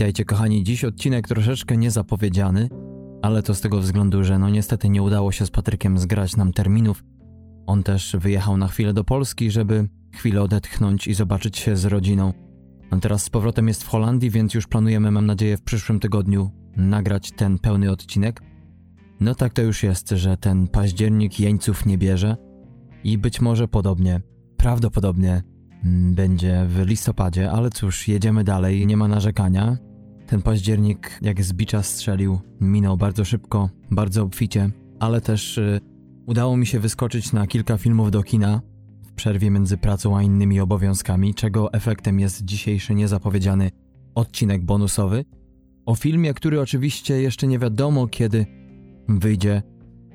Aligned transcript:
Witajcie 0.00 0.24
kochani, 0.24 0.64
dziś 0.64 0.84
odcinek 0.84 1.28
troszeczkę 1.28 1.76
niezapowiedziany, 1.76 2.68
ale 3.22 3.42
to 3.42 3.54
z 3.54 3.60
tego 3.60 3.80
względu, 3.80 4.24
że 4.24 4.38
no 4.38 4.50
niestety 4.50 4.88
nie 4.88 5.02
udało 5.02 5.32
się 5.32 5.46
z 5.46 5.50
Patrykiem 5.50 5.98
zgrać 5.98 6.36
nam 6.36 6.52
terminów. 6.52 7.04
On 7.66 7.82
też 7.82 8.16
wyjechał 8.20 8.56
na 8.56 8.68
chwilę 8.68 8.92
do 8.92 9.04
Polski, 9.04 9.50
żeby 9.50 9.88
chwilę 10.14 10.42
odetchnąć 10.42 11.06
i 11.06 11.14
zobaczyć 11.14 11.58
się 11.58 11.76
z 11.76 11.84
rodziną. 11.84 12.32
On 12.90 13.00
teraz 13.00 13.24
z 13.24 13.30
powrotem 13.30 13.68
jest 13.68 13.82
w 13.84 13.88
Holandii, 13.88 14.30
więc 14.30 14.54
już 14.54 14.66
planujemy, 14.66 15.10
mam 15.10 15.26
nadzieję, 15.26 15.56
w 15.56 15.62
przyszłym 15.62 16.00
tygodniu 16.00 16.50
nagrać 16.76 17.32
ten 17.32 17.58
pełny 17.58 17.90
odcinek. 17.90 18.42
No 19.20 19.34
tak 19.34 19.52
to 19.52 19.62
już 19.62 19.82
jest, 19.82 20.10
że 20.10 20.36
ten 20.36 20.68
październik 20.68 21.40
jeńców 21.40 21.86
nie 21.86 21.98
bierze 21.98 22.36
i 23.04 23.18
być 23.18 23.40
może 23.40 23.68
podobnie, 23.68 24.20
prawdopodobnie 24.56 25.42
mm, 25.84 26.14
będzie 26.14 26.66
w 26.68 26.86
listopadzie, 26.86 27.50
ale 27.50 27.70
cóż, 27.70 28.08
jedziemy 28.08 28.44
dalej, 28.44 28.86
nie 28.86 28.96
ma 28.96 29.08
narzekania. 29.08 29.89
Ten 30.30 30.42
październik, 30.42 31.18
jak 31.22 31.42
z 31.42 31.52
bicza 31.52 31.82
strzelił, 31.82 32.38
minął 32.60 32.96
bardzo 32.96 33.24
szybko, 33.24 33.70
bardzo 33.90 34.22
obficie, 34.22 34.70
ale 35.00 35.20
też 35.20 35.58
y, 35.58 35.80
udało 36.26 36.56
mi 36.56 36.66
się 36.66 36.80
wyskoczyć 36.80 37.32
na 37.32 37.46
kilka 37.46 37.78
filmów 37.78 38.10
do 38.10 38.22
kina 38.22 38.60
w 39.06 39.12
przerwie 39.12 39.50
między 39.50 39.76
pracą 39.76 40.16
a 40.16 40.22
innymi 40.22 40.60
obowiązkami, 40.60 41.34
czego 41.34 41.72
efektem 41.72 42.20
jest 42.20 42.44
dzisiejszy 42.44 42.94
niezapowiedziany 42.94 43.70
odcinek 44.14 44.64
bonusowy 44.64 45.24
o 45.86 45.94
filmie, 45.94 46.34
który 46.34 46.60
oczywiście 46.60 47.22
jeszcze 47.22 47.46
nie 47.46 47.58
wiadomo 47.58 48.06
kiedy 48.06 48.46
wyjdzie. 49.08 49.62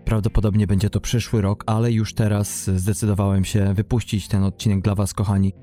Prawdopodobnie 0.05 0.67
będzie 0.67 0.89
to 0.89 0.99
przyszły 0.99 1.41
rok, 1.41 1.63
ale 1.67 1.91
już 1.91 2.13
teraz 2.13 2.69
zdecydowałem 2.69 3.45
się 3.45 3.73
wypuścić 3.73 4.27
ten 4.27 4.43
odcinek 4.43 4.81
dla 4.81 4.95
Was, 4.95 5.13
kochani. 5.13 5.53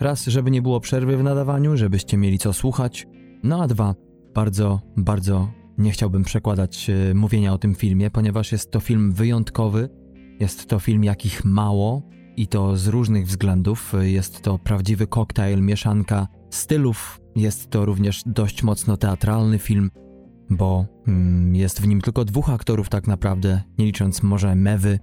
Raz, 0.00 0.26
żeby 0.26 0.50
nie 0.50 0.62
było 0.62 0.80
przerwy 0.80 1.16
w 1.16 1.22
nadawaniu, 1.22 1.76
żebyście 1.76 2.16
mieli 2.16 2.38
co 2.38 2.52
słuchać. 2.52 3.06
No 3.42 3.62
a 3.62 3.66
dwa, 3.66 3.94
bardzo, 4.34 4.80
bardzo 4.96 5.50
nie 5.78 5.90
chciałbym 5.90 6.24
przekładać 6.24 6.90
e, 6.90 7.14
mówienia 7.14 7.52
o 7.52 7.58
tym 7.58 7.74
filmie, 7.74 8.10
ponieważ 8.10 8.52
jest 8.52 8.70
to 8.70 8.80
film 8.80 9.12
wyjątkowy. 9.12 9.88
Jest 10.40 10.66
to 10.66 10.78
film 10.78 11.04
jakich 11.04 11.44
mało 11.44 12.02
i 12.36 12.46
to 12.46 12.76
z 12.76 12.86
różnych 12.86 13.26
względów. 13.26 13.92
Jest 14.00 14.42
to 14.42 14.58
prawdziwy 14.58 15.06
koktajl, 15.06 15.60
mieszanka 15.60 16.28
stylów. 16.50 17.20
Jest 17.36 17.70
to 17.70 17.84
również 17.84 18.22
dość 18.26 18.62
mocno 18.62 18.96
teatralny 18.96 19.58
film 19.58 19.90
bo 20.50 20.86
mm, 21.06 21.56
jest 21.56 21.80
w 21.80 21.86
nim 21.86 22.00
tylko 22.00 22.24
dwóch 22.24 22.50
aktorów 22.50 22.88
tak 22.88 23.06
naprawdę, 23.06 23.62
nie 23.78 23.84
licząc 23.84 24.22
może 24.22 24.54
Mewy 24.54 24.98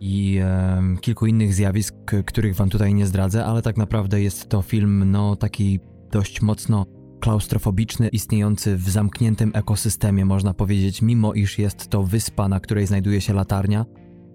i 0.00 0.38
e, 0.42 0.82
kilku 1.00 1.26
innych 1.26 1.54
zjawisk, 1.54 1.94
których 2.26 2.56
wam 2.56 2.68
tutaj 2.68 2.94
nie 2.94 3.06
zdradzę, 3.06 3.44
ale 3.44 3.62
tak 3.62 3.76
naprawdę 3.76 4.22
jest 4.22 4.48
to 4.48 4.62
film 4.62 5.10
no 5.10 5.36
taki 5.36 5.80
dość 6.12 6.42
mocno 6.42 6.86
klaustrofobiczny, 7.20 8.08
istniejący 8.08 8.76
w 8.76 8.88
zamkniętym 8.88 9.50
ekosystemie, 9.54 10.24
można 10.24 10.54
powiedzieć, 10.54 11.02
mimo 11.02 11.34
iż 11.34 11.58
jest 11.58 11.88
to 11.88 12.02
wyspa, 12.02 12.48
na 12.48 12.60
której 12.60 12.86
znajduje 12.86 13.20
się 13.20 13.34
latarnia, 13.34 13.84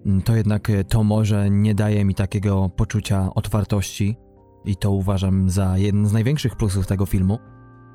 mm, 0.06 0.22
to 0.22 0.36
jednak 0.36 0.68
to 0.88 1.04
morze 1.04 1.50
nie 1.50 1.74
daje 1.74 2.04
mi 2.04 2.14
takiego 2.14 2.68
poczucia 2.68 3.34
otwartości 3.34 4.16
i 4.64 4.76
to 4.76 4.90
uważam 4.90 5.50
za 5.50 5.78
jeden 5.78 6.06
z 6.06 6.12
największych 6.12 6.56
plusów 6.56 6.86
tego 6.86 7.06
filmu. 7.06 7.38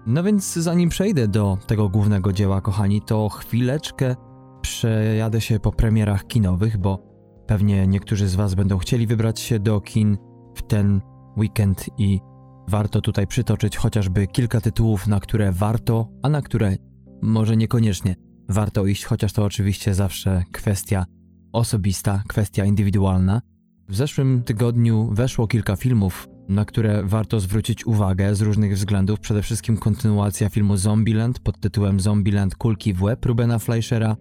No 0.07 0.23
więc 0.23 0.53
zanim 0.53 0.89
przejdę 0.89 1.27
do 1.27 1.57
tego 1.67 1.89
głównego 1.89 2.33
dzieła, 2.33 2.61
kochani, 2.61 3.01
to 3.01 3.29
chwileczkę 3.29 4.15
przejadę 4.61 5.41
się 5.41 5.59
po 5.59 5.71
premierach 5.71 6.27
kinowych, 6.27 6.77
bo 6.77 6.99
pewnie 7.47 7.87
niektórzy 7.87 8.27
z 8.27 8.35
Was 8.35 8.55
będą 8.55 8.77
chcieli 8.77 9.07
wybrać 9.07 9.39
się 9.39 9.59
do 9.59 9.81
kin 9.81 10.17
w 10.55 10.61
ten 10.61 11.01
weekend 11.37 11.89
i 11.97 12.19
warto 12.67 13.01
tutaj 13.01 13.27
przytoczyć 13.27 13.77
chociażby 13.77 14.27
kilka 14.27 14.61
tytułów, 14.61 15.07
na 15.07 15.19
które 15.19 15.51
warto, 15.51 16.09
a 16.23 16.29
na 16.29 16.41
które 16.41 16.75
może 17.21 17.57
niekoniecznie 17.57 18.15
warto 18.49 18.85
iść, 18.85 19.05
chociaż 19.05 19.33
to 19.33 19.43
oczywiście 19.43 19.93
zawsze 19.93 20.43
kwestia 20.51 21.05
osobista, 21.53 22.23
kwestia 22.27 22.65
indywidualna. 22.65 23.41
W 23.89 23.95
zeszłym 23.95 24.43
tygodniu 24.43 25.09
weszło 25.13 25.47
kilka 25.47 25.75
filmów 25.75 26.27
na 26.49 26.65
które 26.65 27.03
warto 27.03 27.39
zwrócić 27.39 27.85
uwagę 27.85 28.35
z 28.35 28.41
różnych 28.41 28.75
względów. 28.75 29.19
Przede 29.19 29.41
wszystkim 29.41 29.77
kontynuacja 29.77 30.49
filmu 30.49 30.77
Zombieland 30.77 31.39
pod 31.39 31.59
tytułem 31.59 31.99
Zombieland 31.99 32.55
Kulki 32.55 32.93
w 32.93 33.03
łeb 33.03 33.25
Rubena 33.25 33.59
Fleischera 33.59 34.15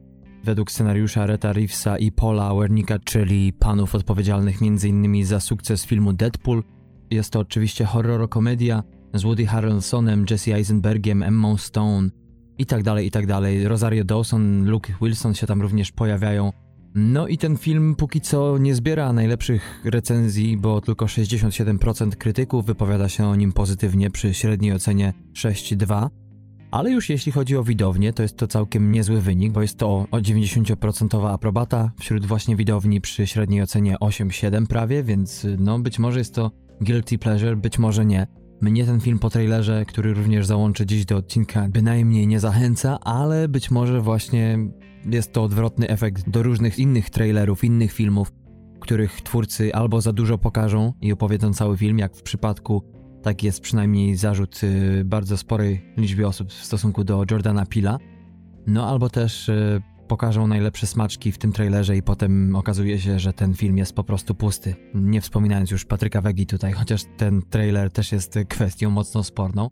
według 0.44 0.70
scenariusza 0.70 1.26
Reta 1.26 1.52
Reevesa 1.52 1.98
i 1.98 2.12
Paula 2.12 2.54
Wernicka, 2.54 2.98
czyli 2.98 3.52
panów 3.52 3.94
odpowiedzialnych 3.94 4.62
m.in. 4.62 5.26
za 5.26 5.40
sukces 5.40 5.86
filmu 5.86 6.12
Deadpool. 6.12 6.62
Jest 7.10 7.30
to 7.30 7.40
oczywiście 7.40 7.84
horror-komedia 7.84 8.82
z 9.14 9.22
Woody 9.22 9.46
Harrelsonem, 9.46 10.24
Jesse 10.30 10.54
Eisenbergiem, 10.54 11.22
Emma 11.22 11.58
Stone 11.58 12.10
i 12.58 12.66
tak 12.66 12.82
dalej, 12.82 13.06
i 13.06 13.10
tak 13.10 13.26
dalej. 13.26 13.68
Rosario 13.68 14.04
Dawson, 14.04 14.64
Luke 14.70 14.92
Wilson 15.02 15.34
się 15.34 15.46
tam 15.46 15.62
również 15.62 15.92
pojawiają. 15.92 16.52
No 16.94 17.28
i 17.28 17.38
ten 17.38 17.56
film 17.56 17.94
póki 17.94 18.20
co 18.20 18.58
nie 18.58 18.74
zbiera 18.74 19.12
najlepszych 19.12 19.80
recenzji, 19.84 20.56
bo 20.56 20.80
tylko 20.80 21.06
67% 21.06 22.10
krytyków 22.10 22.66
wypowiada 22.66 23.08
się 23.08 23.26
o 23.26 23.36
nim 23.36 23.52
pozytywnie 23.52 24.10
przy 24.10 24.34
średniej 24.34 24.72
ocenie 24.72 25.12
6,2. 25.34 26.08
Ale 26.70 26.90
już 26.90 27.08
jeśli 27.10 27.32
chodzi 27.32 27.56
o 27.56 27.64
widownię, 27.64 28.12
to 28.12 28.22
jest 28.22 28.36
to 28.36 28.46
całkiem 28.46 28.92
niezły 28.92 29.20
wynik, 29.20 29.52
bo 29.52 29.62
jest 29.62 29.78
to 29.78 30.06
o 30.10 30.18
90% 30.18 31.32
aprobata 31.32 31.90
wśród 31.98 32.26
właśnie 32.26 32.56
widowni 32.56 33.00
przy 33.00 33.26
średniej 33.26 33.62
ocenie 33.62 33.96
8,7 34.00 34.66
prawie, 34.66 35.02
więc 35.02 35.46
no 35.58 35.78
być 35.78 35.98
może 35.98 36.18
jest 36.18 36.34
to 36.34 36.50
guilty 36.80 37.18
pleasure, 37.18 37.56
być 37.56 37.78
może 37.78 38.06
nie. 38.06 38.26
Mnie 38.60 38.84
ten 38.84 39.00
film 39.00 39.18
po 39.18 39.30
trailerze, 39.30 39.84
który 39.84 40.14
również 40.14 40.46
załączę 40.46 40.86
dziś 40.86 41.04
do 41.04 41.16
odcinka, 41.16 41.68
bynajmniej 41.68 42.26
nie 42.26 42.40
zachęca, 42.40 42.98
ale 43.00 43.48
być 43.48 43.70
może 43.70 44.00
właśnie 44.00 44.58
jest 45.10 45.32
to 45.32 45.42
odwrotny 45.42 45.88
efekt 45.88 46.30
do 46.30 46.42
różnych 46.42 46.78
innych 46.78 47.10
trailerów, 47.10 47.64
innych 47.64 47.92
filmów, 47.92 48.32
których 48.80 49.22
twórcy 49.22 49.74
albo 49.74 50.00
za 50.00 50.12
dużo 50.12 50.38
pokażą 50.38 50.92
i 51.00 51.12
opowiedzą 51.12 51.52
cały 51.52 51.76
film, 51.76 51.98
jak 51.98 52.16
w 52.16 52.22
przypadku, 52.22 52.82
tak 53.22 53.42
jest 53.42 53.60
przynajmniej 53.60 54.16
zarzut 54.16 54.60
y, 54.62 55.04
bardzo 55.04 55.36
sporej 55.36 55.92
liczbie 55.96 56.28
osób 56.28 56.48
w 56.50 56.64
stosunku 56.64 57.04
do 57.04 57.24
Jordana 57.30 57.66
Pila, 57.66 57.98
no 58.66 58.88
albo 58.88 59.10
też 59.10 59.48
y, 59.48 59.82
pokażą 60.06 60.46
najlepsze 60.46 60.86
smaczki 60.86 61.32
w 61.32 61.38
tym 61.38 61.52
trailerze 61.52 61.96
i 61.96 62.02
potem 62.02 62.56
okazuje 62.56 62.98
się, 63.00 63.18
że 63.18 63.32
ten 63.32 63.54
film 63.54 63.78
jest 63.78 63.92
po 63.92 64.04
prostu 64.04 64.34
pusty. 64.34 64.74
Nie 64.94 65.20
wspominając 65.20 65.70
już 65.70 65.84
Patryka 65.84 66.20
Wegi 66.20 66.46
tutaj, 66.46 66.72
chociaż 66.72 67.04
ten 67.16 67.42
trailer 67.42 67.90
też 67.90 68.12
jest 68.12 68.38
kwestią 68.48 68.90
mocno 68.90 69.24
sporną. 69.24 69.70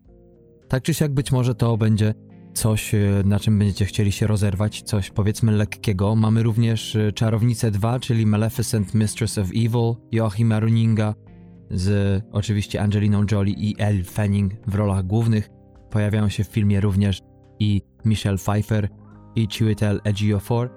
Tak 0.67 0.83
czy 0.83 0.93
siak 0.93 1.13
być 1.13 1.31
może 1.31 1.55
to 1.55 1.77
będzie 1.77 2.13
coś, 2.53 2.95
e, 2.95 2.99
na 3.25 3.39
czym 3.39 3.59
będziecie 3.59 3.85
chcieli 3.85 4.11
się 4.11 4.27
rozerwać, 4.27 4.81
coś 4.81 5.09
powiedzmy 5.09 5.51
lekkiego. 5.51 6.15
Mamy 6.15 6.43
również 6.43 6.95
e, 6.95 7.11
Czarownicę 7.11 7.71
2, 7.71 7.99
czyli 7.99 8.25
Maleficent 8.25 8.93
Mistress 8.93 9.37
of 9.37 9.47
Evil, 9.47 9.95
Joachima 10.11 10.59
Runinga 10.59 11.13
z 11.71 12.23
oczywiście 12.31 12.81
Angeliną 12.81 13.25
Jolie 13.31 13.53
i 13.53 13.75
Elle 13.77 14.03
Fanning 14.03 14.53
w 14.67 14.75
rolach 14.75 15.05
głównych. 15.05 15.49
Pojawiają 15.89 16.29
się 16.29 16.43
w 16.43 16.47
filmie 16.47 16.81
również 16.81 17.21
i 17.59 17.81
Michelle 18.05 18.37
Pfeiffer 18.37 18.89
i 19.35 19.47
Chiwetel 19.47 20.01
Ejiofor. 20.03 20.69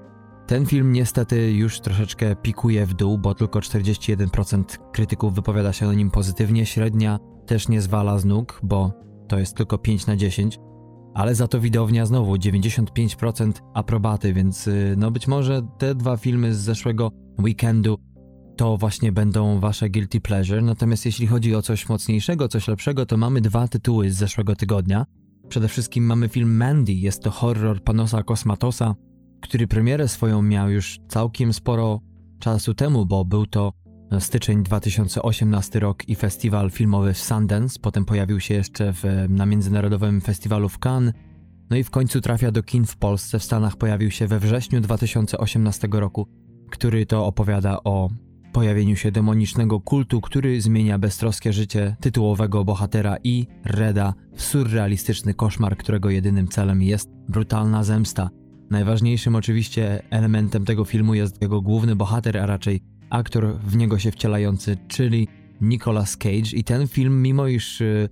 Ten 0.46 0.66
film 0.66 0.92
niestety 0.92 1.52
już 1.52 1.80
troszeczkę 1.80 2.36
pikuje 2.36 2.86
w 2.86 2.94
dół, 2.94 3.19
bo 3.19 3.34
tylko 3.34 3.59
41% 3.60 4.65
krytyków 4.92 5.34
wypowiada 5.34 5.72
się 5.72 5.88
o 5.88 5.92
nim 5.92 6.10
pozytywnie, 6.10 6.66
średnia 6.66 7.18
też 7.47 7.68
nie 7.68 7.80
zwala 7.80 8.18
z 8.18 8.24
nóg, 8.24 8.60
bo 8.62 8.92
to 9.28 9.38
jest 9.38 9.56
tylko 9.56 9.78
5 9.78 10.06
na 10.06 10.16
10 10.16 10.59
ale 11.15 11.34
za 11.34 11.48
to 11.48 11.60
widownia 11.60 12.06
znowu 12.06 12.34
95% 12.34 13.53
aprobaty, 13.74 14.34
więc 14.34 14.66
y, 14.66 14.94
no 14.98 15.10
być 15.10 15.28
może 15.28 15.62
te 15.78 15.94
dwa 15.94 16.16
filmy 16.16 16.54
z 16.54 16.59
zeszłego 16.59 17.10
weekendu 17.42 17.98
to 18.56 18.77
właśnie 18.77 19.12
będą 19.12 19.60
wasze 19.60 19.91
guilty 19.91 20.21
pleasure. 20.21 20.62
Natomiast 20.62 21.06
jeśli 21.06 21.27
chodzi 21.27 21.54
o 21.54 21.62
coś 21.62 21.88
mocniejszego, 21.88 22.48
coś 22.48 22.68
lepszego, 22.68 23.06
to 23.06 23.16
mamy 23.16 23.41
dwa 23.41 23.68
tytuły 23.68 24.10
z 24.10 24.16
zeszłego 24.16 24.56
tygodnia. 24.56 25.06
Przede 25.48 25.68
wszystkim 25.68 26.04
mamy 26.04 26.28
film 26.28 26.56
Mandy, 26.56 26.92
jest 26.92 27.22
to 27.22 27.30
horror 27.30 27.83
Panosa 27.83 28.22
Kosmatosa, 28.22 28.95
który 29.41 29.66
premierę 29.66 30.09
swoją 30.09 30.42
miał 30.42 30.71
już 30.71 30.98
całkiem 31.09 31.53
sporo 31.53 32.00
czasu 32.39 32.74
temu, 32.74 33.06
bo 33.06 33.24
był 33.24 33.47
to 33.47 33.72
styczeń 34.18 34.62
2018 34.62 35.80
rok 35.80 36.09
i 36.09 36.15
festiwal 36.15 36.71
filmowy 36.71 37.15
w 37.15 37.18
Sundance, 37.18 37.78
potem 37.83 38.04
pojawił 38.04 38.41
się 38.41 38.54
jeszcze 38.54 38.92
w, 38.92 39.04
na 39.28 39.47
Międzynarodowym 39.47 40.21
Festiwalu 40.21 40.68
w 40.68 40.78
Cannes, 40.78 41.15
no 41.71 41.77
i 41.77 41.84
w 41.84 41.91
końcu 41.91 42.21
trafia 42.21 42.50
do 42.50 42.62
kin 42.62 42.84
w 42.84 42.97
Polsce. 42.97 43.39
W 43.39 43.45
Stanach 43.45 43.77
pojawił 43.77 44.10
się 44.10 44.27
we 44.27 44.39
wrześniu 44.39 44.80
2018 44.80 45.89
roku, 45.91 46.28
który 46.71 47.06
to 47.06 47.27
opowiada 47.27 47.78
o 47.84 48.09
pojawieniu 48.59 48.97
się 48.97 49.13
demonicznego 49.13 49.81
kultu, 49.81 50.21
który 50.21 50.60
zmienia 50.60 50.99
beztroskie 50.99 51.53
życie 51.53 51.97
tytułowego 52.01 52.65
bohatera 52.65 53.16
i 53.25 53.47
Reda 53.65 54.15
w 54.34 54.43
surrealistyczny 54.43 55.34
koszmar, 55.34 55.77
którego 55.77 56.10
jedynym 56.10 56.49
celem 56.49 56.83
jest 56.83 57.10
brutalna 57.28 57.84
zemsta. 57.84 58.31
Najważniejszym 58.71 59.34
oczywiście 59.34 60.03
elementem 60.10 60.65
tego 60.65 60.84
filmu 60.84 61.15
jest 61.15 61.43
jego 61.43 61.60
główny 61.60 61.97
bohater, 61.97 62.39
a 62.39 62.47
raczej 62.47 62.81
aktor 63.10 63.59
w 63.59 63.77
niego 63.77 63.99
się 63.99 64.10
wcielający, 64.10 64.77
czyli 64.89 65.28
Nicolas 65.60 66.16
Cage 66.16 66.53
i 66.53 66.65
ten 66.65 66.89
film, 66.89 67.22
mimo 67.22 67.47
iż 67.47 67.81
y, 67.81 68.09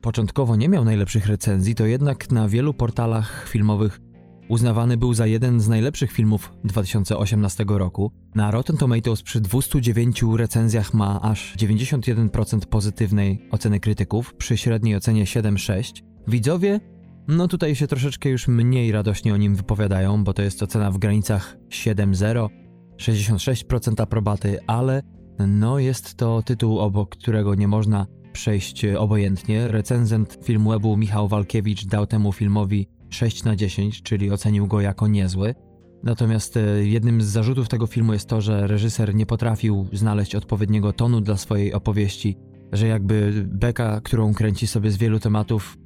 początkowo 0.00 0.56
nie 0.56 0.68
miał 0.68 0.84
najlepszych 0.84 1.26
recenzji, 1.26 1.74
to 1.74 1.86
jednak 1.86 2.30
na 2.30 2.48
wielu 2.48 2.74
portalach 2.74 3.48
filmowych 3.48 4.00
uznawany 4.48 4.96
był 4.96 5.14
za 5.14 5.26
jeden 5.26 5.60
z 5.60 5.68
najlepszych 5.68 6.12
filmów 6.12 6.52
2018 6.64 7.64
roku. 7.68 8.12
Na 8.34 8.50
Rotten 8.50 8.76
Tomatoes 8.76 9.22
przy 9.22 9.40
209 9.40 10.22
recenzjach 10.36 10.94
ma 10.94 11.20
aż 11.22 11.56
91% 11.56 12.66
pozytywnej 12.66 13.48
oceny 13.50 13.80
krytyków, 13.80 14.34
przy 14.34 14.56
średniej 14.56 14.96
ocenie 14.96 15.24
7,6. 15.24 16.02
Widzowie, 16.28 16.80
no 17.28 17.48
tutaj 17.48 17.74
się 17.74 17.86
troszeczkę 17.86 18.28
już 18.28 18.48
mniej 18.48 18.92
radośnie 18.92 19.34
o 19.34 19.36
nim 19.36 19.54
wypowiadają, 19.54 20.24
bo 20.24 20.32
to 20.32 20.42
jest 20.42 20.62
ocena 20.62 20.90
w 20.90 20.98
granicach 20.98 21.56
7,0, 21.68 22.48
66% 22.96 24.02
aprobaty, 24.02 24.58
ale 24.66 25.02
no 25.46 25.78
jest 25.78 26.14
to 26.14 26.42
tytuł, 26.42 26.78
obok 26.78 27.16
którego 27.16 27.54
nie 27.54 27.68
można 27.68 28.06
przejść 28.32 28.84
obojętnie. 28.84 29.68
Recenzent 29.68 30.38
filmu 30.42 30.70
webu 30.70 30.96
Michał 30.96 31.28
Walkiewicz 31.28 31.86
dał 31.86 32.06
temu 32.06 32.32
filmowi 32.32 32.88
6 33.10 33.44
na 33.44 33.56
10, 33.56 34.02
czyli 34.02 34.30
ocenił 34.30 34.66
go 34.66 34.80
jako 34.80 35.08
niezły. 35.08 35.54
Natomiast 36.02 36.56
e, 36.56 36.84
jednym 36.84 37.22
z 37.22 37.26
zarzutów 37.26 37.68
tego 37.68 37.86
filmu 37.86 38.12
jest 38.12 38.28
to, 38.28 38.40
że 38.40 38.66
reżyser 38.66 39.14
nie 39.14 39.26
potrafił 39.26 39.86
znaleźć 39.92 40.34
odpowiedniego 40.34 40.92
tonu 40.92 41.20
dla 41.20 41.36
swojej 41.36 41.74
opowieści, 41.74 42.36
że 42.72 42.86
jakby 42.86 43.46
beka, 43.46 44.00
którą 44.00 44.34
kręci 44.34 44.66
sobie 44.66 44.90
z 44.90 44.96
wielu 44.96 45.20
tematów, 45.20 45.78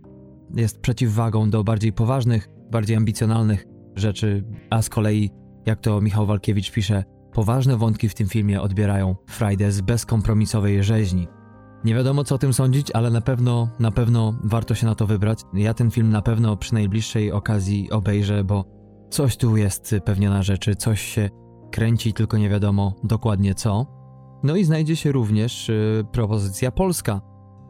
jest 0.56 0.80
przeciwwagą 0.80 1.50
do 1.50 1.64
bardziej 1.64 1.92
poważnych, 1.92 2.48
bardziej 2.70 2.96
ambicjonalnych 2.96 3.66
rzeczy, 3.96 4.44
a 4.70 4.82
z 4.82 4.88
kolei, 4.88 5.30
jak 5.66 5.80
to 5.80 6.00
Michał 6.00 6.26
Walkiewicz 6.26 6.70
pisze, 6.70 7.04
poważne 7.32 7.76
wątki 7.76 8.08
w 8.08 8.14
tym 8.14 8.28
filmie 8.28 8.60
odbierają 8.60 9.16
Friday 9.26 9.72
z 9.72 9.80
bezkompromisowej 9.80 10.84
rzeźni. 10.84 11.28
Nie 11.84 11.94
wiadomo 11.94 12.24
co 12.24 12.34
o 12.34 12.38
tym 12.38 12.52
sądzić, 12.52 12.90
ale 12.90 13.10
na 13.10 13.20
pewno, 13.20 13.68
na 13.78 13.90
pewno 13.90 14.34
warto 14.44 14.74
się 14.74 14.86
na 14.86 14.94
to 14.94 15.06
wybrać. 15.06 15.40
Ja 15.54 15.74
ten 15.74 15.90
film 15.90 16.10
na 16.10 16.22
pewno 16.22 16.56
przy 16.56 16.74
najbliższej 16.74 17.32
okazji 17.32 17.90
obejrzę, 17.90 18.44
bo 18.44 18.64
coś 19.10 19.36
tu 19.36 19.56
jest 19.56 19.94
pewnie 20.04 20.30
na 20.30 20.42
rzeczy, 20.42 20.76
coś 20.76 21.02
się 21.02 21.30
kręci, 21.70 22.12
tylko 22.12 22.38
nie 22.38 22.48
wiadomo 22.48 22.94
dokładnie 23.04 23.54
co. 23.54 23.86
No 24.42 24.56
i 24.56 24.64
znajdzie 24.64 24.96
się 24.96 25.12
również 25.12 25.68
yy, 25.68 26.04
propozycja 26.12 26.70
polska, 26.70 27.20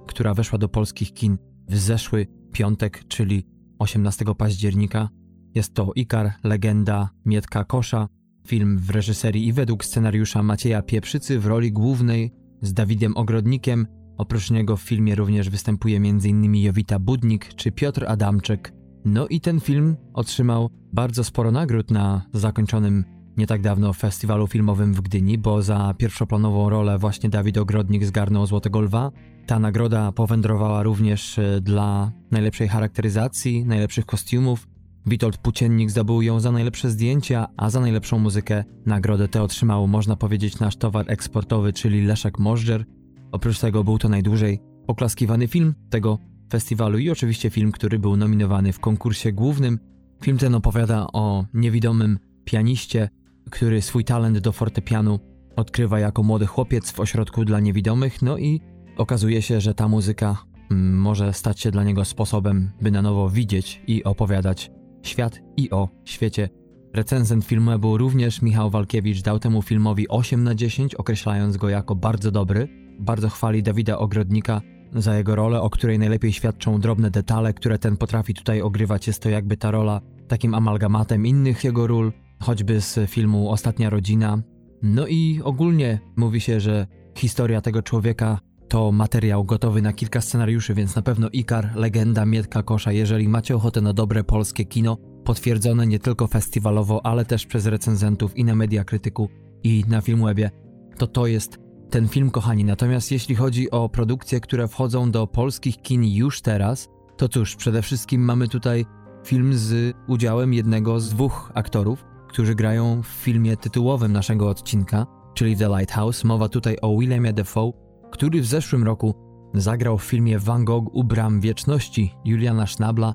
która 0.06 0.34
weszła 0.34 0.58
do 0.58 0.68
polskich 0.68 1.12
kin 1.12 1.38
w 1.68 1.76
zeszły 1.76 2.26
piątek, 2.52 3.04
czyli 3.08 3.46
18 3.78 4.24
października. 4.38 5.08
Jest 5.54 5.74
to 5.74 5.92
Ikar, 5.96 6.32
legenda 6.44 7.10
Mietka 7.24 7.64
Kosza, 7.64 8.08
film 8.46 8.78
w 8.78 8.90
reżyserii 8.90 9.46
i 9.46 9.52
według 9.52 9.84
scenariusza 9.84 10.42
Macieja 10.42 10.82
Pieprzycy 10.82 11.38
w 11.38 11.46
roli 11.46 11.72
głównej 11.72 12.32
z 12.62 12.74
Dawidem 12.74 13.16
Ogrodnikiem, 13.16 13.86
Oprócz 14.22 14.50
niego 14.50 14.76
w 14.76 14.82
filmie 14.82 15.14
również 15.14 15.50
występuje 15.50 15.96
m.in. 15.96 16.54
Jowita 16.54 16.98
Budnik 16.98 17.54
czy 17.54 17.72
Piotr 17.72 18.04
Adamczyk. 18.08 18.72
No 19.04 19.28
i 19.28 19.40
ten 19.40 19.60
film 19.60 19.96
otrzymał 20.14 20.70
bardzo 20.92 21.24
sporo 21.24 21.50
nagród 21.50 21.90
na 21.90 22.22
zakończonym 22.32 23.04
nie 23.36 23.46
tak 23.46 23.62
dawno 23.62 23.92
festiwalu 23.92 24.46
filmowym 24.46 24.94
w 24.94 25.00
Gdyni, 25.00 25.38
bo 25.38 25.62
za 25.62 25.94
pierwszoplanową 25.98 26.70
rolę 26.70 26.98
właśnie 26.98 27.30
Dawid 27.30 27.58
Ogrodnik 27.58 28.04
zgarnął 28.04 28.46
Złotego 28.46 28.80
Lwa. 28.80 29.10
Ta 29.46 29.58
nagroda 29.58 30.12
powędrowała 30.12 30.82
również 30.82 31.38
e, 31.38 31.60
dla 31.60 32.12
najlepszej 32.30 32.69
charakteryzacji, 32.69 33.64
najlepszych 33.64 34.06
kostiumów. 34.06 34.69
Witold 35.06 35.36
Płóciennik 35.36 35.90
zdobył 35.90 36.22
ją 36.22 36.40
za 36.40 36.52
najlepsze 36.52 36.90
zdjęcia, 36.90 37.46
a 37.56 37.70
za 37.70 37.80
najlepszą 37.80 38.19
muzykę 38.19 38.64
nagrodę 38.86 39.28
tę 39.28 39.42
otrzymał, 39.42 39.88
można 39.88 40.16
powiedzieć, 40.16 40.58
nasz 40.58 40.76
towar 40.76 41.04
eksportowy, 41.08 41.72
czyli 41.72 42.04
Leszek 42.04 42.38
Możdżer. 42.38 42.84
Oprócz 43.32 43.58
tego 43.58 43.84
był 43.84 43.99
to 43.99 44.08
najdłużej 44.08 44.61
oklaskiwany 44.87 45.49
film 45.49 45.75
tego 45.90 46.19
festiwalu 46.50 46.99
i 46.99 47.11
oczywiście 47.11 47.50
film, 47.50 47.73
który 47.73 47.99
był 47.99 48.17
nominowany 48.17 48.73
w 48.73 48.81
konkursie 48.81 49.32
głównym. 49.32 49.79
Film 50.23 50.38
ten 50.38 50.55
opowiada 50.55 51.06
o 51.12 51.44
niewidomym 51.55 52.19
pianiście, 52.44 53.08
który 53.50 53.82
swój 53.82 54.05
talent 54.05 54.38
do 54.38 54.52
fortepianu 54.52 55.19
odkrywa 55.56 55.99
jako 55.99 56.23
młody 56.23 56.46
chłopiec 56.46 56.90
w 56.90 57.00
ośrodku 57.00 57.44
dla 57.44 57.61
niewidomych, 57.61 58.23
no 58.23 58.38
i 58.38 58.61
okazuje 58.96 59.43
się, 59.43 59.61
że 59.61 59.75
ta 59.75 59.88
muzyka 59.88 60.44
mm, 60.70 60.99
może 60.99 61.32
stać 61.32 61.61
się 61.61 61.70
dla 61.70 61.84
niego 61.84 62.05
sposobem, 62.05 62.70
by 62.81 62.90
na 62.90 63.02
nowo 63.02 63.31
widzieć 63.31 63.82
i 63.87 64.05
opowiadać 64.05 64.70
świat 65.02 65.40
i 65.56 65.70
o 65.70 65.88
świecie. 66.05 66.49
Recenzent 66.94 67.44
filmu 67.44 67.79
był 67.79 67.96
również 67.96 68.43
Michał 68.43 68.70
Walkiewicz 68.70 69.23
dał 69.23 69.38
temu 69.38 69.62
filmowi 69.62 70.08
8 70.08 70.44
na 70.44 70.55
10, 70.55 70.94
określając 70.94 71.56
go 71.56 71.69
jako 71.69 71.94
bardzo 71.94 72.31
dobry 72.31 72.81
bardzo 72.98 73.28
chwali 73.28 73.62
Dawida 73.62 73.98
Ogrodnika 73.98 74.60
za 74.94 75.16
jego 75.16 75.36
rolę, 75.36 75.60
o 75.60 75.70
której 75.70 75.98
najlepiej 75.98 76.32
świadczą 76.32 76.80
drobne 76.80 77.10
detale, 77.10 77.54
które 77.54 77.78
ten 77.78 77.96
potrafi 77.96 78.34
tutaj 78.34 78.62
ogrywać. 78.62 79.06
Jest 79.06 79.22
to 79.22 79.28
jakby 79.28 79.56
ta 79.56 79.70
rola 79.70 80.00
takim 80.28 80.54
amalgamatem 80.54 81.26
innych 81.26 81.64
jego 81.64 81.86
ról, 81.86 82.12
choćby 82.40 82.80
z 82.80 83.10
filmu 83.10 83.50
Ostatnia 83.50 83.90
Rodzina. 83.90 84.42
No 84.82 85.06
i 85.06 85.40
ogólnie 85.44 86.00
mówi 86.16 86.40
się, 86.40 86.60
że 86.60 86.86
historia 87.18 87.60
tego 87.60 87.82
człowieka 87.82 88.38
to 88.68 88.92
materiał 88.92 89.44
gotowy 89.44 89.82
na 89.82 89.92
kilka 89.92 90.20
scenariuszy, 90.20 90.74
więc 90.74 90.96
na 90.96 91.02
pewno 91.02 91.28
Ikar, 91.28 91.70
legenda 91.74 92.26
Mietka 92.26 92.62
Kosza. 92.62 92.92
Jeżeli 92.92 93.28
macie 93.28 93.56
ochotę 93.56 93.80
na 93.80 93.92
dobre 93.92 94.24
polskie 94.24 94.64
kino, 94.64 94.96
potwierdzone 95.24 95.86
nie 95.86 95.98
tylko 95.98 96.26
festiwalowo, 96.26 97.06
ale 97.06 97.24
też 97.24 97.46
przez 97.46 97.66
recenzentów 97.66 98.36
i 98.36 98.44
na 98.44 98.54
media 98.54 98.84
krytyku 98.84 99.28
i 99.62 99.84
na 99.88 100.00
Filmwebie, 100.00 100.50
to 100.98 101.06
to 101.06 101.26
jest 101.26 101.58
ten 101.92 102.08
film, 102.08 102.30
kochani. 102.30 102.64
Natomiast 102.64 103.12
jeśli 103.12 103.34
chodzi 103.34 103.70
o 103.70 103.88
produkcje, 103.88 104.40
które 104.40 104.68
wchodzą 104.68 105.10
do 105.10 105.26
polskich 105.26 105.82
kin 105.82 106.04
już 106.04 106.40
teraz, 106.40 106.88
to 107.16 107.28
cóż, 107.28 107.56
przede 107.56 107.82
wszystkim 107.82 108.24
mamy 108.24 108.48
tutaj 108.48 108.86
film 109.26 109.54
z 109.54 109.96
udziałem 110.08 110.54
jednego 110.54 111.00
z 111.00 111.10
dwóch 111.10 111.52
aktorów, 111.54 112.04
którzy 112.28 112.54
grają 112.54 113.02
w 113.02 113.06
filmie 113.06 113.56
tytułowym 113.56 114.12
naszego 114.12 114.48
odcinka, 114.48 115.06
czyli 115.34 115.56
The 115.56 115.68
Lighthouse. 115.68 116.24
Mowa 116.24 116.48
tutaj 116.48 116.76
o 116.82 116.98
Williamie 116.98 117.32
Defoe, 117.32 117.72
który 118.12 118.40
w 118.40 118.46
zeszłym 118.46 118.84
roku 118.84 119.14
zagrał 119.55 119.98
w 119.98 120.05
filmie 120.05 120.38
Van 120.38 120.64
Gogh 120.64 120.94
u 120.94 121.05
bram 121.05 121.40
wieczności 121.40 122.14
Juliana 122.24 122.67
Schnabla, 122.67 123.14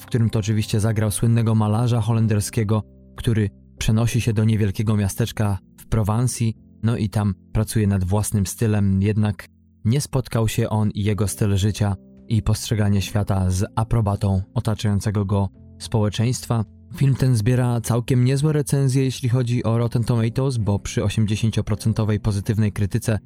w 0.00 0.06
którym 0.06 0.30
to 0.30 0.38
oczywiście 0.38 0.80
zagrał 0.80 1.10
słynnego 1.10 1.54
malarza 1.54 2.00
holenderskiego, 2.00 2.82
który 3.16 3.50
przenosi 3.78 4.20
się 4.20 4.32
do 4.32 4.44
niewielkiego 4.44 4.96
miasteczka 4.96 5.58
w 5.80 5.86
Prowansji 5.86 6.67
no 6.82 6.96
i 6.96 7.08
tam 7.08 7.34
pracuje 7.52 7.86
nad 7.86 8.04
własnym 8.04 8.46
stylem, 8.46 9.02
jednak 9.02 9.48
nie 9.84 10.00
spotkał 10.00 10.48
się 10.48 10.68
on 10.68 10.90
i 10.90 11.02
jego 11.02 11.28
styl 11.28 11.56
życia 11.56 11.96
i 12.28 12.42
postrzeganie 12.42 13.02
świata 13.02 13.50
z 13.50 13.64
aprobatą 13.76 14.42
otaczającego 14.54 15.24
go 15.24 15.48
społeczeństwa. 15.78 16.64
Film 16.96 17.14
ten 17.14 17.36
zbiera 17.36 17.80
całkiem 17.80 18.24
niezłe 18.24 18.52
recenzje, 18.52 19.04
jeśli 19.04 19.28
chodzi 19.28 19.64
o 19.64 19.78
Rotten 19.78 20.04
Tomatoes, 20.04 20.56
bo 20.56 20.78
przy 20.78 21.02
80% 21.02 22.18
pozytywnej 22.18 22.72
krytyce 22.72 23.18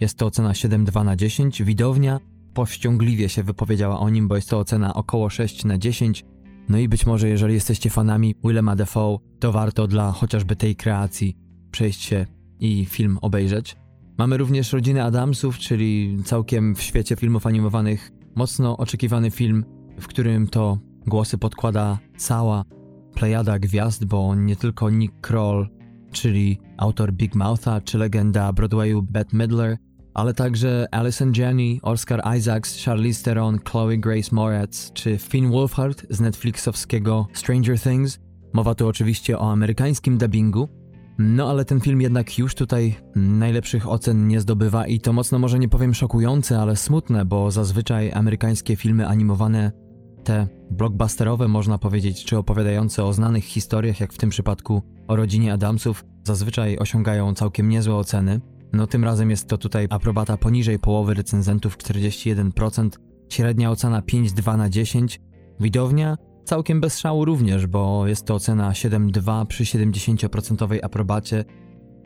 jest 0.00 0.18
to 0.18 0.26
ocena 0.26 0.52
7,2 0.52 1.04
na 1.04 1.16
10. 1.16 1.62
Widownia 1.62 2.20
powściągliwie 2.54 3.28
się 3.28 3.42
wypowiedziała 3.42 4.00
o 4.00 4.10
nim, 4.10 4.28
bo 4.28 4.36
jest 4.36 4.48
to 4.48 4.58
ocena 4.58 4.94
około 4.94 5.30
6 5.30 5.64
na 5.64 5.78
10. 5.78 6.24
No 6.68 6.78
i 6.78 6.88
być 6.88 7.06
może, 7.06 7.28
jeżeli 7.28 7.54
jesteście 7.54 7.90
fanami 7.90 8.34
Willema 8.44 8.76
Dafoe, 8.76 9.18
to 9.40 9.52
warto 9.52 9.86
dla 9.86 10.12
chociażby 10.12 10.56
tej 10.56 10.76
kreacji 10.76 11.36
przejść 11.70 12.02
się 12.02 12.26
i 12.60 12.84
film 12.84 13.18
obejrzeć. 13.22 13.76
Mamy 14.18 14.36
również 14.36 14.72
Rodzinę 14.72 15.04
Adamsów, 15.04 15.58
czyli 15.58 16.18
całkiem 16.24 16.74
w 16.74 16.82
świecie 16.82 17.16
filmów 17.16 17.46
animowanych 17.46 18.10
mocno 18.34 18.76
oczekiwany 18.76 19.30
film, 19.30 19.64
w 20.00 20.06
którym 20.06 20.48
to 20.48 20.78
głosy 21.06 21.38
podkłada 21.38 21.98
cała 22.16 22.64
plejada 23.14 23.58
gwiazd, 23.58 24.04
bo 24.04 24.34
nie 24.34 24.56
tylko 24.56 24.90
Nick 24.90 25.20
Kroll, 25.20 25.68
czyli 26.12 26.58
autor 26.76 27.12
Big 27.12 27.34
Moutha, 27.34 27.80
czy 27.80 27.98
legenda 27.98 28.52
Broadwayu 28.52 29.02
Bette 29.02 29.36
Midler, 29.36 29.76
ale 30.14 30.34
także 30.34 30.86
Alison 30.90 31.32
Janney, 31.36 31.80
Oscar 31.82 32.22
Isaacs, 32.38 32.84
Charlize 32.84 33.24
Theron, 33.24 33.58
Chloe 33.70 33.98
Grace 33.98 34.28
Moretz, 34.32 34.92
czy 34.92 35.18
Finn 35.18 35.50
Wolfhard 35.50 36.06
z 36.10 36.20
Netflixowskiego 36.20 37.26
Stranger 37.32 37.80
Things. 37.80 38.18
Mowa 38.52 38.74
tu 38.74 38.88
oczywiście 38.88 39.38
o 39.38 39.52
amerykańskim 39.52 40.18
dubbingu, 40.18 40.68
no 41.22 41.50
ale 41.50 41.64
ten 41.64 41.80
film 41.80 42.00
jednak 42.00 42.38
już 42.38 42.54
tutaj 42.54 42.96
najlepszych 43.14 43.88
ocen 43.88 44.28
nie 44.28 44.40
zdobywa 44.40 44.86
i 44.86 45.00
to 45.00 45.12
mocno 45.12 45.38
może 45.38 45.58
nie 45.58 45.68
powiem 45.68 45.94
szokujące, 45.94 46.58
ale 46.58 46.76
smutne, 46.76 47.24
bo 47.24 47.50
zazwyczaj 47.50 48.12
amerykańskie 48.12 48.76
filmy 48.76 49.06
animowane, 49.06 49.72
te 50.24 50.46
blockbusterowe 50.70 51.48
można 51.48 51.78
powiedzieć, 51.78 52.24
czy 52.24 52.38
opowiadające 52.38 53.04
o 53.04 53.12
znanych 53.12 53.44
historiach, 53.44 54.00
jak 54.00 54.12
w 54.12 54.18
tym 54.18 54.30
przypadku 54.30 54.82
o 55.08 55.16
rodzinie 55.16 55.52
Adamsów, 55.52 56.04
zazwyczaj 56.24 56.78
osiągają 56.78 57.34
całkiem 57.34 57.68
niezłe 57.68 57.94
oceny. 57.94 58.40
No 58.72 58.86
tym 58.86 59.04
razem 59.04 59.30
jest 59.30 59.48
to 59.48 59.58
tutaj 59.58 59.86
aprobata 59.90 60.36
poniżej 60.36 60.78
połowy 60.78 61.14
recenzentów 61.14 61.78
41%, 61.78 62.88
średnia 63.28 63.70
ocena 63.70 64.00
5,2 64.00 64.58
na 64.58 64.68
10. 64.68 65.20
Widownia 65.60 66.16
Całkiem 66.44 66.80
bez 66.80 66.98
szału 66.98 67.24
również, 67.24 67.66
bo 67.66 68.06
jest 68.06 68.24
to 68.24 68.34
ocena 68.34 68.70
7,2 68.70 69.46
przy 69.46 69.64
70% 69.64 70.78
aprobacie. 70.82 71.44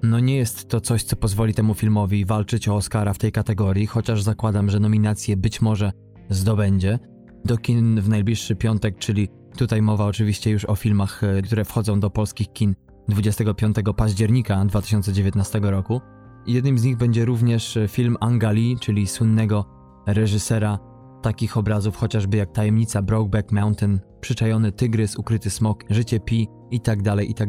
No 0.03 0.21
nie 0.21 0.37
jest 0.37 0.69
to 0.69 0.81
coś, 0.81 1.03
co 1.03 1.17
pozwoli 1.17 1.55
temu 1.55 1.75
filmowi 1.75 2.25
walczyć 2.25 2.69
o 2.69 2.75
Oscara 2.75 3.13
w 3.13 3.19
tej 3.19 3.33
kategorii, 3.33 3.87
chociaż 3.87 4.23
zakładam, 4.23 4.71
że 4.71 4.81
nominacje 4.81 5.37
być 5.37 5.61
może 5.61 5.93
zdobędzie. 6.31 6.99
Do 7.45 7.57
kin 7.57 8.01
w 8.01 8.09
najbliższy 8.09 8.57
piątek, 8.57 8.99
czyli 8.99 9.29
tutaj 9.57 9.83
mowa 9.83 10.05
oczywiście 10.05 10.51
już 10.51 10.65
o 10.65 10.75
filmach, 10.75 11.25
e, 11.25 11.43
które 11.43 11.65
wchodzą 11.65 12.01
do 12.01 12.11
polskich 12.11 12.53
kin 12.53 12.75
25 13.09 13.77
października 13.97 14.65
2019 14.65 15.61
roku. 15.71 16.01
Jednym 16.47 16.79
z 16.79 16.85
nich 16.85 16.97
będzie 16.97 17.25
również 17.25 17.79
film 17.89 18.17
Angali, 18.21 18.77
czyli 18.81 19.07
słynnego 19.07 19.65
reżysera 20.07 20.79
takich 21.25 21.57
obrazów 21.57 21.97
chociażby 21.97 22.37
jak 22.37 22.53
Tajemnica 22.53 23.03
Brokeback 23.03 23.53
Mountain, 23.53 24.01
Przyczajony 24.21 24.73
Tygrys, 24.73 25.17
Ukryty 25.17 25.51
Smok, 25.51 25.85
Życie 25.91 26.21
Pi 26.21 26.49
i 26.71 26.81
tak 26.81 27.03
dalej, 27.03 27.31
i 27.31 27.35
tak. 27.35 27.49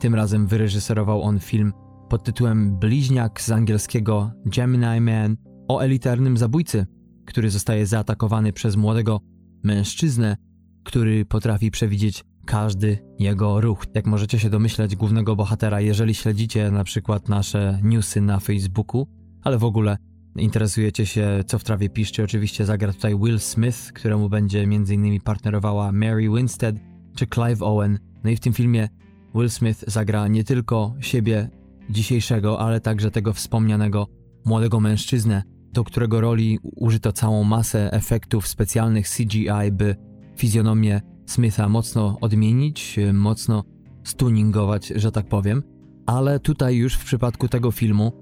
Tym 0.00 0.14
razem 0.14 0.46
wyreżyserował 0.46 1.22
on 1.22 1.40
film 1.40 1.72
pod 2.08 2.24
tytułem 2.24 2.78
Bliźniak 2.78 3.40
z 3.40 3.50
angielskiego 3.50 4.30
Gemini 4.46 5.00
Man 5.00 5.36
o 5.68 5.80
elitarnym 5.80 6.36
zabójcy, 6.36 6.86
który 7.26 7.50
zostaje 7.50 7.86
zaatakowany 7.86 8.52
przez 8.52 8.76
młodego 8.76 9.20
mężczyznę, 9.62 10.36
który 10.84 11.24
potrafi 11.24 11.70
przewidzieć 11.70 12.24
każdy 12.46 12.98
jego 13.18 13.60
ruch. 13.60 13.84
Jak 13.94 14.06
możecie 14.06 14.38
się 14.38 14.50
domyśleć, 14.50 14.96
głównego 14.96 15.36
bohatera, 15.36 15.80
jeżeli 15.80 16.14
śledzicie 16.14 16.70
na 16.70 16.84
przykład 16.84 17.28
nasze 17.28 17.80
newsy 17.82 18.20
na 18.20 18.40
Facebooku, 18.40 19.06
ale 19.42 19.58
w 19.58 19.64
ogóle 19.64 19.96
interesujecie 20.38 21.06
się, 21.06 21.44
co 21.46 21.58
w 21.58 21.64
trawie 21.64 21.88
piszcie, 21.88 22.24
oczywiście 22.24 22.64
zagra 22.64 22.92
tutaj 22.92 23.18
Will 23.18 23.40
Smith, 23.40 23.92
któremu 23.92 24.28
będzie 24.28 24.60
m.in. 24.60 25.20
partnerowała 25.20 25.92
Mary 25.92 26.28
Winstead 26.28 26.76
czy 27.16 27.26
Clive 27.26 27.62
Owen. 27.62 27.98
No 28.24 28.30
i 28.30 28.36
w 28.36 28.40
tym 28.40 28.52
filmie 28.52 28.88
Will 29.34 29.50
Smith 29.50 29.84
zagra 29.86 30.28
nie 30.28 30.44
tylko 30.44 30.94
siebie 31.00 31.48
dzisiejszego, 31.90 32.60
ale 32.60 32.80
także 32.80 33.10
tego 33.10 33.32
wspomnianego 33.32 34.06
młodego 34.44 34.80
mężczyznę, 34.80 35.42
do 35.72 35.84
którego 35.84 36.20
roli 36.20 36.58
użyto 36.62 37.12
całą 37.12 37.44
masę 37.44 37.92
efektów 37.92 38.48
specjalnych 38.48 39.08
CGI, 39.08 39.72
by 39.72 39.96
fizjonomię 40.36 41.00
Smitha 41.26 41.68
mocno 41.68 42.18
odmienić, 42.20 42.96
mocno 43.12 43.64
stuningować, 44.04 44.86
że 44.86 45.12
tak 45.12 45.28
powiem. 45.28 45.62
Ale 46.06 46.40
tutaj 46.40 46.76
już 46.76 46.94
w 46.94 47.04
przypadku 47.04 47.48
tego 47.48 47.70
filmu, 47.70 48.12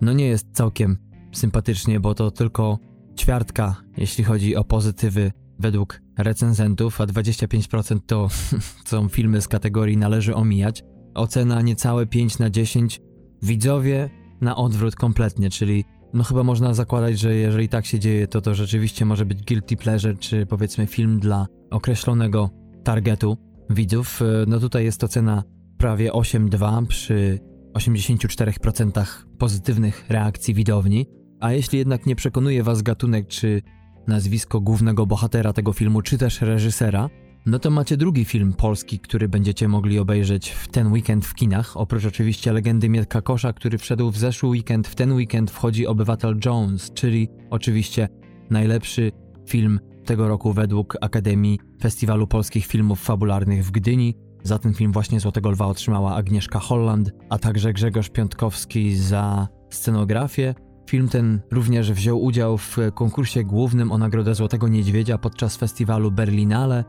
no 0.00 0.12
nie 0.12 0.26
jest 0.26 0.46
całkiem 0.52 0.96
sympatycznie, 1.34 2.00
bo 2.00 2.14
to 2.14 2.30
tylko 2.30 2.78
ćwiartka, 3.18 3.76
jeśli 3.96 4.24
chodzi 4.24 4.56
o 4.56 4.64
pozytywy 4.64 5.32
według 5.58 6.00
recenzentów, 6.18 7.00
a 7.00 7.06
25% 7.06 7.98
to 8.06 8.28
są 8.90 9.08
filmy 9.08 9.40
z 9.40 9.48
kategorii 9.48 9.96
należy 9.96 10.34
omijać. 10.34 10.84
Ocena 11.14 11.62
niecałe 11.62 12.06
5 12.06 12.38
na 12.38 12.50
10. 12.50 13.00
Widzowie 13.42 14.10
na 14.40 14.56
odwrót 14.56 14.96
kompletnie, 14.96 15.50
czyli 15.50 15.84
no 16.14 16.24
chyba 16.24 16.42
można 16.42 16.74
zakładać, 16.74 17.18
że 17.18 17.34
jeżeli 17.34 17.68
tak 17.68 17.86
się 17.86 17.98
dzieje, 17.98 18.28
to 18.28 18.40
to 18.40 18.54
rzeczywiście 18.54 19.04
może 19.04 19.26
być 19.26 19.42
guilty 19.42 19.76
pleasure, 19.76 20.18
czy 20.18 20.46
powiedzmy 20.46 20.86
film 20.86 21.20
dla 21.20 21.46
określonego 21.70 22.50
targetu 22.84 23.36
widzów. 23.70 24.20
No 24.46 24.60
tutaj 24.60 24.84
jest 24.84 25.04
ocena 25.04 25.42
prawie 25.78 26.10
8,2 26.10 26.86
przy 26.86 27.38
84% 27.74 29.04
pozytywnych 29.38 30.04
reakcji 30.08 30.54
widowni. 30.54 31.06
A 31.44 31.52
jeśli 31.52 31.78
jednak 31.78 32.06
nie 32.06 32.16
przekonuje 32.16 32.62
Was 32.62 32.82
gatunek 32.82 33.28
czy 33.28 33.62
nazwisko 34.06 34.60
głównego 34.60 35.06
bohatera 35.06 35.52
tego 35.52 35.72
filmu, 35.72 36.02
czy 36.02 36.18
też 36.18 36.40
reżysera, 36.40 37.10
no 37.46 37.58
to 37.58 37.70
macie 37.70 37.96
drugi 37.96 38.24
film 38.24 38.52
polski, 38.52 38.98
który 38.98 39.28
będziecie 39.28 39.68
mogli 39.68 39.98
obejrzeć 39.98 40.50
w 40.50 40.68
ten 40.68 40.92
weekend 40.92 41.26
w 41.26 41.34
kinach. 41.34 41.76
Oprócz 41.76 42.04
oczywiście 42.04 42.52
legendy 42.52 42.88
Mietka 42.88 43.22
Kosza, 43.22 43.52
który 43.52 43.78
wszedł 43.78 44.10
w 44.10 44.18
zeszły 44.18 44.48
weekend, 44.48 44.88
w 44.88 44.94
ten 44.94 45.12
weekend 45.12 45.50
wchodzi 45.50 45.86
Obywatel 45.86 46.38
Jones, 46.44 46.92
czyli 46.92 47.28
oczywiście 47.50 48.08
najlepszy 48.50 49.12
film 49.48 49.80
tego 50.04 50.28
roku 50.28 50.52
według 50.52 50.96
Akademii 51.00 51.58
Festiwalu 51.82 52.26
Polskich 52.26 52.66
Filmów 52.66 53.00
Fabularnych 53.00 53.64
w 53.64 53.70
Gdyni. 53.70 54.14
Za 54.42 54.58
ten 54.58 54.74
film 54.74 54.92
właśnie 54.92 55.20
Złotego 55.20 55.50
Lwa 55.50 55.66
otrzymała 55.66 56.14
Agnieszka 56.14 56.58
Holland, 56.58 57.10
a 57.28 57.38
także 57.38 57.72
Grzegorz 57.72 58.10
Piątkowski 58.10 58.96
za 58.96 59.48
scenografię. 59.70 60.54
Film 60.86 61.08
ten 61.08 61.40
również 61.50 61.92
wziął 61.92 62.22
udział 62.22 62.58
w 62.58 62.78
konkursie 62.94 63.44
głównym 63.44 63.92
o 63.92 63.98
Nagrodę 63.98 64.34
Złotego 64.34 64.68
Niedźwiedzia 64.68 65.18
podczas 65.18 65.56
festiwalu 65.56 66.10
Berlinale. 66.10 66.84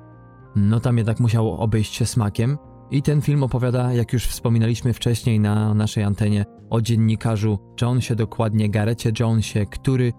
No 0.55 0.79
tam 0.79 0.97
jednak 0.97 1.19
musiał 1.19 1.51
obejść 1.51 1.93
się 1.95 2.05
smakiem. 2.05 2.57
I 2.91 3.01
ten 3.01 3.21
film 3.21 3.43
opowiada, 3.43 3.93
jak 3.93 4.13
już 4.13 4.25
wspominaliśmy 4.25 4.93
wcześniej 4.93 5.39
na 5.39 5.73
naszej 5.73 6.03
antenie, 6.03 6.45
o 6.69 6.81
dziennikarzu 6.81 7.59
Jonesie, 7.81 8.15
dokładnie 8.15 8.69
Garecie 8.69 9.11
Jonesie, 9.19 9.65
który, 9.71 10.13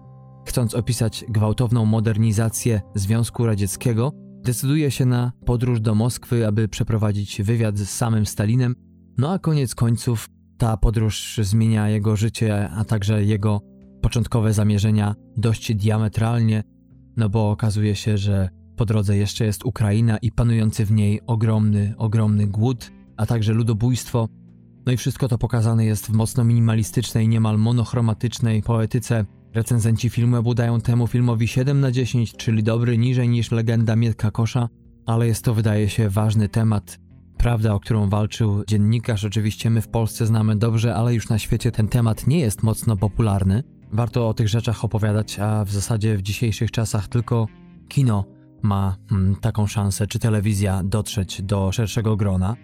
chcąc 0.47 0.75
opisać 0.75 1.25
gwałtowną 1.29 1.85
modernizację 1.85 2.81
Związku 2.95 3.45
Radzieckiego, 3.45 4.11
decyduje 4.43 4.91
się 4.91 5.05
na 5.05 5.31
podróż 5.45 5.81
do 5.81 5.95
Moskwy, 5.95 6.47
aby 6.47 6.67
przeprowadzić 6.67 7.41
wywiad 7.41 7.77
z 7.77 7.89
samym 7.89 8.25
Stalinem. 8.25 8.75
No 9.17 9.31
a 9.31 9.39
koniec 9.39 9.75
końców 9.75 10.27
ta 10.57 10.77
podróż 10.77 11.39
zmienia 11.43 11.89
jego 11.89 12.15
życie, 12.15 12.69
a 12.69 12.85
także 12.85 13.23
jego 13.23 13.61
początkowe 14.01 14.53
zamierzenia 14.53 15.15
dość 15.37 15.75
diametralnie, 15.75 16.63
no 17.17 17.29
bo 17.29 17.51
okazuje 17.51 17.95
się, 17.95 18.17
że 18.17 18.49
po 18.75 18.85
drodze 18.85 19.17
jeszcze 19.17 19.45
jest 19.45 19.65
Ukraina 19.65 20.17
i 20.17 20.31
panujący 20.31 20.85
w 20.85 20.91
niej 20.91 21.21
ogromny, 21.27 21.93
ogromny 21.97 22.47
głód, 22.47 22.91
a 23.17 23.25
także 23.25 23.53
ludobójstwo. 23.53 24.27
No 24.85 24.91
i 24.91 24.97
wszystko 24.97 25.27
to 25.27 25.37
pokazane 25.37 25.85
jest 25.85 26.05
w 26.05 26.13
mocno 26.13 26.43
minimalistycznej, 26.43 27.27
niemal 27.27 27.57
monochromatycznej 27.57 28.63
poetyce. 28.63 29.25
Recenzenci 29.53 30.09
filmu 30.09 30.37
obudają 30.37 30.81
temu 30.81 31.07
filmowi 31.07 31.47
7 31.47 31.79
na 31.79 31.91
10, 31.91 32.33
czyli 32.33 32.63
dobry 32.63 32.97
niżej 32.97 33.29
niż 33.29 33.51
legenda 33.51 33.95
Mietka 33.95 34.31
Kosza, 34.31 34.69
ale 35.05 35.27
jest 35.27 35.43
to 35.43 35.53
wydaje 35.53 35.89
się 35.89 36.09
ważny 36.09 36.49
temat, 36.49 36.99
Prawda, 37.37 37.73
o 37.73 37.79
którą 37.79 38.09
walczył 38.09 38.63
dziennikarz, 38.67 39.25
oczywiście 39.25 39.69
my 39.69 39.81
w 39.81 39.87
Polsce 39.87 40.25
znamy 40.25 40.55
dobrze, 40.55 40.95
ale 40.95 41.13
już 41.13 41.29
na 41.29 41.39
świecie 41.39 41.71
ten 41.71 41.87
temat 41.87 42.27
nie 42.27 42.39
jest 42.39 42.63
mocno 42.63 42.97
popularny. 42.97 43.63
Warto 43.91 44.29
o 44.29 44.33
tych 44.33 44.47
rzeczach 44.47 44.85
opowiadać, 44.85 45.39
a 45.39 45.65
w 45.65 45.71
zasadzie 45.71 46.17
w 46.17 46.21
dzisiejszych 46.21 46.71
czasach 46.71 47.07
tylko 47.07 47.47
kino 47.87 48.25
ma 48.61 48.97
hmm, 49.09 49.35
taką 49.35 49.67
szansę, 49.67 50.07
czy 50.07 50.19
telewizja 50.19 50.81
dotrzeć 50.83 51.41
do 51.41 51.71
szerszego 51.71 52.15
grona. 52.15 52.55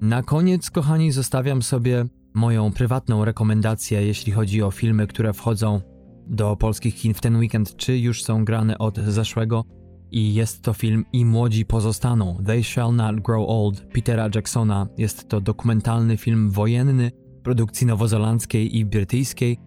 Na 0.00 0.22
koniec, 0.22 0.70
kochani, 0.70 1.12
zostawiam 1.12 1.62
sobie 1.62 2.04
moją 2.34 2.72
prywatną 2.72 3.24
rekomendację, 3.24 4.06
jeśli 4.06 4.32
chodzi 4.32 4.62
o 4.62 4.70
filmy, 4.70 5.06
które 5.06 5.32
wchodzą 5.32 5.80
do 6.26 6.56
polskich 6.56 6.94
kin 6.94 7.14
w 7.14 7.20
ten 7.20 7.36
weekend, 7.36 7.76
czy 7.76 7.98
już 7.98 8.22
są 8.22 8.44
grane 8.44 8.78
od 8.78 8.98
zeszłego 8.98 9.64
i 10.12 10.34
jest 10.34 10.62
to 10.62 10.72
film 10.72 11.04
I 11.12 11.24
młodzi 11.24 11.64
pozostaną. 11.64 12.36
They 12.46 12.64
Shall 12.64 12.94
Not 12.94 13.20
Grow 13.20 13.44
Old 13.48 13.86
Petera 13.94 14.28
Jacksona. 14.34 14.86
Jest 14.98 15.28
to 15.28 15.40
dokumentalny 15.40 16.16
film 16.16 16.50
wojenny 16.50 17.10
produkcji 17.42 17.86
nowozelandzkiej 17.86 18.76
i 18.76 18.84
brytyjskiej. 18.84 19.58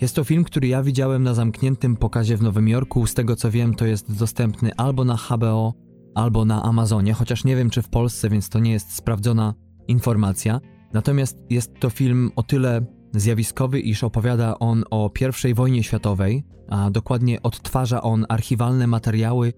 Jest 0.00 0.16
to 0.16 0.24
film, 0.24 0.44
który 0.44 0.68
ja 0.68 0.82
widziałem 0.82 1.22
na 1.22 1.34
zamkniętym 1.34 1.96
pokazie 1.96 2.36
w 2.36 2.42
Nowym 2.42 2.68
Jorku. 2.68 3.06
Z 3.06 3.14
tego 3.14 3.36
co 3.36 3.50
wiem, 3.50 3.74
to 3.74 3.86
jest 3.86 4.18
dostępny 4.18 4.70
albo 4.76 5.04
na 5.04 5.16
HBO, 5.16 5.74
albo 6.14 6.44
na 6.44 6.62
Amazonie, 6.62 7.12
chociaż 7.12 7.44
nie 7.44 7.56
wiem 7.56 7.70
czy 7.70 7.82
w 7.82 7.88
Polsce, 7.88 8.30
więc 8.30 8.48
to 8.48 8.58
nie 8.58 8.72
jest 8.72 8.94
sprawdzona 8.94 9.54
informacja. 9.88 10.60
Natomiast 10.92 11.38
jest 11.50 11.74
to 11.80 11.90
film 11.90 12.30
o 12.36 12.42
tyle 12.42 12.86
zjawiskowy, 13.14 13.80
iż 13.80 14.04
opowiada 14.04 14.58
on 14.58 14.84
o 14.90 15.10
I 15.48 15.54
wojnie 15.54 15.82
światowej, 15.82 16.44
a 16.68 16.90
dokładnie 16.90 17.42
odtwarza 17.42 18.02
on 18.02 18.26
archiwalne 18.28 18.86
materiały 18.86 19.52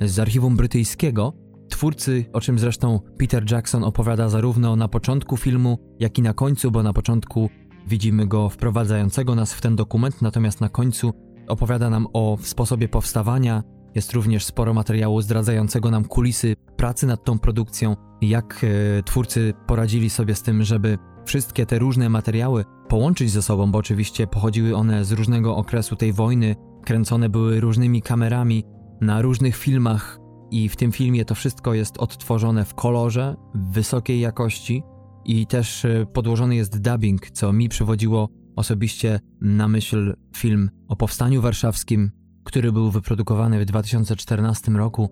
z 0.00 0.18
archiwum 0.18 0.56
brytyjskiego. 0.56 1.32
Twórcy, 1.68 2.24
o 2.32 2.40
czym 2.40 2.58
zresztą 2.58 3.00
Peter 3.18 3.52
Jackson 3.52 3.84
opowiada 3.84 4.28
zarówno 4.28 4.76
na 4.76 4.88
początku 4.88 5.36
filmu, 5.36 5.78
jak 6.00 6.18
i 6.18 6.22
na 6.22 6.32
końcu, 6.32 6.70
bo 6.70 6.82
na 6.82 6.92
początku 6.92 7.50
widzimy 7.86 8.26
go 8.26 8.48
wprowadzającego 8.48 9.34
nas 9.34 9.54
w 9.54 9.60
ten 9.60 9.76
dokument, 9.76 10.22
natomiast 10.22 10.60
na 10.60 10.68
końcu 10.68 11.12
opowiada 11.48 11.90
nam 11.90 12.06
o 12.12 12.38
sposobie 12.42 12.88
powstawania. 12.88 13.62
Jest 13.94 14.12
również 14.12 14.44
sporo 14.44 14.74
materiału 14.74 15.20
zdradzającego 15.20 15.90
nam 15.90 16.04
kulisy 16.04 16.56
pracy 16.76 17.06
nad 17.06 17.24
tą 17.24 17.38
produkcją, 17.38 17.96
jak 18.22 18.64
e, 18.64 19.02
twórcy 19.02 19.54
poradzili 19.66 20.10
sobie 20.10 20.34
z 20.34 20.42
tym, 20.42 20.62
żeby 20.62 20.98
wszystkie 21.24 21.66
te 21.66 21.78
różne 21.78 22.08
materiały 22.08 22.64
połączyć 22.88 23.30
ze 23.30 23.42
sobą, 23.42 23.70
bo 23.70 23.78
oczywiście 23.78 24.26
pochodziły 24.26 24.76
one 24.76 25.04
z 25.04 25.12
różnego 25.12 25.56
okresu 25.56 25.96
tej 25.96 26.12
wojny, 26.12 26.56
kręcone 26.84 27.28
były 27.28 27.60
różnymi 27.60 28.02
kamerami, 28.02 28.64
na 29.00 29.22
różnych 29.22 29.56
filmach 29.56 30.18
i 30.50 30.68
w 30.68 30.76
tym 30.76 30.92
filmie 30.92 31.24
to 31.24 31.34
wszystko 31.34 31.74
jest 31.74 31.98
odtworzone 31.98 32.64
w 32.64 32.74
kolorze, 32.74 33.36
w 33.54 33.72
wysokiej 33.72 34.20
jakości 34.20 34.82
i 35.24 35.46
też 35.46 35.84
e, 35.84 36.06
podłożony 36.12 36.56
jest 36.56 36.80
dubbing, 36.80 37.30
co 37.30 37.52
mi 37.52 37.68
przywodziło 37.68 38.28
osobiście 38.56 39.20
na 39.40 39.68
myśl 39.68 40.14
film 40.36 40.70
o 40.88 40.96
Powstaniu 40.96 41.42
Warszawskim, 41.42 42.10
który 42.44 42.72
był 42.72 42.90
wyprodukowany 42.90 43.60
w 43.60 43.64
2014 43.64 44.72
roku. 44.72 45.08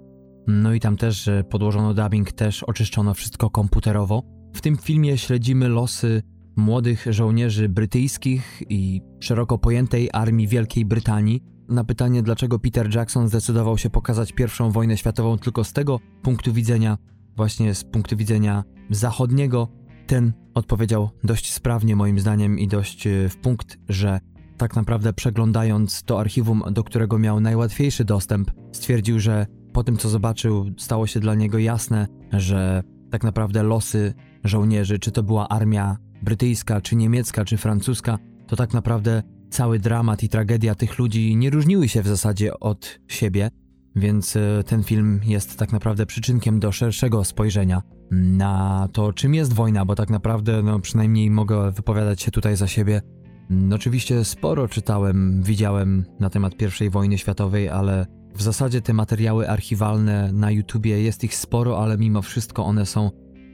No 0.47 0.75
i 0.75 0.81
tam 0.81 0.97
też 0.97 1.31
podłożono 1.51 1.95
dubbing, 1.95 2.33
też 2.33 2.63
oczyszczono 2.63 3.15
wszystko 3.15 3.51
komputerowo. 3.51 4.23
W 4.55 4.61
tym 4.61 4.77
filmie 4.77 5.19
śledzimy 5.19 5.69
losy 5.69 6.23
młodych 6.57 7.07
żołnierzy 7.11 7.69
brytyjskich 7.69 8.63
i 8.69 9.01
szeroko 9.21 9.59
pojętej 9.59 10.09
armii 10.13 10.49
Wielkiej 10.49 10.85
Brytanii. 10.85 11.43
Na 11.69 11.85
pytanie, 11.85 12.23
dlaczego 12.23 12.59
Peter 12.59 12.95
Jackson 12.95 13.29
zdecydował 13.29 13.79
się 13.79 13.91
pokazać 13.91 14.33
pierwszą 14.33 14.71
wojnę 14.71 14.97
światową 14.97 15.39
tylko 15.39 15.65
z 15.65 15.73
tego 15.73 16.01
punktu 16.23 16.53
widzenia, 16.53 16.99
właśnie 17.37 17.75
z 17.75 17.85
punktu 17.85 18.17
widzenia 18.17 18.65
zachodniego, 18.91 19.69
ten 20.07 20.33
odpowiedział 20.55 21.11
dość 21.25 21.53
sprawnie 21.53 21.97
moim 21.97 22.21
zdaniem 22.21 22.59
i 22.59 22.69
dość 22.69 23.07
e, 23.07 23.29
w 23.29 23.37
punkt, 23.37 23.79
że 23.89 24.21
tak 24.57 24.77
naprawdę 24.77 25.13
przeglądając 25.13 26.03
to 26.03 26.21
archiwum, 26.21 26.63
do 26.71 26.85
którego 26.85 27.19
miał 27.19 27.41
najłatwiejszy 27.41 28.05
dostęp, 28.05 28.51
stwierdził, 28.73 29.21
że 29.21 29.47
po 29.73 29.85
tym 29.85 29.97
co 29.97 30.09
zobaczył, 30.09 30.71
stało 30.79 31.07
się 31.07 31.21
dla 31.21 31.35
niego 31.35 31.59
jasne, 31.59 32.07
że 32.33 32.83
tak 33.11 33.25
naprawdę 33.25 33.63
losy 33.63 34.15
żołnierzy, 34.45 34.99
czy 34.99 35.13
to 35.13 35.23
była 35.23 35.49
armia 35.49 35.97
brytyjska, 36.23 36.81
czy 36.81 36.97
niemiecka, 36.97 37.45
czy 37.45 37.57
francuska, 37.57 38.19
to 38.47 38.57
tak 38.57 38.75
naprawdę 38.75 39.23
cały 39.51 39.79
dramat 39.79 40.23
i 40.23 40.29
tragedia 40.29 40.75
tych 40.75 40.99
ludzi 40.99 41.37
nie 41.37 41.51
różniły 41.51 41.89
się 41.89 42.03
w 42.03 42.09
zasadzie 42.09 42.61
od 42.61 42.99
siebie, 43.09 43.51
więc 43.97 44.37
e, 44.37 44.63
ten 44.67 44.83
film 44.83 45.21
jest 45.25 45.59
tak 45.59 45.73
naprawdę 45.73 46.07
przyczynkiem 46.07 46.61
do 46.61 46.73
szerszego 46.73 47.25
spojrzenia 47.25 47.83
na 48.11 48.89
to, 48.93 49.13
czym 49.13 49.35
jest 49.35 49.53
wojna, 49.53 49.85
bo 49.85 49.95
tak 49.95 50.11
naprawdę, 50.11 50.63
no 50.63 50.81
przynajmniej 50.81 51.31
mogę 51.31 51.71
wypowiadać 51.71 52.23
się 52.23 52.31
tutaj 52.31 52.57
za 52.57 52.67
siebie. 52.67 53.03
No, 53.51 53.77
oczywiście 53.77 54.25
sporo 54.25 54.69
czytałem, 54.69 55.43
widziałem 55.43 56.05
na 56.21 56.31
temat 56.31 56.53
I 56.81 56.91
wojny 56.91 57.19
światowej, 57.19 57.69
ale 57.69 58.07
w 58.35 58.43
zasadzie 58.43 58.81
te 58.81 58.93
materiały 58.93 59.49
archiwalne 59.49 60.33
na 60.33 60.51
YouTubie 60.51 61.03
jest 61.03 61.25
ich 61.25 61.35
sporo, 61.35 61.83
ale 61.83 61.99
mimo 61.99 62.23
wszystko 62.23 62.65
one 62.65 62.87
są 62.87 63.11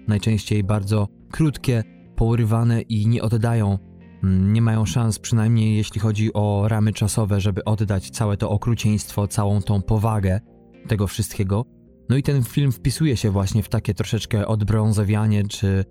najczęściej 0.09 0.65
bardzo 0.65 1.09
krótkie, 1.31 1.85
pourywane 2.17 2.81
i 2.81 3.07
nie 3.07 3.23
oddają, 3.23 3.79
mm, 3.79 3.92
nie 4.23 4.63
mają 4.63 4.87
szans, 4.87 5.19
przynajmniej 5.19 5.77
jeśli 5.77 6.01
chodzi 6.01 6.33
o 6.33 6.65
ramy 6.69 6.93
czasowe, 6.93 7.41
żeby 7.41 7.65
oddać 7.65 8.11
całe 8.11 8.37
to 8.37 8.51
okrucieństwo, 8.51 9.29
całą 9.29 9.63
tą 9.63 9.83
powagę 9.83 10.41
tego 10.89 11.07
wszystkiego. 11.07 11.65
No 12.09 12.17
i 12.17 12.23
ten 12.23 12.43
film 12.43 12.73
wpisuje 12.73 13.17
się 13.17 13.31
właśnie 13.31 13.63
w 13.63 13.69
takie 13.69 13.95
troszeczkę 13.95 14.47
odbrązowianie, 14.47 15.45
czy 15.45 15.85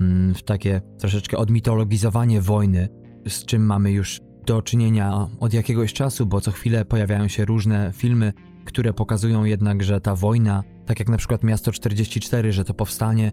mm, 0.00 0.34
w 0.34 0.42
takie 0.42 0.80
troszeczkę 0.98 1.36
odmitologizowanie 1.36 2.40
wojny, 2.40 2.88
z 3.28 3.44
czym 3.44 3.66
mamy 3.66 3.92
już 3.92 4.20
do 4.46 4.62
czynienia 4.62 5.28
od 5.40 5.54
jakiegoś 5.54 5.92
czasu, 5.92 6.26
bo 6.26 6.40
co 6.40 6.50
chwilę 6.50 6.84
pojawiają 6.84 7.28
się 7.28 7.44
różne 7.44 7.92
filmy, 7.94 8.32
które 8.64 8.92
pokazują 8.92 9.44
jednak, 9.44 9.82
że 9.82 10.00
ta 10.00 10.16
wojna, 10.16 10.62
tak 10.86 10.98
jak 10.98 11.08
na 11.08 11.16
przykład 11.16 11.44
Miasto 11.44 11.72
44, 11.72 12.52
że 12.52 12.64
to 12.64 12.74
powstanie, 12.74 13.32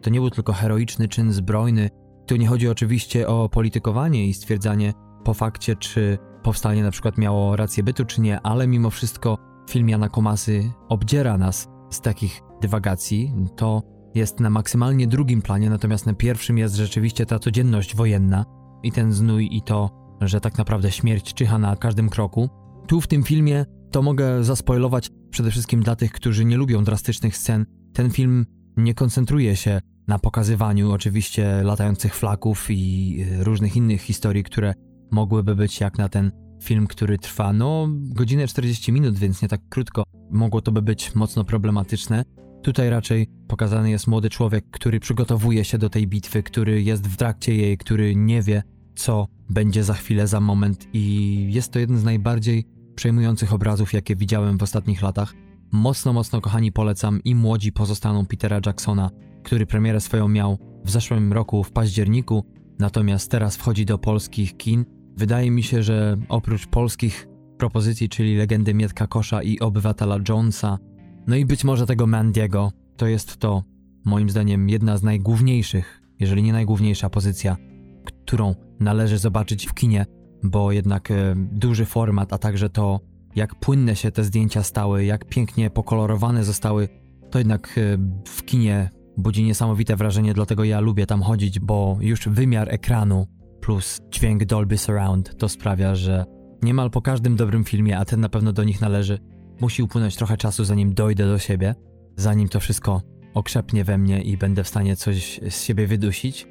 to 0.00 0.10
nie 0.10 0.20
był 0.20 0.30
tylko 0.30 0.52
heroiczny 0.52 1.08
czyn 1.08 1.32
zbrojny. 1.32 1.90
Tu 2.32 2.36
nie 2.36 2.46
chodzi 2.46 2.68
oczywiście 2.68 3.28
o 3.28 3.48
politykowanie 3.48 4.26
i 4.26 4.34
stwierdzanie 4.34 4.92
po 5.24 5.34
fakcie, 5.34 5.76
czy 5.76 6.18
powstanie 6.42 6.82
na 6.82 6.90
przykład 6.90 7.18
miało 7.18 7.56
rację 7.56 7.82
bytu, 7.82 8.04
czy 8.04 8.20
nie, 8.20 8.40
ale 8.40 8.66
mimo 8.66 8.90
wszystko 8.90 9.38
film 9.70 9.88
Jana 9.88 10.08
Komasy 10.08 10.72
obdziera 10.88 11.38
nas 11.38 11.68
z 11.90 12.00
takich 12.00 12.40
dywagacji. 12.60 13.34
To 13.56 13.82
jest 14.14 14.40
na 14.40 14.50
maksymalnie 14.50 15.06
drugim 15.06 15.42
planie, 15.42 15.70
natomiast 15.70 16.06
na 16.06 16.14
pierwszym 16.14 16.58
jest 16.58 16.74
rzeczywiście 16.74 17.26
ta 17.26 17.38
codzienność 17.38 17.96
wojenna 17.96 18.44
i 18.82 18.92
ten 18.92 19.12
znój 19.12 19.48
i 19.52 19.62
to, 19.62 19.90
że 20.20 20.40
tak 20.40 20.58
naprawdę 20.58 20.90
śmierć 20.90 21.34
czyha 21.34 21.58
na 21.58 21.76
każdym 21.76 22.08
kroku. 22.08 22.48
Tu 22.86 23.00
w 23.00 23.06
tym 23.06 23.22
filmie 23.22 23.64
to 23.90 24.02
mogę 24.02 24.44
zaspoilować 24.44 25.10
przede 25.30 25.50
wszystkim 25.50 25.82
dla 25.82 25.96
tych, 25.96 26.12
którzy 26.12 26.44
nie 26.44 26.56
lubią 26.56 26.84
drastycznych 26.84 27.36
scen. 27.36 27.66
Ten 27.92 28.10
film 28.10 28.46
nie 28.76 28.94
koncentruje 28.94 29.56
się 29.56 29.80
na 30.12 30.18
pokazywaniu 30.18 30.92
oczywiście 30.92 31.62
latających 31.62 32.14
flaków 32.14 32.66
i 32.70 33.16
y, 33.40 33.44
różnych 33.44 33.76
innych 33.76 34.02
historii, 34.02 34.44
które 34.44 34.74
mogłyby 35.10 35.56
być 35.56 35.80
jak 35.80 35.98
na 35.98 36.08
ten 36.08 36.32
film, 36.62 36.86
który 36.86 37.18
trwa 37.18 37.52
no 37.52 37.88
godzinę 37.90 38.46
40 38.46 38.92
minut, 38.92 39.18
więc 39.18 39.42
nie 39.42 39.48
tak 39.48 39.60
krótko. 39.68 40.02
Mogło 40.30 40.60
to 40.60 40.72
by 40.72 40.82
być 40.82 41.14
mocno 41.14 41.44
problematyczne. 41.44 42.24
Tutaj 42.62 42.90
raczej 42.90 43.26
pokazany 43.48 43.90
jest 43.90 44.06
młody 44.06 44.30
człowiek, 44.30 44.64
który 44.70 45.00
przygotowuje 45.00 45.64
się 45.64 45.78
do 45.78 45.90
tej 45.90 46.06
bitwy, 46.06 46.42
który 46.42 46.82
jest 46.82 47.08
w 47.08 47.16
trakcie 47.16 47.54
jej, 47.54 47.78
który 47.78 48.16
nie 48.16 48.42
wie, 48.42 48.62
co 48.96 49.26
będzie 49.50 49.84
za 49.84 49.94
chwilę, 49.94 50.26
za 50.26 50.40
moment, 50.40 50.86
i 50.92 51.46
jest 51.52 51.72
to 51.72 51.78
jeden 51.78 51.98
z 51.98 52.04
najbardziej 52.04 52.64
przejmujących 52.94 53.52
obrazów, 53.52 53.92
jakie 53.92 54.16
widziałem 54.16 54.58
w 54.58 54.62
ostatnich 54.62 55.02
latach. 55.02 55.34
Mocno, 55.72 56.12
mocno 56.12 56.40
kochani 56.40 56.72
polecam 56.72 57.20
i 57.24 57.34
młodzi 57.34 57.72
pozostaną 57.72 58.26
Petera 58.26 58.60
Jacksona, 58.66 59.10
który 59.42 59.66
premierę 59.66 60.00
swoją 60.00 60.28
miał 60.28 60.58
w 60.84 60.90
zeszłym 60.90 61.32
roku 61.32 61.64
w 61.64 61.72
październiku, 61.72 62.44
natomiast 62.78 63.30
teraz 63.30 63.56
wchodzi 63.56 63.86
do 63.86 63.98
polskich 63.98 64.56
kin. 64.56 64.84
Wydaje 65.16 65.50
mi 65.50 65.62
się, 65.62 65.82
że 65.82 66.16
oprócz 66.28 66.66
polskich 66.66 67.28
propozycji, 67.58 68.08
czyli 68.08 68.36
legendy 68.36 68.74
Mietka 68.74 69.06
Kosza 69.06 69.42
i 69.42 69.60
Obywatela 69.60 70.18
Jonesa, 70.28 70.78
no 71.26 71.36
i 71.36 71.44
być 71.44 71.64
może 71.64 71.86
tego 71.86 72.06
Mandiego, 72.06 72.72
to 72.96 73.06
jest 73.06 73.36
to, 73.36 73.64
moim 74.04 74.30
zdaniem, 74.30 74.68
jedna 74.68 74.96
z 74.96 75.02
najgłówniejszych, 75.02 76.02
jeżeli 76.20 76.42
nie 76.42 76.52
najgłówniejsza 76.52 77.10
pozycja, 77.10 77.56
którą 78.04 78.54
należy 78.80 79.18
zobaczyć 79.18 79.66
w 79.66 79.74
kinie, 79.74 80.06
bo 80.42 80.72
jednak 80.72 81.10
e, 81.10 81.34
duży 81.36 81.84
format, 81.84 82.32
a 82.32 82.38
także 82.38 82.70
to, 82.70 83.00
jak 83.36 83.54
płynne 83.54 83.96
się 83.96 84.10
te 84.10 84.24
zdjęcia 84.24 84.62
stały, 84.62 85.04
jak 85.04 85.24
pięknie 85.24 85.70
pokolorowane 85.70 86.44
zostały, 86.44 86.88
to 87.30 87.38
jednak 87.38 87.78
e, 87.78 87.98
w 88.28 88.44
kinie 88.44 88.90
budzi 89.16 89.44
niesamowite 89.44 89.96
wrażenie, 89.96 90.34
dlatego 90.34 90.64
ja 90.64 90.80
lubię 90.80 91.06
tam 91.06 91.22
chodzić, 91.22 91.60
bo 91.60 91.98
już 92.00 92.28
wymiar 92.28 92.74
ekranu 92.74 93.26
plus 93.60 94.00
dźwięk 94.10 94.44
Dolby 94.44 94.78
Surround 94.78 95.36
to 95.38 95.48
sprawia, 95.48 95.94
że 95.94 96.24
niemal 96.62 96.90
po 96.90 97.02
każdym 97.02 97.36
dobrym 97.36 97.64
filmie, 97.64 97.98
a 97.98 98.04
ten 98.04 98.20
na 98.20 98.28
pewno 98.28 98.52
do 98.52 98.64
nich 98.64 98.80
należy, 98.80 99.18
musi 99.60 99.82
upłynąć 99.82 100.16
trochę 100.16 100.36
czasu, 100.36 100.64
zanim 100.64 100.94
dojdę 100.94 101.26
do 101.26 101.38
siebie, 101.38 101.74
zanim 102.16 102.48
to 102.48 102.60
wszystko 102.60 103.02
okrzepnie 103.34 103.84
we 103.84 103.98
mnie 103.98 104.22
i 104.22 104.36
będę 104.36 104.64
w 104.64 104.68
stanie 104.68 104.96
coś 104.96 105.40
z 105.50 105.62
siebie 105.62 105.86
wydusić. 105.86 106.48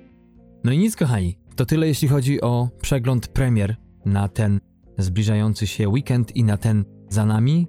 No 0.63 0.71
i 0.71 0.77
nic, 0.77 0.95
kochani, 0.95 1.37
to 1.55 1.65
tyle 1.65 1.87
jeśli 1.87 2.07
chodzi 2.07 2.41
o 2.41 2.69
przegląd 2.81 3.27
premier 3.27 3.75
na 4.05 4.27
ten 4.27 4.59
zbliżający 4.97 5.67
się 5.67 5.89
weekend 5.89 6.35
i 6.35 6.43
na 6.43 6.57
ten 6.57 6.85
za 7.09 7.25
nami. 7.25 7.67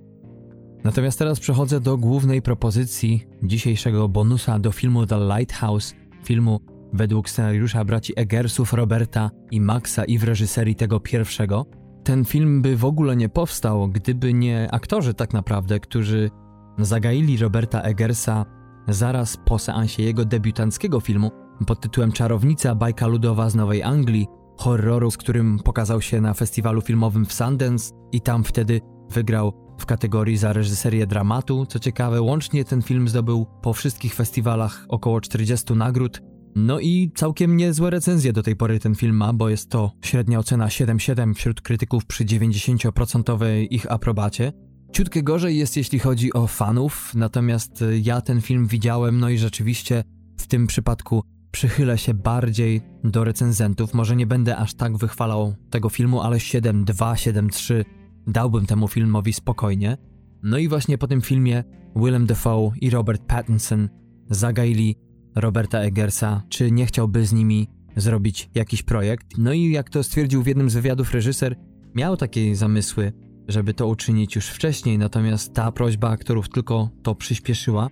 Natomiast 0.84 1.18
teraz 1.18 1.40
przechodzę 1.40 1.80
do 1.80 1.96
głównej 1.96 2.42
propozycji 2.42 3.26
dzisiejszego 3.42 4.08
bonusa 4.08 4.58
do 4.58 4.72
filmu 4.72 5.06
The 5.06 5.18
Lighthouse, 5.18 5.94
filmu 6.24 6.60
według 6.92 7.30
scenariusza 7.30 7.84
braci 7.84 8.12
Eggersów, 8.16 8.72
Roberta 8.72 9.30
i 9.50 9.60
Maxa 9.60 10.04
i 10.04 10.18
w 10.18 10.24
reżyserii 10.24 10.74
tego 10.74 11.00
pierwszego. 11.00 11.66
Ten 12.04 12.24
film 12.24 12.62
by 12.62 12.76
w 12.76 12.84
ogóle 12.84 13.16
nie 13.16 13.28
powstał, 13.28 13.88
gdyby 13.88 14.34
nie 14.34 14.68
aktorzy 14.72 15.14
tak 15.14 15.32
naprawdę, 15.32 15.80
którzy 15.80 16.30
zagaili 16.78 17.36
Roberta 17.36 17.80
Eggersa 17.80 18.46
zaraz 18.88 19.36
po 19.44 19.58
seansie 19.58 20.02
jego 20.02 20.24
debiutanckiego 20.24 21.00
filmu 21.00 21.30
pod 21.66 21.80
tytułem 21.80 22.12
Czarownica, 22.12 22.74
bajka 22.74 23.06
ludowa 23.06 23.50
z 23.50 23.54
Nowej 23.54 23.82
Anglii, 23.82 24.26
horroru, 24.58 25.10
z 25.10 25.16
którym 25.16 25.58
pokazał 25.58 26.00
się 26.00 26.20
na 26.20 26.34
festiwalu 26.34 26.80
filmowym 26.80 27.26
w 27.26 27.32
Sundance 27.32 27.94
i 28.12 28.20
tam 28.20 28.44
wtedy 28.44 28.80
wygrał 29.10 29.61
w 29.78 29.86
kategorii 29.86 30.36
za 30.36 30.52
reżyserię 30.52 31.06
dramatu. 31.06 31.66
Co 31.66 31.78
ciekawe, 31.78 32.22
łącznie 32.22 32.64
ten 32.64 32.82
film 32.82 33.08
zdobył 33.08 33.46
po 33.62 33.72
wszystkich 33.72 34.14
festiwalach 34.14 34.84
około 34.88 35.20
40 35.20 35.74
nagród. 35.74 36.20
No 36.54 36.80
i 36.80 37.10
całkiem 37.14 37.56
niezłe 37.56 37.90
recenzje 37.90 38.32
do 38.32 38.42
tej 38.42 38.56
pory 38.56 38.80
ten 38.80 38.94
film 38.94 39.16
ma, 39.16 39.32
bo 39.32 39.48
jest 39.48 39.70
to 39.70 39.92
średnia 40.04 40.38
ocena 40.38 40.66
7,7 40.66 41.34
wśród 41.34 41.60
krytyków 41.60 42.06
przy 42.06 42.24
90% 42.24 43.66
ich 43.70 43.92
aprobacie. 43.92 44.52
Ciutkę 44.92 45.22
gorzej 45.22 45.58
jest 45.58 45.76
jeśli 45.76 45.98
chodzi 45.98 46.32
o 46.32 46.46
fanów, 46.46 47.12
natomiast 47.14 47.84
ja 48.02 48.20
ten 48.20 48.40
film 48.40 48.66
widziałem, 48.66 49.20
no 49.20 49.28
i 49.28 49.38
rzeczywiście 49.38 50.04
w 50.40 50.46
tym 50.46 50.66
przypadku 50.66 51.22
przychylę 51.50 51.98
się 51.98 52.14
bardziej 52.14 52.80
do 53.04 53.24
recenzentów. 53.24 53.94
Może 53.94 54.16
nie 54.16 54.26
będę 54.26 54.56
aż 54.56 54.74
tak 54.74 54.96
wychwalał 54.96 55.54
tego 55.70 55.88
filmu, 55.88 56.20
ale 56.20 56.36
7.2, 56.36 57.12
7.3 57.12 57.84
dałbym 58.26 58.66
temu 58.66 58.88
filmowi 58.88 59.32
spokojnie. 59.32 59.96
No 60.42 60.58
i 60.58 60.68
właśnie 60.68 60.98
po 60.98 61.06
tym 61.06 61.20
filmie 61.20 61.64
Willem 61.96 62.26
Dafoe 62.26 62.72
i 62.80 62.90
Robert 62.90 63.22
Pattinson 63.26 63.88
zagaili 64.30 64.96
Roberta 65.34 65.78
Eggersa, 65.78 66.42
czy 66.48 66.70
nie 66.70 66.86
chciałby 66.86 67.26
z 67.26 67.32
nimi 67.32 67.68
zrobić 67.96 68.50
jakiś 68.54 68.82
projekt. 68.82 69.38
No 69.38 69.52
i 69.52 69.70
jak 69.70 69.90
to 69.90 70.02
stwierdził 70.02 70.42
w 70.42 70.46
jednym 70.46 70.70
z 70.70 70.74
wywiadów 70.74 71.14
reżyser, 71.14 71.56
miał 71.94 72.16
takie 72.16 72.56
zamysły, 72.56 73.12
żeby 73.48 73.74
to 73.74 73.86
uczynić 73.86 74.36
już 74.36 74.48
wcześniej, 74.48 74.98
natomiast 74.98 75.54
ta 75.54 75.72
prośba 75.72 76.10
aktorów 76.10 76.48
tylko 76.48 76.90
to 77.02 77.14
przyspieszyła. 77.14 77.88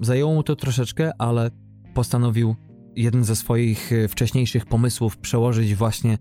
Zajęło 0.00 0.34
mu 0.34 0.42
to 0.42 0.56
troszeczkę, 0.56 1.10
ale 1.18 1.50
postanowił 1.94 2.56
jeden 2.96 3.24
ze 3.24 3.36
swoich 3.36 3.92
e, 3.92 4.08
wcześniejszych 4.08 4.66
pomysłów 4.66 5.18
przełożyć 5.18 5.74
właśnie 5.74 6.18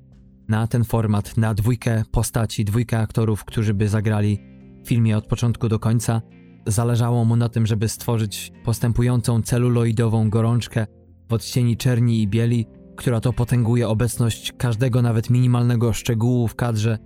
na 0.47 0.67
ten 0.67 0.83
format, 0.83 1.37
na 1.37 1.53
dwójkę 1.53 2.03
postaci, 2.11 2.65
dwójkę 2.65 2.99
aktorów, 2.99 3.45
którzy 3.45 3.73
by 3.73 3.89
zagrali 3.89 4.39
w 4.83 4.87
filmie 4.87 5.17
od 5.17 5.27
początku 5.27 5.69
do 5.69 5.79
końca. 5.79 6.21
Zależało 6.67 7.25
mu 7.25 7.35
na 7.35 7.49
tym, 7.49 7.65
żeby 7.65 7.89
stworzyć 7.89 8.51
postępującą 8.63 9.41
celuloidową 9.41 10.29
gorączkę 10.29 10.87
w 11.29 11.33
odcieni 11.33 11.77
czerni 11.77 12.21
i 12.21 12.27
bieli, 12.27 12.65
która 12.95 13.19
to 13.19 13.33
potęguje 13.33 13.87
obecność 13.87 14.53
każdego 14.57 15.01
nawet 15.01 15.29
minimalnego 15.29 15.93
szczegółu 15.93 16.47
w 16.47 16.55
kadrze. 16.55 16.97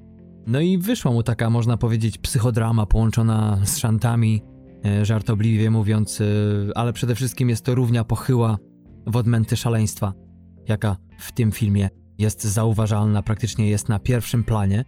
No 0.47 0.59
i 0.59 0.77
wyszła 0.77 1.11
mu 1.11 1.23
taka, 1.23 1.49
można 1.49 1.77
powiedzieć, 1.77 2.17
psychodrama 2.17 2.85
połączona 2.85 3.59
z 3.63 3.77
szantami, 3.77 4.41
e, 4.85 5.05
żartobliwie 5.05 5.69
mówiąc, 5.69 6.21
e, 6.21 6.25
ale 6.75 6.93
przede 6.93 7.15
wszystkim 7.15 7.49
jest 7.49 7.65
to 7.65 7.75
równia 7.75 8.03
pochyła 8.03 8.57
w 9.07 9.15
odmęty 9.15 9.57
szaleństwa, 9.57 10.13
jaka 10.67 10.97
w 11.19 11.31
tym 11.31 11.51
filmie 11.51 11.89
jest 12.17 12.43
zauważalna, 12.43 13.23
praktycznie 13.23 13.69
jest 13.69 13.89
na 13.89 13.99
pierwszym 13.99 14.43
planie. 14.43 14.85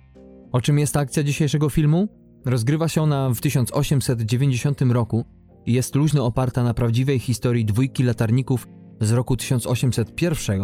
O 0.51 0.61
czym 0.61 0.79
jest 0.79 0.97
akcja 0.97 1.23
dzisiejszego 1.23 1.69
filmu? 1.69 2.07
Rozgrywa 2.45 2.87
się 2.87 3.01
ona 3.01 3.29
w 3.29 3.41
1890 3.41 4.81
roku 4.81 5.25
i 5.65 5.73
jest 5.73 5.95
luźno 5.95 6.25
oparta 6.25 6.63
na 6.63 6.73
prawdziwej 6.73 7.19
historii 7.19 7.65
dwójki 7.65 8.03
latarników 8.03 8.67
z 9.01 9.11
roku 9.11 9.37
1801. 9.37 10.61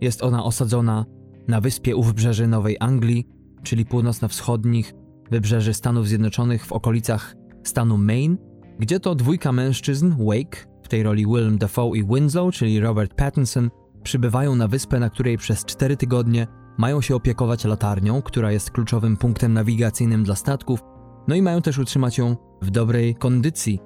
Jest 0.00 0.22
ona 0.22 0.44
osadzona 0.44 1.04
na 1.48 1.60
wyspie 1.60 1.96
u 1.96 2.02
wybrzeży 2.02 2.46
Nowej 2.46 2.76
Anglii, 2.80 3.26
czyli 3.62 3.86
północno-wschodnich 3.86 4.94
wybrzeży 5.30 5.74
Stanów 5.74 6.08
Zjednoczonych 6.08 6.66
w 6.66 6.72
okolicach 6.72 7.34
stanu 7.64 7.98
Maine, 7.98 8.36
gdzie 8.78 9.00
to 9.00 9.14
dwójka 9.14 9.52
mężczyzn, 9.52 10.14
Wake, 10.18 10.66
w 10.82 10.88
tej 10.88 11.02
roli 11.02 11.26
Willem 11.26 11.58
Dafoe 11.58 11.96
i 11.96 12.04
Winslow, 12.04 12.54
czyli 12.54 12.80
Robert 12.80 13.14
Pattinson, 13.14 13.70
przybywają 14.04 14.56
na 14.56 14.68
wyspę, 14.68 15.00
na 15.00 15.10
której 15.10 15.38
przez 15.38 15.64
cztery 15.64 15.96
tygodnie 15.96 16.46
mają 16.78 17.00
się 17.00 17.16
opiekować 17.16 17.64
latarnią, 17.64 18.22
która 18.22 18.52
jest 18.52 18.70
kluczowym 18.70 19.16
punktem 19.16 19.52
nawigacyjnym 19.52 20.24
dla 20.24 20.34
statków, 20.34 20.80
no 21.28 21.34
i 21.34 21.42
mają 21.42 21.62
też 21.62 21.78
utrzymać 21.78 22.18
ją 22.18 22.36
w 22.62 22.70
dobrej 22.70 23.14
kondycji. 23.14 23.80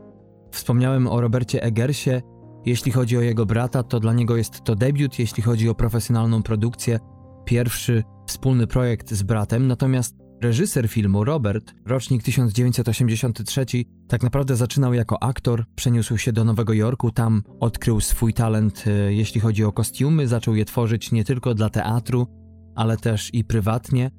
Wspomniałem 0.50 1.06
o 1.06 1.20
Robercie 1.20 1.62
Eggersie. 1.62 2.22
Jeśli 2.66 2.92
chodzi 2.92 3.18
o 3.18 3.20
jego 3.20 3.46
brata, 3.46 3.82
to 3.82 4.00
dla 4.00 4.12
niego 4.12 4.36
jest 4.36 4.64
to 4.64 4.74
debiut, 4.74 5.18
jeśli 5.18 5.42
chodzi 5.42 5.68
o 5.68 5.74
profesjonalną 5.74 6.42
produkcję, 6.42 6.98
pierwszy 7.44 8.04
wspólny 8.26 8.66
projekt 8.66 9.12
z 9.12 9.22
bratem, 9.22 9.66
natomiast 9.66 10.16
reżyser 10.40 10.88
filmu 10.88 11.24
Robert, 11.24 11.74
rocznik 11.86 12.22
1983, 12.22 13.66
tak 14.08 14.22
naprawdę 14.22 14.56
zaczynał 14.56 14.94
jako 14.94 15.22
aktor, 15.22 15.64
przeniósł 15.74 16.18
się 16.18 16.32
do 16.32 16.44
Nowego 16.44 16.72
Jorku, 16.72 17.10
tam 17.10 17.42
odkrył 17.60 18.00
swój 18.00 18.34
talent, 18.34 18.84
e, 18.86 19.14
jeśli 19.14 19.40
chodzi 19.40 19.64
o 19.64 19.72
kostiumy, 19.72 20.28
zaczął 20.28 20.54
je 20.54 20.64
tworzyć 20.64 21.12
nie 21.12 21.24
tylko 21.24 21.54
dla 21.54 21.70
teatru, 21.70 22.26
ale 22.74 22.96
też 22.96 23.34
i 23.34 23.44
prywatnie, 23.44 24.10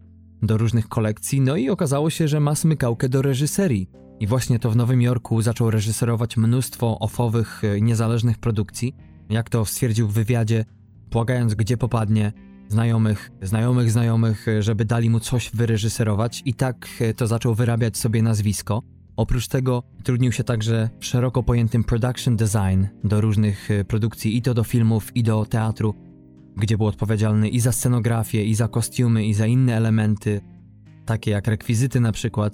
do 0.41 0.58
różnych 0.58 0.88
kolekcji, 0.88 1.41
no 1.41 1.55
i 1.55 1.69
okazało 1.69 2.10
się, 2.10 2.27
że 2.27 2.39
ma 2.39 2.55
smykałkę 2.55 3.10
do 3.10 3.21
reżyserii. 3.21 3.89
I 4.19 4.27
właśnie 4.27 4.60
to 4.60 4.71
w 4.71 4.75
Nowym 4.75 5.01
Jorku 5.01 5.41
zaczął 5.41 5.71
reżyserować 5.71 6.38
mnóstwo 6.38 6.99
ofowych, 6.99 7.63
e, 7.63 7.82
niezależnych 7.82 8.38
produkcji. 8.38 8.95
Jak 9.29 9.49
to 9.49 9.65
stwierdził 9.65 10.08
w 10.08 10.13
wywiadzie, 10.13 10.65
błagając 11.12 11.55
gdzie 11.55 11.77
popadnie, 11.77 12.34
znajomych, 12.69 13.32
znajomych 13.41 13.91
znajomych, 13.91 14.47
e, 14.47 14.63
żeby 14.63 14.86
dali 14.86 15.10
mu 15.10 15.19
coś 15.19 15.51
wyreżyserować 15.53 16.41
i 16.45 16.53
tak 16.53 16.88
e, 16.99 17.13
to 17.13 17.27
zaczął 17.27 17.55
wyrabiać 17.55 17.97
sobie 17.97 18.21
nazwisko. 18.21 18.82
Oprócz 19.15 19.47
tego 19.47 19.84
trudnił 20.03 20.32
się 20.32 20.43
także 20.43 20.89
w 20.99 21.05
szeroko 21.05 21.43
pojętym 21.43 21.84
production 21.84 22.36
design 22.36 22.86
do 23.03 23.21
różnych 23.21 23.69
produkcji 23.88 24.38
i 24.38 24.41
to 24.41 24.53
do 24.53 24.63
filmów 24.63 25.15
i 25.15 25.23
do 25.23 25.45
teatru 25.45 25.95
gdzie 26.60 26.77
był 26.77 26.88
odpowiedzialny 26.88 27.49
i 27.49 27.60
za 27.60 27.71
scenografię, 27.71 28.43
i 28.43 28.55
za 28.55 28.67
kostiumy, 28.67 29.25
i 29.25 29.34
za 29.34 29.47
inne 29.47 29.77
elementy, 29.77 30.41
takie 31.05 31.32
jak 31.32 31.47
rekwizyty 31.47 31.99
na 31.99 32.12
przykład. 32.12 32.53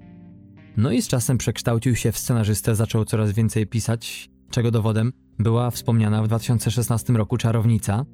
No 0.78 0.92
i 0.92 1.02
z 1.02 1.08
czasem 1.08 1.38
przekształcił 1.38 1.96
się 1.96 2.12
w 2.12 2.18
scenarzystę, 2.18 2.76
zaczął 2.76 3.06
coraz 3.06 3.32
więcej 3.32 3.68
pisać, 3.68 4.30
czego 4.50 4.72
dowodem 4.72 5.14
była 5.40 5.72
wspomniana 5.72 6.24
w 6.24 6.28
2016 6.28 7.14
roku 7.14 7.38
Czarownica. 7.38 8.06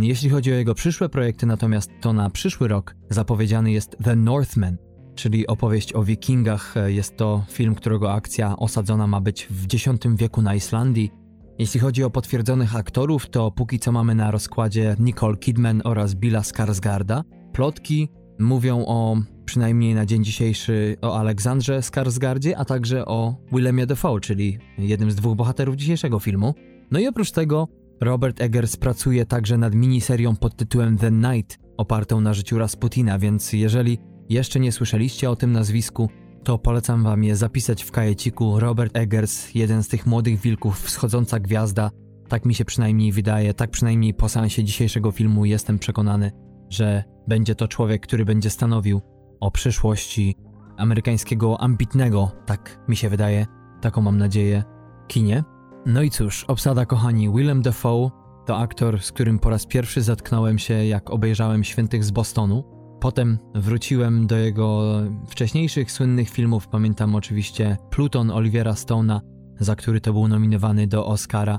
Jeśli 0.00 0.30
chodzi 0.30 0.52
o 0.52 0.54
jego 0.54 0.74
przyszłe 0.74 1.08
projekty, 1.08 1.46
natomiast 1.46 1.90
to 2.00 2.12
na 2.12 2.30
przyszły 2.30 2.68
rok 2.68 2.94
zapowiedziany 3.10 3.72
jest 3.72 3.96
The 4.04 4.16
Northman, 4.16 4.76
czyli 5.14 5.46
opowieść 5.46 5.94
o 5.94 6.02
wikingach. 6.02 6.74
Jest 6.86 7.16
to 7.16 7.44
film, 7.48 7.74
którego 7.74 8.12
akcja 8.12 8.56
osadzona 8.56 9.06
ma 9.06 9.20
być 9.20 9.46
w 9.50 9.64
X 9.64 9.86
wieku 10.16 10.42
na 10.42 10.54
Islandii 10.54 11.10
jeśli 11.58 11.80
chodzi 11.80 12.04
o 12.04 12.10
potwierdzonych 12.10 12.76
aktorów, 12.76 13.30
to 13.30 13.50
póki 13.50 13.78
co 13.78 13.92
mamy 13.92 14.14
na 14.14 14.30
rozkładzie 14.30 14.96
Nicole 14.98 15.36
Kidman 15.36 15.82
oraz 15.84 16.14
Billa 16.14 16.42
Skarsgarda. 16.42 17.24
Plotki 17.52 18.08
mówią 18.38 18.84
o, 18.86 19.16
przynajmniej 19.44 19.94
na 19.94 20.06
dzień 20.06 20.24
dzisiejszy, 20.24 20.96
o 21.02 21.18
Aleksandrze 21.18 21.82
Skarsgardzie, 21.82 22.58
a 22.58 22.64
także 22.64 23.06
o 23.06 23.36
Willemie 23.52 23.86
Dafoe, 23.86 24.20
czyli 24.20 24.58
jednym 24.78 25.10
z 25.10 25.14
dwóch 25.14 25.36
bohaterów 25.36 25.76
dzisiejszego 25.76 26.18
filmu. 26.18 26.54
No 26.90 26.98
i 26.98 27.06
oprócz 27.06 27.30
tego 27.30 27.68
Robert 28.00 28.40
Eggers 28.40 28.76
pracuje 28.76 29.26
także 29.26 29.58
nad 29.58 29.74
miniserią 29.74 30.36
pod 30.36 30.56
tytułem 30.56 30.98
The 30.98 31.10
Night, 31.10 31.58
opartą 31.76 32.20
na 32.20 32.34
życiu 32.34 32.58
Rasputina, 32.58 33.18
więc 33.18 33.52
jeżeli 33.52 33.98
jeszcze 34.28 34.60
nie 34.60 34.72
słyszeliście 34.72 35.30
o 35.30 35.36
tym 35.36 35.52
nazwisku, 35.52 36.10
to 36.44 36.58
polecam 36.58 37.02
wam 37.02 37.24
je 37.24 37.36
zapisać 37.36 37.82
w 37.82 37.90
kajeciku. 37.90 38.60
Robert 38.60 38.96
Eggers, 38.96 39.54
jeden 39.54 39.82
z 39.82 39.88
tych 39.88 40.06
młodych 40.06 40.40
wilków, 40.40 40.80
wschodząca 40.82 41.40
gwiazda. 41.40 41.90
Tak 42.28 42.44
mi 42.44 42.54
się 42.54 42.64
przynajmniej 42.64 43.12
wydaje, 43.12 43.54
tak 43.54 43.70
przynajmniej 43.70 44.14
po 44.14 44.28
seansie 44.28 44.64
dzisiejszego 44.64 45.10
filmu 45.10 45.44
jestem 45.44 45.78
przekonany, 45.78 46.32
że 46.70 47.04
będzie 47.28 47.54
to 47.54 47.68
człowiek, 47.68 48.02
który 48.02 48.24
będzie 48.24 48.50
stanowił 48.50 49.00
o 49.40 49.50
przyszłości 49.50 50.36
amerykańskiego 50.76 51.60
ambitnego, 51.60 52.32
tak 52.46 52.80
mi 52.88 52.96
się 52.96 53.08
wydaje, 53.08 53.46
taką 53.80 54.02
mam 54.02 54.18
nadzieję, 54.18 54.64
kinie. 55.08 55.44
No 55.88 56.02
i 56.02 56.10
cóż, 56.10 56.44
obsada 56.44 56.86
kochani, 56.86 57.30
Willem 57.32 57.62
Dafoe 57.62 58.10
to 58.46 58.58
aktor, 58.58 59.02
z 59.02 59.12
którym 59.12 59.38
po 59.38 59.50
raz 59.50 59.66
pierwszy 59.66 60.02
zatknąłem 60.02 60.58
się, 60.58 60.74
jak 60.74 61.10
obejrzałem 61.10 61.64
Świętych 61.64 62.04
z 62.04 62.10
Bostonu. 62.10 62.64
Potem 63.00 63.38
wróciłem 63.54 64.26
do 64.26 64.36
jego 64.36 65.00
wcześniejszych 65.26 65.92
słynnych 65.92 66.30
filmów. 66.30 66.68
Pamiętam 66.68 67.14
oczywiście 67.14 67.76
Pluton 67.90 68.30
Olivera 68.30 68.72
Stone'a, 68.72 69.20
za 69.60 69.76
który 69.76 70.00
to 70.00 70.12
był 70.12 70.28
nominowany 70.28 70.86
do 70.86 71.06
Oscara. 71.06 71.58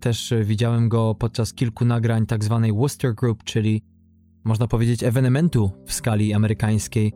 Też 0.00 0.34
widziałem 0.44 0.88
go 0.88 1.14
podczas 1.14 1.54
kilku 1.54 1.84
nagrań 1.84 2.26
tzw. 2.26 2.60
Tak 2.62 2.74
Worcester 2.74 3.14
Group, 3.14 3.44
czyli 3.44 3.82
można 4.44 4.66
powiedzieć 4.66 5.02
ewenementu 5.02 5.70
w 5.86 5.92
skali 5.92 6.34
amerykańskiej. 6.34 7.12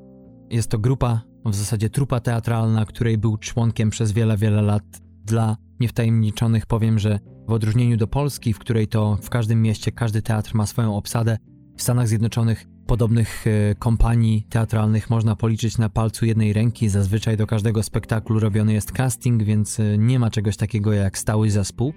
Jest 0.51 0.71
to 0.71 0.79
grupa, 0.79 1.23
w 1.45 1.55
zasadzie 1.55 1.91
trupa 1.91 2.21
teatralna, 2.21 2.85
której 2.85 3.19
był 3.19 3.37
członkiem 3.37 3.91
przez 3.91 4.13
wiele, 4.13 4.37
wiele 4.37 4.63
lat. 4.63 4.85
Dla 5.25 5.57
niewtajemniczonych 5.81 6.67
powiem, 6.67 6.99
że 6.99 7.19
w 7.49 7.53
odróżnieniu 7.53 7.97
do 7.97 8.07
Polski, 8.07 8.53
w 8.53 8.59
której 8.59 8.89
to 8.89 9.19
w 9.23 9.31
każdym 9.31 9.63
mieście 9.63 9.93
każdy 9.93 10.23
teatr 10.23 10.55
ma 10.55 10.67
swoją 10.67 10.97
obsadę, 10.97 11.37
w 11.77 11.83
Stanach 11.83 12.09
Zjednoczonych 12.09 12.67
Podobnych 12.87 13.47
e, 13.47 13.75
kompanii 13.75 14.47
teatralnych 14.51 15.11
można 15.11 15.37
policzyć 15.37 15.79
na 15.79 15.89
palcu 15.89 16.27
jednej 16.27 16.53
ręki. 16.53 16.89
Zazwyczaj 16.89 17.37
do 17.37 17.47
każdego 17.47 17.83
spektaklu 17.83 18.41
robiony 18.41 18.73
jest 18.73 18.93
casting, 18.93 19.43
więc 19.43 19.81
e, 19.81 19.99
nie 19.99 20.19
ma 20.19 20.31
czegoś 20.31 20.57
takiego 20.57 20.93
jak 20.93 21.19
stały 21.19 21.51
zespół. 21.51 21.93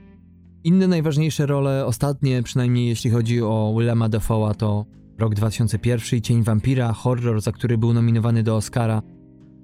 Inne 0.63 0.87
najważniejsze 0.87 1.45
role, 1.45 1.85
ostatnie 1.85 2.43
przynajmniej 2.43 2.87
jeśli 2.87 3.11
chodzi 3.11 3.41
o 3.41 3.75
Willema 3.77 4.09
Dafoe'a, 4.09 4.55
to 4.55 4.85
rok 5.19 5.35
2001, 5.35 6.21
Cień 6.21 6.43
Wampira, 6.43 6.93
horror, 6.93 7.41
za 7.41 7.51
który 7.51 7.77
był 7.77 7.93
nominowany 7.93 8.43
do 8.43 8.55
Oscara, 8.55 9.01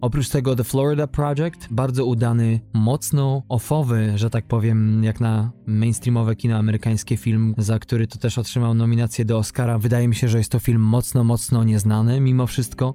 Oprócz 0.02 0.30
tego 0.30 0.56
The 0.56 0.64
Florida 0.64 1.08
Project, 1.08 1.68
bardzo 1.72 2.06
udany, 2.06 2.60
mocno 2.74 3.44
ofowy, 3.50 4.14
że 4.16 4.30
tak 4.30 4.48
powiem, 4.48 5.04
jak 5.04 5.20
na 5.20 5.52
mainstreamowe 5.68 6.36
kino 6.36 6.58
amerykańskie 6.58 7.18
film, 7.18 7.56
za 7.58 7.80
który 7.80 8.08
to 8.08 8.18
też 8.18 8.38
otrzymał 8.38 8.74
nominację 8.74 9.26
do 9.26 9.38
Oscara. 9.38 9.78
Wydaje 9.78 10.08
mi 10.08 10.16
się, 10.16 10.28
że 10.28 10.38
jest 10.38 10.52
to 10.52 10.60
film 10.60 10.82
mocno, 10.82 11.24
mocno 11.24 11.64
nieznany 11.64 12.20
mimo 12.20 12.48
wszystko. 12.48 12.94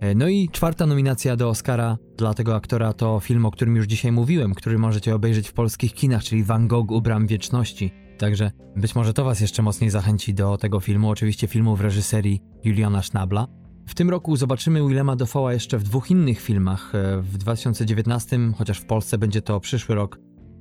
E, 0.00 0.14
no 0.14 0.28
i 0.28 0.48
czwarta 0.48 0.86
nominacja 0.86 1.36
do 1.36 1.48
Oscara 1.48 1.98
dla 2.18 2.34
tego 2.34 2.56
aktora 2.56 2.92
to 2.92 3.20
film, 3.20 3.46
o 3.46 3.50
którym 3.50 3.76
już 3.76 3.86
dzisiaj 3.86 4.12
mówiłem, 4.12 4.54
który 4.54 4.78
możecie 4.78 5.14
obejrzeć 5.14 5.48
w 5.48 5.52
polskich 5.52 5.94
kinach, 5.94 6.24
czyli 6.24 6.44
Van 6.44 6.68
Gogh 6.68 6.90
u 6.90 7.00
bram 7.00 7.26
wieczności. 7.26 7.92
Także 8.18 8.50
być 8.76 8.94
może 8.94 9.12
to 9.12 9.24
Was 9.24 9.40
jeszcze 9.40 9.62
mocniej 9.62 9.90
zachęci 9.90 10.34
do 10.34 10.56
tego 10.56 10.80
filmu, 10.80 11.08
oczywiście 11.08 11.46
filmu 11.46 11.76
w 11.76 11.80
reżyserii 11.80 12.40
Juliana 12.64 13.02
Schnabla. 13.02 13.46
W 13.86 13.94
tym 13.94 14.10
roku 14.10 14.36
zobaczymy 14.36 14.88
Willema 14.88 15.16
Dafoe'a 15.16 15.52
jeszcze 15.52 15.78
w 15.78 15.82
dwóch 15.82 16.10
innych 16.10 16.40
filmach. 16.40 16.94
E, 16.94 17.22
w 17.22 17.38
2019, 17.38 18.38
chociaż 18.58 18.78
w 18.78 18.84
Polsce 18.84 19.18
będzie 19.18 19.42
to 19.42 19.60
przyszły 19.60 19.94
rok, 19.94 20.18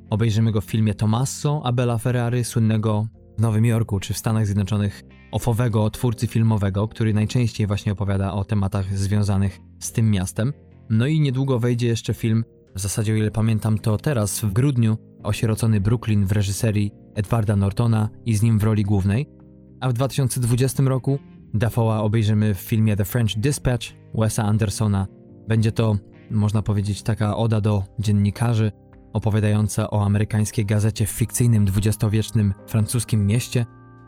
obejrzymy 0.10 0.52
go 0.52 0.62
w 0.62 0.66
filmie 0.66 0.94
Tommaso 0.94 1.62
Abela 1.64 1.98
Ferrari, 1.98 2.44
słynnego 2.44 3.08
w 3.38 3.42
Nowym 3.42 3.66
Jorku 3.66 4.00
czy 4.00 4.14
w 4.14 4.18
Stanach 4.18 4.46
Zjednoczonych 4.46 5.04
ofowego 5.32 5.90
twórcy 5.90 6.28
filmowego, 6.28 6.88
który 6.88 7.14
najczęściej 7.14 7.68
właśnie 7.68 7.92
opowiada 7.92 8.34
o 8.34 8.44
tematach 8.44 8.98
związanych 8.98 9.60
z 9.80 9.92
tym 9.92 10.12
miastem. 10.12 10.54
No 10.90 11.08
i 11.08 11.20
niedługo 11.20 11.60
wejdzie 11.60 11.88
jeszcze 11.88 12.14
film, 12.14 12.44
w 12.76 12.80
zasadzie 12.80 13.14
o 13.14 13.16
ile 13.16 13.32
pamiętam 13.32 13.78
to 13.78 13.98
teraz, 13.98 14.40
w 14.40 14.54
grudniu, 14.54 14.98
Osierocony 15.24 15.82
Brooklyn 15.82 16.26
w 16.26 16.32
reżyserii 16.32 16.92
Edwarda 17.16 17.56
Nortona 17.56 18.10
i 18.26 18.36
z 18.36 18.42
nim 18.42 18.60
w 18.60 18.64
roli 18.64 18.84
głównej. 18.84 19.30
A 19.82 19.90
w 19.90 19.94
2020 19.94 20.84
roku 20.84 21.20
Dafoe'a 21.56 22.02
obejrzymy 22.02 22.54
w 22.54 22.58
filmie 22.58 22.96
The 22.96 23.06
French 23.06 23.38
Dispatch 23.38 23.88
Wesa 24.14 24.44
Andersona. 24.44 25.08
Będzie 25.48 25.72
to, 25.72 25.96
można 26.32 26.62
powiedzieć, 26.62 27.04
taka 27.04 27.38
oda 27.38 27.62
do 27.62 27.84
dziennikarzy, 28.00 28.72
opowiadająca 29.14 29.90
o 29.92 30.06
amerykańskiej 30.06 30.66
gazecie 30.66 31.06
w 31.06 31.10
fikcyjnym 31.10 31.66
dwudziestowiecznym 31.66 32.54
francuskim 32.68 33.28
mieście. 33.28 33.66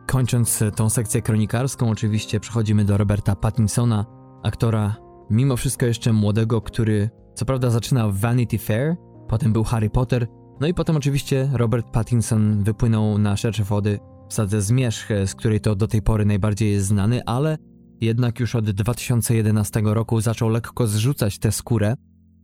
Kończąc 0.07 0.63
tą 0.75 0.89
sekcję 0.89 1.21
kronikarską, 1.21 1.89
oczywiście 1.89 2.39
przechodzimy 2.39 2.85
do 2.85 2.97
Roberta 2.97 3.35
Pattinsona, 3.35 4.05
aktora 4.43 4.95
mimo 5.29 5.57
wszystko 5.57 5.85
jeszcze 5.85 6.13
młodego, 6.13 6.61
który 6.61 7.09
co 7.33 7.45
prawda 7.45 7.69
zaczyna 7.69 8.07
w 8.07 8.17
Vanity 8.17 8.57
Fair, 8.57 8.95
potem 9.27 9.53
był 9.53 9.63
Harry 9.63 9.89
Potter, 9.89 10.27
no 10.59 10.67
i 10.67 10.73
potem 10.73 10.95
oczywiście 10.95 11.49
Robert 11.53 11.91
Pattinson 11.91 12.63
wypłynął 12.63 13.17
na 13.17 13.37
szersze 13.37 13.63
wody 13.63 13.99
w 14.29 14.33
sadze 14.33 14.61
Zmierzch, 14.61 15.07
z 15.25 15.35
której 15.35 15.59
to 15.59 15.75
do 15.75 15.87
tej 15.87 16.01
pory 16.01 16.25
najbardziej 16.25 16.71
jest 16.71 16.87
znany, 16.87 17.21
ale 17.25 17.57
jednak 18.01 18.39
już 18.39 18.55
od 18.55 18.71
2011 18.71 19.81
roku 19.83 20.21
zaczął 20.21 20.49
lekko 20.49 20.87
zrzucać 20.87 21.39
tę 21.39 21.51
skórę 21.51 21.95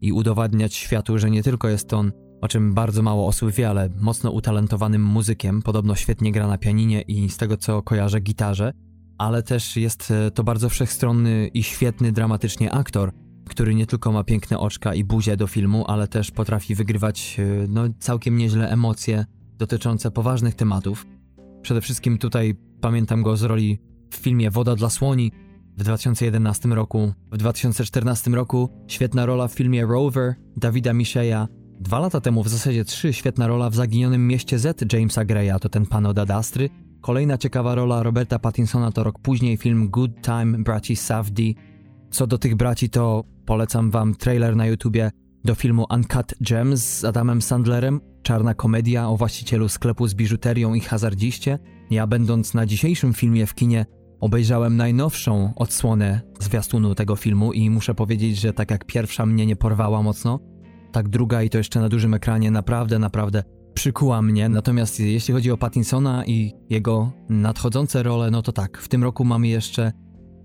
i 0.01 0.11
udowadniać 0.11 0.75
światu, 0.75 1.19
że 1.19 1.31
nie 1.31 1.43
tylko 1.43 1.69
jest 1.69 1.93
on, 1.93 2.11
o 2.41 2.47
czym 2.47 2.73
bardzo 2.73 3.01
mało 3.01 3.27
osób 3.27 3.51
wie, 3.51 3.69
ale 3.69 3.89
mocno 4.01 4.31
utalentowanym 4.31 5.03
muzykiem, 5.03 5.61
podobno 5.61 5.95
świetnie 5.95 6.31
gra 6.31 6.47
na 6.47 6.57
pianinie 6.57 7.01
i 7.01 7.29
z 7.29 7.37
tego 7.37 7.57
co 7.57 7.81
kojarzę 7.81 8.19
gitarze, 8.19 8.73
ale 9.17 9.43
też 9.43 9.77
jest 9.77 10.11
e, 10.11 10.31
to 10.31 10.43
bardzo 10.43 10.69
wszechstronny 10.69 11.47
i 11.47 11.63
świetny 11.63 12.11
dramatycznie 12.11 12.71
aktor, 12.71 13.11
który 13.49 13.75
nie 13.75 13.87
tylko 13.87 14.11
ma 14.11 14.23
piękne 14.23 14.59
oczka 14.59 14.93
i 14.93 15.03
buzię 15.03 15.37
do 15.37 15.47
filmu, 15.47 15.85
ale 15.87 16.07
też 16.07 16.31
potrafi 16.31 16.75
wygrywać 16.75 17.37
e, 17.39 17.67
no, 17.69 17.83
całkiem 17.99 18.37
nieźle 18.37 18.69
emocje 18.69 19.25
dotyczące 19.57 20.11
poważnych 20.11 20.55
tematów. 20.55 21.05
Przede 21.63 21.81
wszystkim 21.81 22.17
tutaj 22.17 22.55
pamiętam 22.81 23.23
go 23.23 23.37
z 23.37 23.43
roli 23.43 23.79
w 24.11 24.15
filmie 24.15 24.51
Woda 24.51 24.75
dla 24.75 24.89
słoni 24.89 25.31
w 25.77 25.83
2011 25.83 26.69
roku. 26.69 27.13
W 27.31 27.37
2014 27.37 28.31
roku 28.31 28.69
świetna 28.87 29.25
rola 29.25 29.47
w 29.47 29.53
filmie 29.53 29.85
Rover 29.85 30.35
Dawida 30.57 30.93
Micheya. 30.93 31.47
Dwa 31.79 31.99
lata 31.99 32.21
temu, 32.21 32.43
w 32.43 32.47
zasadzie 32.47 32.85
trzy, 32.85 33.13
świetna 33.13 33.47
rola 33.47 33.69
w 33.69 33.75
Zaginionym 33.75 34.27
Mieście 34.27 34.59
Z 34.59 34.93
Jamesa 34.93 35.25
Greya, 35.25 35.59
to 35.61 35.69
ten 35.69 35.85
pan 35.85 36.05
od 36.05 36.19
Adastry. 36.19 36.69
Kolejna 37.01 37.37
ciekawa 37.37 37.75
rola 37.75 38.03
Roberta 38.03 38.39
Pattinsona 38.39 38.91
to 38.91 39.03
rok 39.03 39.19
później 39.19 39.57
film 39.57 39.89
Good 39.89 40.11
Time 40.21 40.57
braci 40.57 40.95
Safdie. 40.95 41.53
Co 42.11 42.27
do 42.27 42.37
tych 42.37 42.55
braci, 42.55 42.89
to 42.89 43.23
polecam 43.45 43.91
wam 43.91 44.15
trailer 44.15 44.55
na 44.55 44.65
YouTubie 44.65 45.11
do 45.45 45.55
filmu 45.55 45.85
Uncut 45.89 46.33
Gems 46.41 46.99
z 46.99 47.05
Adamem 47.05 47.41
Sandlerem, 47.41 48.01
czarna 48.21 48.53
komedia 48.53 49.09
o 49.09 49.17
właścicielu 49.17 49.69
sklepu 49.69 50.07
z 50.07 50.13
biżuterią 50.13 50.73
i 50.73 50.79
hazardziście. 50.79 51.59
Ja 51.89 52.07
będąc 52.07 52.53
na 52.53 52.65
dzisiejszym 52.65 53.13
filmie 53.13 53.45
w 53.45 53.55
kinie 53.55 53.85
obejrzałem 54.19 54.77
najnowszą 54.77 55.53
odsłonę 55.55 56.21
zwiastunu 56.39 56.95
tego 56.95 57.15
filmu 57.15 57.53
i 57.53 57.69
muszę 57.69 57.95
powiedzieć, 57.95 58.37
że 58.37 58.53
tak 58.53 58.71
jak 58.71 58.85
pierwsza 58.85 59.25
mnie 59.25 59.45
nie 59.45 59.55
porwała 59.55 60.01
mocno, 60.01 60.39
tak 60.91 61.09
druga 61.09 61.43
i 61.43 61.49
to 61.49 61.57
jeszcze 61.57 61.79
na 61.79 61.89
dużym 61.89 62.13
ekranie 62.13 62.51
naprawdę, 62.51 62.99
naprawdę 62.99 63.43
przykuła 63.73 64.21
mnie. 64.21 64.49
Natomiast 64.49 64.99
jeśli 64.99 65.33
chodzi 65.33 65.51
o 65.51 65.57
Pattinsona 65.57 66.25
i 66.25 66.53
jego 66.69 67.11
nadchodzące 67.29 68.03
role, 68.03 68.31
no 68.31 68.41
to 68.41 68.51
tak, 68.51 68.77
w 68.77 68.87
tym 68.87 69.03
roku 69.03 69.25
mamy 69.25 69.47
jeszcze 69.47 69.91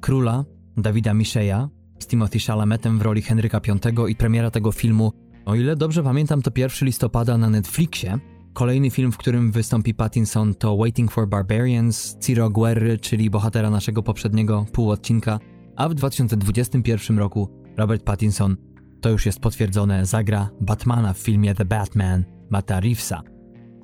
Króla 0.01 0.45
Dawida 0.77 1.15
Micheya 1.15 1.69
z 1.99 2.07
Timothy 2.07 2.39
Chalametem 2.39 2.99
w 2.99 3.03
roli 3.03 3.23
Henryka 3.23 3.61
V 3.61 4.11
i 4.11 4.15
premiera 4.15 4.51
tego 4.51 4.73
filmu, 4.73 5.13
o 5.47 5.55
ile 5.55 5.77
dobrze 5.77 6.03
pamiętam, 6.03 6.43
to 6.43 6.51
1 6.57 6.87
listopada 6.87 7.39
na 7.39 7.51
Netflixie. 7.51 8.19
Kolejny 8.53 8.91
film, 8.91 9.13
w 9.13 9.17
którym 9.17 9.53
wystąpi 9.53 9.95
Pattinson 9.95 10.55
to 10.55 10.77
Waiting 10.77 11.13
for 11.13 11.29
Barbarians 11.29 12.17
Ciro 12.21 12.51
Guerry, 12.51 12.99
czyli 12.99 13.31
bohatera 13.31 13.71
naszego 13.71 14.03
poprzedniego 14.03 14.67
półodcinka, 14.73 15.39
a 15.77 15.89
w 15.89 15.95
2021 15.95 17.19
roku 17.19 17.49
Robert 17.77 18.03
Pattinson, 18.03 18.57
to 19.01 19.11
już 19.11 19.27
jest 19.27 19.41
potwierdzone, 19.41 20.07
zagra 20.07 20.51
Batmana 20.61 21.13
w 21.13 21.19
filmie 21.19 21.55
The 21.55 21.65
Batman 21.65 22.25
Mata 22.51 22.81
Reevesa. 22.81 23.23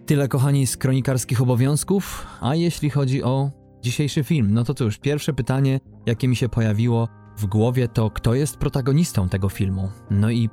Tyle 0.06 0.28
kochani 0.28 0.66
z 0.66 0.76
kronikarskich 0.76 1.42
obowiązków, 1.42 2.26
a 2.40 2.54
jeśli 2.54 2.90
chodzi 2.90 3.22
o 3.22 3.50
dzisiejszy 3.82 4.24
film, 4.24 4.54
no 4.54 4.64
to 4.64 4.74
cóż, 4.74 4.98
pierwsze 4.98 5.32
pytanie, 5.32 5.80
jakie 6.06 6.28
mi 6.28 6.36
się 6.36 6.48
pojawiło 6.48 7.08
w 7.36 7.46
głowie 7.46 7.88
to 7.88 8.10
kto 8.10 8.34
jest 8.34 8.56
protagonistą 8.56 9.28
tego 9.28 9.48
filmu. 9.48 9.88
No 10.10 10.30
i 10.30 10.50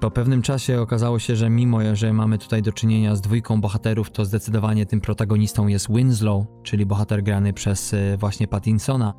po 0.00 0.10
pewnym 0.10 0.42
czasie 0.42 0.80
okazało 0.80 1.18
się, 1.18 1.36
że 1.36 1.50
mimo, 1.50 1.78
że 1.92 2.12
mamy 2.12 2.38
tutaj 2.38 2.62
do 2.62 2.72
czynienia 2.72 3.16
z 3.16 3.20
dwójką 3.20 3.60
bohaterów, 3.60 4.10
to 4.10 4.24
zdecydowanie 4.24 4.86
tym 4.86 5.00
protagonistą 5.00 5.66
jest 5.66 5.88
Winslow, 5.90 6.46
czyli 6.62 6.86
bohater 6.86 7.22
grany 7.22 7.52
przez 7.52 7.92
y, 7.92 8.16
właśnie 8.18 8.48
Pattinsona. 8.48 9.14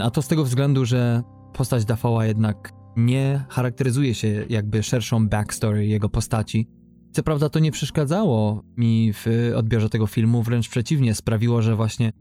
A 0.00 0.10
to 0.10 0.22
z 0.22 0.28
tego 0.28 0.44
względu, 0.44 0.84
że 0.84 1.22
postać 1.52 1.84
Dafoe'a 1.84 2.22
jednak 2.26 2.72
nie 2.96 3.44
charakteryzuje 3.48 4.14
się 4.14 4.44
jakby 4.48 4.82
szerszą 4.82 5.28
backstory 5.28 5.86
jego 5.86 6.08
postaci. 6.08 6.68
Co 7.12 7.22
prawda 7.22 7.48
to 7.48 7.58
nie 7.58 7.72
przeszkadzało 7.72 8.62
mi 8.76 9.12
w 9.12 9.26
odbiorze 9.56 9.88
tego 9.88 10.06
filmu, 10.06 10.42
wręcz 10.42 10.68
przeciwnie, 10.68 11.14
sprawiło, 11.14 11.62
że 11.62 11.76
właśnie 11.76 12.12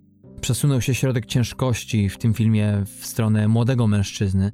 przesunął 0.41 0.81
się 0.81 0.95
środek 0.95 1.25
ciężkości 1.25 2.09
w 2.09 2.17
tym 2.17 2.33
filmie 2.33 2.83
w 2.85 3.05
stronę 3.05 3.47
młodego 3.47 3.87
mężczyzny. 3.87 4.51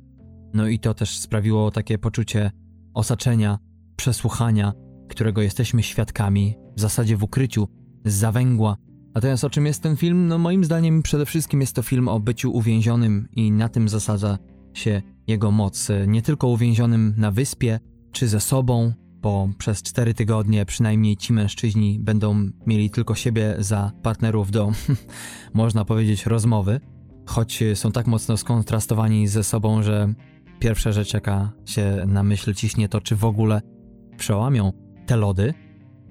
No 0.54 0.68
i 0.68 0.80
to 0.80 0.94
też 0.94 1.20
sprawiło 1.20 1.72
takie 1.72 1.98
poczucie 1.98 2.52
osaczenia, 2.94 3.60
przesłuchania, 3.96 4.74
którego 5.10 5.42
jesteśmy 5.42 5.84
świadkami, 5.84 6.56
w 6.78 6.82
zasadzie 6.82 7.18
w 7.18 7.24
ukryciu, 7.24 7.68
z 8.06 8.14
zawęgła. 8.14 8.78
Natomiast 9.16 9.44
o 9.44 9.50
czym 9.50 9.66
jest 9.66 9.84
ten 9.84 9.98
film? 9.98 10.28
No 10.28 10.38
moim 10.38 10.66
zdaniem 10.66 11.02
przede 11.02 11.26
wszystkim 11.26 11.62
jest 11.62 11.76
to 11.76 11.82
film 11.82 12.08
o 12.08 12.20
byciu 12.20 12.52
uwięzionym 12.52 13.28
i 13.32 13.52
na 13.52 13.70
tym 13.70 13.90
zasadza 13.90 14.38
się 14.74 15.02
jego 15.28 15.52
moc. 15.52 15.88
Nie 16.08 16.22
tylko 16.22 16.48
uwięzionym 16.48 17.14
na 17.18 17.32
wyspie, 17.32 17.80
czy 18.12 18.28
ze 18.28 18.40
sobą, 18.40 18.94
bo 19.22 19.50
przez 19.58 19.82
cztery 19.82 20.14
tygodnie 20.14 20.66
przynajmniej 20.66 21.18
ci 21.18 21.34
mężczyźni 21.34 22.00
będą 22.00 22.50
mieli 22.66 22.90
tylko 22.90 23.16
siebie 23.16 23.56
za 23.60 23.92
partnerów 24.04 24.52
do, 24.52 24.72
można 25.54 25.86
powiedzieć, 25.86 26.26
rozmowy, 26.26 26.80
choć 27.26 27.64
są 27.76 27.92
tak 27.92 28.08
mocno 28.08 28.38
skontrastowani 28.38 29.28
ze 29.28 29.44
sobą, 29.44 29.84
że 29.84 30.14
pierwsza 30.60 30.92
rzecz, 30.92 31.14
jaka 31.14 31.52
się 31.66 32.04
na 32.08 32.24
myśl 32.24 32.54
ciśnie, 32.54 32.90
to 32.90 33.02
czy 33.02 33.16
w 33.16 33.26
ogóle 33.26 33.62
przełamią 34.18 34.74
te 35.06 35.18
lody. 35.18 35.54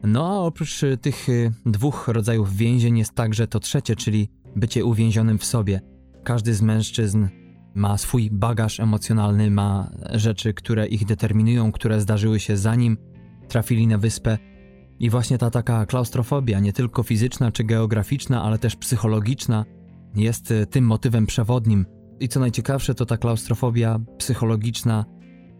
No 0.02 0.26
a 0.28 0.38
oprócz 0.38 0.80
tych 1.00 1.26
dwóch 1.66 2.08
rodzajów 2.08 2.56
więzień 2.56 2.98
jest 2.98 3.14
także 3.14 3.46
to 3.46 3.60
trzecie, 3.60 3.96
czyli 3.96 4.28
bycie 4.56 4.84
uwięzionym 4.84 5.38
w 5.38 5.44
sobie. 5.44 5.80
Każdy 6.24 6.54
z 6.54 6.62
mężczyzn 6.62 7.26
ma 7.74 7.98
swój 7.98 8.30
bagaż 8.32 8.80
emocjonalny, 8.80 9.50
ma 9.50 9.90
rzeczy, 10.12 10.54
które 10.54 10.86
ich 10.86 11.06
determinują, 11.06 11.72
które 11.72 12.00
zdarzyły 12.00 12.40
się 12.40 12.56
zanim 12.56 12.96
trafili 13.48 13.86
na 13.86 13.98
wyspę. 13.98 14.38
I 15.00 15.10
właśnie 15.10 15.38
ta 15.38 15.50
taka 15.50 15.86
klaustrofobia, 15.86 16.60
nie 16.60 16.72
tylko 16.72 17.02
fizyczna 17.02 17.52
czy 17.52 17.64
geograficzna, 17.64 18.42
ale 18.42 18.58
też 18.58 18.76
psychologiczna, 18.76 19.64
jest 20.14 20.50
e, 20.50 20.66
tym 20.66 20.84
motywem 20.84 21.26
przewodnim. 21.26 21.86
I 22.20 22.28
co 22.28 22.40
najciekawsze, 22.40 22.94
to 22.94 23.06
ta 23.06 23.16
klaustrofobia 23.16 24.00
psychologiczna 24.18 25.04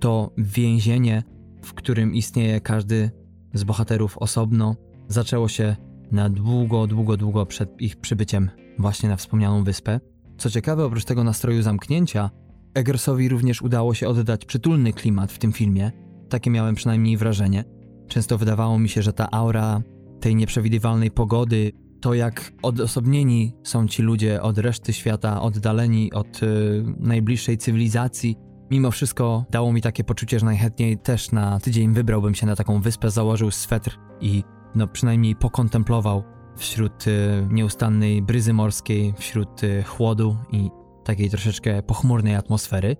to 0.01 0.33
więzienie, 0.39 1.23
w 1.63 1.75
którym 1.75 2.15
istnieje 2.15 2.61
każdy 2.61 3.11
z 3.55 3.65
bohaterów 3.65 4.19
osobno, 4.19 4.77
zaczęło 5.09 5.49
się 5.49 5.77
na 6.13 6.29
długo, 6.29 6.87
długo, 6.87 7.17
długo 7.17 7.47
przed 7.47 7.81
ich 7.81 7.97
przybyciem 7.97 8.51
właśnie 8.79 9.09
na 9.09 9.17
wspomnianą 9.17 9.65
wyspę. 9.65 10.01
Co 10.41 10.51
ciekawe, 10.51 10.85
oprócz 10.85 11.05
tego 11.05 11.25
nastroju 11.25 11.63
zamknięcia, 11.63 12.31
Eggersowi 12.75 13.29
również 13.29 13.63
udało 13.63 13.95
się 13.95 14.09
oddać 14.09 14.45
przytulny 14.45 14.93
klimat 14.93 15.33
w 15.33 15.39
tym 15.39 15.53
filmie. 15.53 15.93
Takie 16.29 16.51
miałem 16.51 16.75
przynajmniej 16.75 17.17
wrażenie. 17.17 17.65
Często 18.09 18.39
wydawało 18.39 18.79
mi 18.79 18.89
się, 18.89 19.03
że 19.03 19.13
ta 19.13 19.31
aura 19.31 19.83
tej 20.21 20.35
nieprzewidywalnej 20.35 21.11
pogody, 21.11 21.73
to 22.01 22.15
jak 22.15 22.53
odosobnieni 22.63 23.57
są 23.65 23.89
ci 23.89 24.03
ludzie 24.03 24.43
od 24.43 24.59
reszty 24.59 24.93
świata, 24.93 25.43
oddaleni 25.43 26.13
od 26.13 26.43
y, 26.43 26.85
najbliższej 26.99 27.59
cywilizacji, 27.59 28.37
mimo 28.71 28.91
wszystko 28.91 29.45
dało 29.51 29.73
mi 29.73 29.83
takie 29.83 30.05
poczucie, 30.05 30.39
że 30.39 30.47
najchętniej 30.47 30.99
też 30.99 31.33
na 31.33 31.61
tydzień 31.61 31.95
wybrałbym 31.95 32.35
się 32.35 32.47
na 32.47 32.57
taką 32.57 32.81
wyspę, 32.81 33.11
założył 33.11 33.51
swetr 33.51 33.99
i 34.21 34.45
no 34.75 34.87
przynajmniej 34.87 35.37
pokontemplował 35.37 36.25
wśród 36.61 37.07
y, 37.07 37.47
nieustannej 37.51 38.23
bryzy 38.23 38.53
morskiej, 38.53 39.15
wśród 39.19 39.65
y, 39.65 39.83
chłodu 39.83 40.37
i 40.53 40.71
takiej 41.05 41.31
troszeczkę 41.31 41.83
pochmurnej 41.83 42.35
atmosfery. 42.35 42.97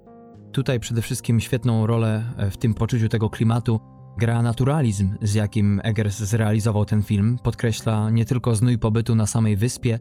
Tutaj 0.53 0.81
przede 0.81 1.03
wszystkim 1.03 1.41
świetną 1.41 1.87
rolę 1.87 2.25
w 2.51 2.57
tym 2.57 2.75
poczuciu 2.75 3.09
tego 3.09 3.31
klimatu 3.31 3.81
gra 4.19 4.43
naturalizm, 4.43 5.15
z 5.23 5.35
jakim 5.35 5.81
Eggers 5.85 6.19
zrealizował 6.19 6.85
ten 6.85 7.03
film, 7.03 7.39
podkreśla 7.43 8.11
nie 8.11 8.25
tylko 8.25 8.55
znój 8.55 8.79
pobytu 8.79 9.15
na 9.15 9.27
samej 9.27 9.57
wyspie, 9.57 9.99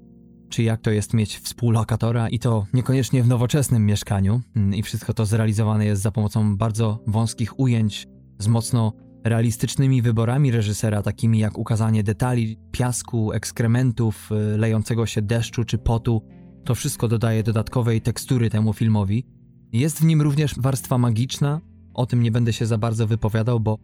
czy 0.49 0.63
jak 0.63 0.81
to 0.81 0.91
jest 0.91 1.13
mieć 1.13 1.37
współlokatora 1.37 2.29
i 2.29 2.39
to 2.39 2.65
niekoniecznie 2.73 3.23
w 3.23 3.27
nowoczesnym 3.27 3.85
mieszkaniu. 3.85 4.41
Mm, 4.55 4.75
I 4.75 4.83
wszystko 4.83 5.13
to 5.13 5.25
zrealizowane 5.25 5.85
jest 5.85 6.01
za 6.01 6.11
pomocą 6.11 6.57
bardzo 6.57 6.99
wąskich 7.07 7.59
ujęć 7.59 8.07
z 8.39 8.47
mocno 8.47 8.93
realistycznymi 9.23 10.01
wyborami 10.01 10.51
reżysera, 10.51 11.01
takimi 11.01 11.39
jak 11.39 11.57
ukazanie 11.57 12.03
detali 12.03 12.57
piasku, 12.71 13.31
ekskrementów, 13.33 14.29
y, 14.31 14.57
lejącego 14.57 15.05
się 15.05 15.21
deszczu 15.21 15.63
czy 15.63 15.77
potu. 15.77 16.21
To 16.65 16.75
wszystko 16.75 17.07
dodaje 17.07 17.43
dodatkowej 17.43 18.01
tekstury 18.01 18.49
temu 18.49 18.73
filmowi. 18.73 19.25
Jest 19.71 19.99
w 19.99 20.05
nim 20.05 20.21
również 20.21 20.55
warstwa 20.57 20.97
magiczna. 20.97 21.61
O 21.93 22.05
tym 22.05 22.23
nie 22.23 22.31
będę 22.31 22.53
się 22.53 22.65
za 22.65 22.77
bardzo 22.77 23.07
wypowiadał, 23.07 23.59
bo 23.59 23.77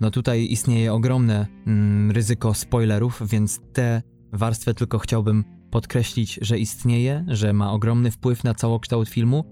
no 0.00 0.10
tutaj 0.10 0.46
istnieje 0.50 0.92
ogromne 0.92 1.46
mm, 1.66 2.10
ryzyko 2.10 2.54
spoilerów, 2.54 3.22
więc 3.26 3.60
tę 3.72 4.02
warstwę 4.32 4.74
tylko 4.74 4.98
chciałbym 4.98 5.44
podkreślić, 5.70 6.38
że 6.42 6.58
istnieje, 6.58 7.24
że 7.28 7.52
ma 7.52 7.72
ogromny 7.72 8.10
wpływ 8.10 8.44
na 8.44 8.54
całokształt 8.54 9.08
filmu. 9.08 9.44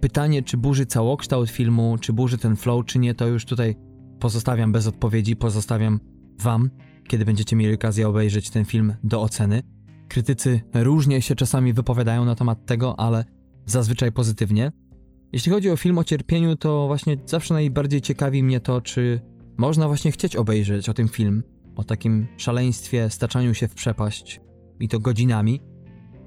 Pytanie, 0.00 0.42
czy 0.42 0.56
burzy 0.56 0.86
całokształt 0.86 1.50
filmu, 1.50 1.96
czy 2.00 2.12
burzy 2.12 2.38
ten 2.38 2.56
flow, 2.56 2.84
czy 2.84 2.98
nie, 2.98 3.14
to 3.14 3.26
już 3.26 3.44
tutaj 3.44 3.76
pozostawiam 4.24 4.72
bez 4.72 4.86
odpowiedzi, 4.86 5.36
pozostawiam 5.36 6.00
Wam, 6.38 6.70
kiedy 7.08 7.24
będziecie 7.24 7.56
mieli 7.56 7.74
okazję 7.74 8.08
obejrzeć 8.08 8.50
ten 8.50 8.64
film 8.64 8.94
do 9.04 9.22
oceny. 9.22 9.62
Krytycy 10.08 10.60
różnie 10.74 11.22
się 11.22 11.34
czasami 11.34 11.72
wypowiadają 11.72 12.24
na 12.24 12.34
temat 12.34 12.66
tego, 12.66 13.00
ale 13.00 13.24
zazwyczaj 13.66 14.12
pozytywnie. 14.12 14.72
Jeśli 15.32 15.52
chodzi 15.52 15.70
o 15.70 15.76
film 15.76 15.98
o 15.98 16.04
cierpieniu, 16.04 16.56
to 16.56 16.86
właśnie 16.86 17.16
zawsze 17.26 17.54
najbardziej 17.54 18.00
ciekawi 18.00 18.42
mnie 18.42 18.60
to, 18.60 18.80
czy 18.80 19.20
można 19.56 19.88
właśnie 19.88 20.12
chcieć 20.12 20.36
obejrzeć 20.36 20.88
o 20.88 20.94
tym 20.94 21.08
film, 21.08 21.42
o 21.76 21.84
takim 21.84 22.26
szaleństwie, 22.36 23.10
staczaniu 23.10 23.54
się 23.54 23.68
w 23.68 23.74
przepaść 23.74 24.40
i 24.80 24.88
to 24.88 24.98
godzinami. 24.98 25.60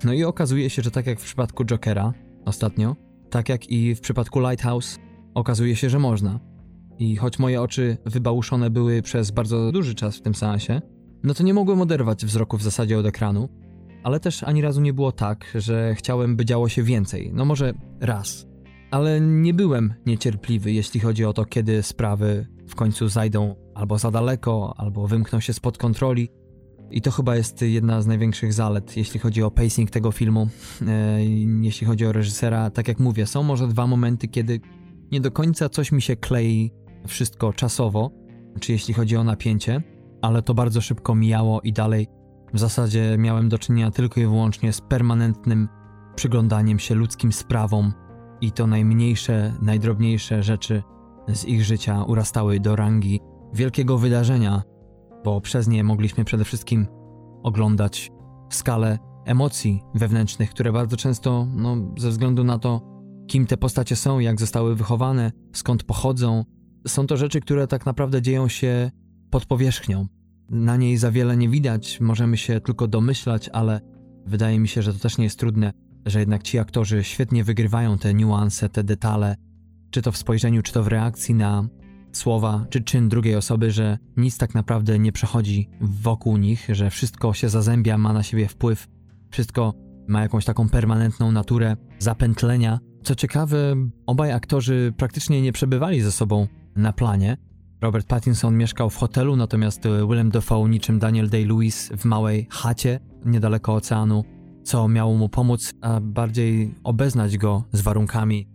No 0.04 0.14
i 0.14 0.24
okazuje 0.24 0.70
się, 0.70 0.82
że 0.82 0.92
tak 0.92 1.08
jak 1.08 1.20
w 1.20 1.24
przypadku 1.24 1.66
Jokera 1.66 2.14
ostatnio, 2.46 2.96
tak 3.30 3.50
jak 3.50 3.70
i 3.70 3.96
w 3.96 4.00
przypadku 4.00 4.40
Lighthouse, 4.40 5.00
okazuje 5.34 5.76
się, 5.76 5.90
że 5.90 6.00
można. 6.00 6.57
I 7.00 7.16
choć 7.16 7.40
moje 7.40 7.62
oczy 7.62 7.98
wybałuszone 8.06 8.70
były 8.70 9.02
przez 9.02 9.32
bardzo 9.32 9.72
duży 9.72 9.96
czas 9.96 10.18
w 10.18 10.22
tym 10.22 10.36
seansie, 10.36 10.82
no 11.24 11.34
to 11.34 11.44
nie 11.44 11.54
mogłem 11.54 11.82
oderwać 11.82 12.26
wzroku 12.26 12.58
w 12.58 12.64
zasadzie 12.64 13.00
od 13.00 13.06
ekranu, 13.06 13.50
ale 14.04 14.20
też 14.20 14.44
ani 14.44 14.62
razu 14.62 14.82
nie 14.82 14.94
było 14.94 15.12
tak, 15.12 15.46
że 15.56 15.96
chciałem, 15.96 16.36
by 16.36 16.46
działo 16.46 16.70
się 16.70 16.84
więcej. 16.84 17.32
No 17.34 17.46
może 17.46 17.74
raz. 18.00 18.48
Ale 18.92 19.22
nie 19.22 19.54
byłem 19.54 19.94
niecierpliwy, 20.06 20.72
jeśli 20.72 21.00
chodzi 21.00 21.26
o 21.26 21.34
to, 21.34 21.46
kiedy 21.46 21.84
sprawy 21.84 22.48
w 22.68 22.76
końcu 22.76 23.08
zajdą 23.08 23.56
albo 23.76 23.98
za 23.98 24.12
daleko, 24.12 24.74
albo 24.78 25.08
wymkną 25.08 25.40
się 25.40 25.54
spod 25.54 25.78
kontroli. 25.78 26.30
I 26.92 27.02
to 27.02 27.12
chyba 27.12 27.36
jest 27.36 27.62
jedna 27.62 28.02
z 28.02 28.08
największych 28.08 28.54
zalet, 28.54 28.98
jeśli 28.98 29.20
chodzi 29.20 29.44
o 29.44 29.52
pacing 29.52 29.92
tego 29.92 30.12
filmu. 30.12 30.48
E, 30.88 31.26
jeśli 31.62 31.88
chodzi 31.88 32.06
o 32.06 32.12
reżysera, 32.12 32.70
tak 32.70 32.88
jak 32.88 33.00
mówię, 33.00 33.26
są 33.26 33.44
może 33.44 33.68
dwa 33.68 33.88
momenty, 33.88 34.28
kiedy 34.28 34.60
nie 35.12 35.22
do 35.22 35.32
końca 35.32 35.70
coś 35.70 35.92
mi 35.92 36.02
się 36.02 36.16
klei 36.16 36.72
wszystko 37.08 37.54
czasowo, 37.54 38.12
czy 38.60 38.72
jeśli 38.72 38.94
chodzi 38.94 39.18
o 39.18 39.24
napięcie, 39.24 39.82
ale 40.22 40.42
to 40.42 40.54
bardzo 40.54 40.82
szybko 40.82 41.16
mijało 41.16 41.62
i 41.62 41.74
dalej. 41.74 42.08
W 42.54 42.60
zasadzie 42.60 43.16
miałem 43.18 43.50
do 43.50 43.60
czynienia 43.60 43.92
tylko 43.92 44.20
i 44.20 44.24
wyłącznie 44.24 44.74
z 44.74 44.82
permanentnym 44.82 45.68
przyglądaniem 46.16 46.80
się 46.80 46.96
ludzkim 46.96 47.34
sprawom 47.34 47.94
i 48.42 48.52
to 48.52 48.68
najmniejsze, 48.68 49.54
najdrobniejsze 49.62 50.44
rzeczy 50.44 50.84
z 51.28 51.46
ich 51.46 51.64
życia 51.64 52.04
urastały 52.04 52.60
do 52.60 52.76
rangi 52.76 53.20
wielkiego 53.54 53.98
wydarzenia, 53.98 54.62
bo 55.24 55.42
przez 55.42 55.68
nie 55.68 55.84
mogliśmy 55.84 56.26
przede 56.26 56.46
wszystkim 56.46 56.88
oglądać 57.44 58.12
skalę 58.50 59.00
emocji 59.26 59.84
wewnętrznych, 59.96 60.50
które 60.50 60.72
bardzo 60.72 60.98
często, 60.98 61.48
no, 61.56 61.76
ze 61.98 62.10
względu 62.10 62.44
na 62.44 62.60
to, 62.60 62.82
kim 63.28 63.46
te 63.46 63.58
postacie 63.58 63.96
są, 63.96 64.20
jak 64.20 64.40
zostały 64.40 64.76
wychowane, 64.76 65.32
skąd 65.54 65.84
pochodzą, 65.84 66.44
są 66.88 67.08
to 67.08 67.18
rzeczy, 67.18 67.42
które 67.42 67.68
tak 67.68 67.86
naprawdę 67.86 68.22
dzieją 68.22 68.48
się 68.48 68.92
pod 69.30 69.46
powierzchnią. 69.46 70.08
Na 70.50 70.78
niej 70.78 70.98
za 70.98 71.12
wiele 71.12 71.38
nie 71.38 71.50
widać, 71.50 72.00
możemy 72.00 72.38
się 72.38 72.62
tylko 72.62 72.88
domyślać, 72.88 73.50
ale 73.50 73.82
wydaje 74.26 74.60
mi 74.60 74.68
się, 74.68 74.82
że 74.82 74.94
to 74.94 75.00
też 75.00 75.18
nie 75.18 75.24
jest 75.24 75.40
trudne, 75.40 75.74
że 76.06 76.20
jednak 76.20 76.44
ci 76.44 76.60
aktorzy 76.60 77.04
świetnie 77.04 77.44
wygrywają 77.44 77.98
te 77.98 78.14
niuanse, 78.14 78.70
te 78.70 78.84
detale, 78.84 79.36
czy 79.92 80.02
to 80.02 80.12
w 80.12 80.18
spojrzeniu, 80.18 80.62
czy 80.62 80.74
to 80.74 80.84
w 80.84 80.88
reakcji 80.88 81.36
na 81.36 81.68
słowa 82.12 82.66
czy 82.70 82.82
czyn 82.82 83.10
drugiej 83.10 83.36
osoby, 83.36 83.72
że 83.72 83.98
nic 84.18 84.38
tak 84.38 84.56
naprawdę 84.56 85.00
nie 85.00 85.12
przechodzi 85.12 85.70
wokół 85.82 86.38
nich, 86.38 86.68
że 86.70 86.90
wszystko 86.90 87.34
się 87.34 87.50
zazębia, 87.50 87.98
ma 87.98 88.14
na 88.14 88.24
siebie 88.24 88.48
wpływ, 88.48 88.88
wszystko 89.32 89.74
ma 90.08 90.22
jakąś 90.22 90.46
taką 90.46 90.70
permanentną 90.70 91.32
naturę 91.32 91.78
zapętlenia. 92.00 92.80
Co 93.04 93.16
ciekawe, 93.16 93.76
obaj 94.06 94.32
aktorzy 94.32 94.94
praktycznie 94.98 95.42
nie 95.42 95.52
przebywali 95.52 96.02
ze 96.02 96.12
sobą 96.12 96.48
na 96.78 96.94
planie. 96.94 97.38
Robert 97.82 98.08
Pattinson 98.08 98.58
mieszkał 98.58 98.90
w 98.90 98.96
hotelu, 98.96 99.36
natomiast 99.36 99.82
Willem 100.10 100.30
Dafoe 100.30 100.70
niczym 100.70 101.00
Daniel 101.00 101.30
Day-Lewis 101.30 101.98
w 101.98 102.06
małej 102.06 102.48
chacie 102.50 103.00
niedaleko 103.26 103.74
oceanu, 103.74 104.24
co 104.64 104.88
miało 104.88 105.14
mu 105.14 105.30
pomóc, 105.30 105.74
a 105.82 106.00
bardziej 106.00 106.76
obeznać 106.84 107.38
go 107.38 107.64
z 107.72 107.82
warunkami, 107.82 108.48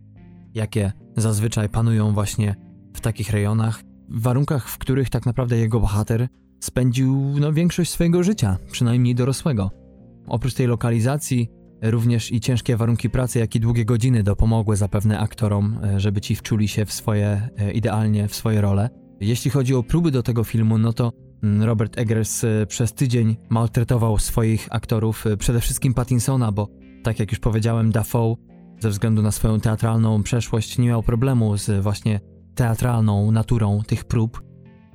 jakie 0.54 0.92
zazwyczaj 1.16 1.68
panują 1.68 2.12
właśnie 2.12 2.54
w 2.94 3.00
takich 3.00 3.30
rejonach, 3.30 3.82
w 4.08 4.22
warunkach, 4.22 4.68
w 4.68 4.78
których 4.78 5.10
tak 5.10 5.26
naprawdę 5.26 5.58
jego 5.58 5.80
bohater 5.80 6.28
spędził 6.60 7.34
no, 7.40 7.52
większość 7.52 7.90
swojego 7.90 8.22
życia, 8.22 8.56
przynajmniej 8.70 9.14
dorosłego. 9.14 9.70
Oprócz 10.26 10.54
tej 10.54 10.66
lokalizacji, 10.66 11.50
również 11.82 12.32
i 12.32 12.40
ciężkie 12.40 12.76
warunki 12.76 13.10
pracy, 13.10 13.38
jak 13.38 13.56
i 13.56 13.60
długie 13.60 13.84
godziny 13.84 14.22
dopomogły 14.22 14.76
zapewne 14.76 15.18
aktorom, 15.18 15.78
e, 15.84 16.00
żeby 16.00 16.20
ci 16.20 16.36
wczuli 16.36 16.68
się 16.68 16.84
w 16.86 16.92
swoje, 16.92 17.48
e, 17.58 17.72
idealnie 17.72 18.28
w 18.28 18.34
swoje 18.34 18.60
role. 18.60 18.90
Jeśli 19.20 19.50
chodzi 19.50 19.74
o 19.74 19.82
próby 19.82 20.10
do 20.10 20.22
tego 20.22 20.44
filmu, 20.44 20.78
no 20.78 20.92
to 20.92 21.12
mm, 21.42 21.62
Robert 21.62 21.98
Eggers 21.98 22.44
e, 22.44 22.66
przez 22.66 22.92
tydzień 22.92 23.36
maltretował 23.48 24.18
swoich 24.18 24.68
aktorów, 24.70 25.24
przede 25.38 25.60
wszystkim 25.60 25.94
Pattinsona, 25.94 26.52
bo 26.52 26.68
tak 27.02 27.18
jak 27.18 27.30
już 27.32 27.40
powiedziałem, 27.40 27.92
Dafoe 27.92 28.36
ze 28.78 28.90
względu 28.90 29.22
na 29.22 29.32
swoją 29.32 29.60
teatralną 29.60 30.22
przeszłość 30.22 30.78
nie 30.78 30.88
miał 30.88 31.02
problemu 31.02 31.56
z 31.56 31.82
właśnie 31.82 32.20
teatralną 32.54 33.32
naturą 33.32 33.80
tych 33.86 34.04
prób. 34.04 34.42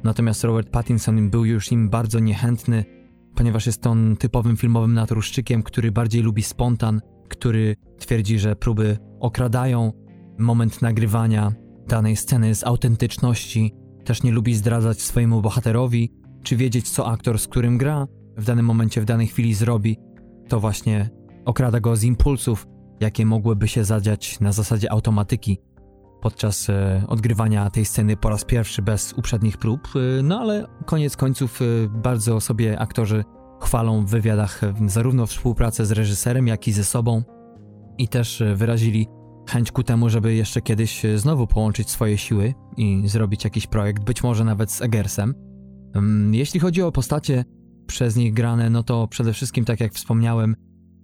Natomiast 0.03 0.43
Robert 0.43 0.69
Pattinson 0.69 1.29
był 1.29 1.45
już 1.45 1.71
im 1.71 1.89
bardzo 1.89 2.19
niechętny, 2.19 2.85
ponieważ 3.37 3.65
jest 3.65 3.87
on 3.87 4.17
typowym 4.17 4.57
filmowym 4.57 4.93
naturszczykiem, 4.93 5.63
który 5.63 5.91
bardziej 5.91 6.21
lubi 6.21 6.43
spontan, 6.43 7.01
który 7.29 7.75
twierdzi, 7.99 8.39
że 8.39 8.55
próby 8.55 8.97
okradają. 9.19 9.93
Moment 10.39 10.81
nagrywania 10.81 11.53
danej 11.87 12.15
sceny 12.15 12.55
z 12.55 12.63
autentyczności, 12.63 13.73
też 14.05 14.23
nie 14.23 14.31
lubi 14.31 14.55
zdradzać 14.55 15.01
swojemu 15.01 15.41
bohaterowi, 15.41 16.11
czy 16.43 16.55
wiedzieć, 16.55 16.89
co 16.89 17.07
aktor, 17.07 17.39
z 17.39 17.47
którym 17.47 17.77
gra, 17.77 18.07
w 18.37 18.45
danym 18.45 18.65
momencie, 18.65 19.01
w 19.01 19.05
danej 19.05 19.27
chwili 19.27 19.53
zrobi. 19.53 19.97
To 20.47 20.59
właśnie 20.59 21.09
okrada 21.45 21.79
go 21.79 21.95
z 21.95 22.03
impulsów, 22.03 22.67
jakie 22.99 23.25
mogłyby 23.25 23.67
się 23.67 23.83
zadziać 23.83 24.39
na 24.39 24.51
zasadzie 24.51 24.91
automatyki 24.91 25.59
podczas 26.27 26.69
e, 26.69 27.03
odgrywania 27.07 27.69
tej 27.69 27.85
sceny 27.85 28.17
po 28.17 28.29
raz 28.29 28.45
pierwszy 28.45 28.81
bez 28.81 29.13
uprzednich 29.13 29.57
prób, 29.57 29.87
e, 29.95 30.23
no 30.23 30.39
ale 30.39 30.67
koniec 30.85 31.17
końców 31.17 31.61
e, 31.61 31.65
bardzo 31.89 32.41
sobie 32.41 32.79
aktorzy 32.79 33.23
chwalą 33.61 34.05
w 34.05 34.09
wywiadach 34.09 34.61
zarówno 34.87 35.25
współpracę 35.25 35.85
z 35.85 35.91
reżyserem, 35.91 36.47
jak 36.47 36.67
i 36.67 36.71
ze 36.71 36.83
sobą 36.83 37.23
i 37.97 38.07
też 38.07 38.43
wyrazili 38.55 39.07
chęć 39.49 39.71
ku 39.71 39.83
temu, 39.83 40.09
żeby 40.09 40.35
jeszcze 40.35 40.61
kiedyś 40.61 41.03
znowu 41.15 41.47
połączyć 41.47 41.89
swoje 41.89 42.17
siły 42.17 42.53
i 42.77 43.07
zrobić 43.07 43.43
jakiś 43.43 43.67
projekt, 43.67 44.03
być 44.03 44.23
może 44.23 44.43
nawet 44.43 44.71
z 44.71 44.81
Egersem. 44.81 45.33
Mm, 45.95 46.33
jeśli 46.33 46.59
chodzi 46.59 46.81
o 46.81 46.91
postacie 46.91 47.45
przez 47.85 48.15
nich 48.15 48.33
grane, 48.33 48.69
no 48.69 48.83
to 48.83 49.07
przede 49.07 49.33
wszystkim, 49.33 49.65
tak 49.65 49.79
jak 49.79 49.93
wspomniałem, 49.93 50.55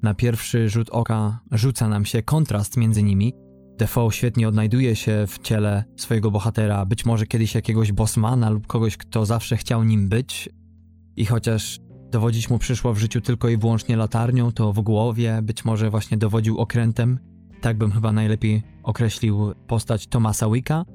na 0.02 0.14
pierwszy 0.14 0.70
rzut 0.70 0.90
oka 0.90 1.40
rzuca 1.52 1.88
nam 1.88 2.06
się 2.06 2.24
kontrast 2.24 2.78
między 2.78 3.04
nimi. 3.04 3.43
Defoe 3.78 4.12
świetnie 4.12 4.48
odnajduje 4.48 4.96
się 4.96 5.26
w 5.28 5.40
ciele 5.40 5.84
swojego 5.98 6.32
bohatera, 6.32 6.86
być 6.86 7.06
może 7.06 7.26
kiedyś 7.26 7.56
jakiegoś 7.56 7.92
bossmana 7.92 8.50
lub 8.50 8.68
kogoś, 8.68 8.98
kto 8.98 9.26
zawsze 9.26 9.58
chciał 9.58 9.84
nim 9.84 10.10
być. 10.10 10.50
I 11.16 11.26
chociaż 11.26 11.80
dowodzić 12.12 12.50
mu 12.50 12.60
przyszło 12.60 12.94
w 12.94 12.98
życiu 12.98 13.22
tylko 13.22 13.50
i 13.50 13.58
wyłącznie 13.58 13.98
latarnią, 13.98 14.52
to 14.52 14.74
w 14.74 14.82
głowie 14.82 15.40
być 15.44 15.66
może 15.66 15.90
właśnie 15.90 16.18
dowodził 16.18 16.58
okrętem. 16.58 17.20
Tak 17.62 17.78
bym 17.78 17.92
chyba 17.92 18.12
najlepiej 18.12 18.64
określił 18.84 19.54
postać 19.68 20.08
Thomasa 20.08 20.50
Wicka. 20.50 20.86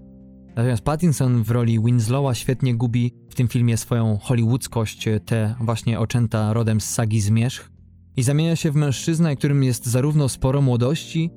Natomiast 0.49 0.83
Pattinson 0.83 1.43
w 1.43 1.51
roli 1.51 1.81
Winslowa 1.81 2.35
świetnie 2.35 2.74
gubi 2.74 3.14
w 3.31 3.35
tym 3.35 3.49
filmie 3.49 3.76
swoją 3.76 4.18
hollywoodzkość, 4.18 5.09
te 5.24 5.55
właśnie 5.61 5.99
oczęta 5.99 6.53
rodem 6.53 6.81
z 6.81 6.85
sagi 6.85 7.20
Zmierzch 7.20 7.70
i 8.16 8.22
zamienia 8.22 8.57
się 8.57 8.70
w 8.70 8.74
mężczyznę, 8.74 9.37
którym 9.37 9.64
jest 9.64 9.87
zarówno 9.87 10.29
sporo 10.29 10.62
młodości, 10.62 11.31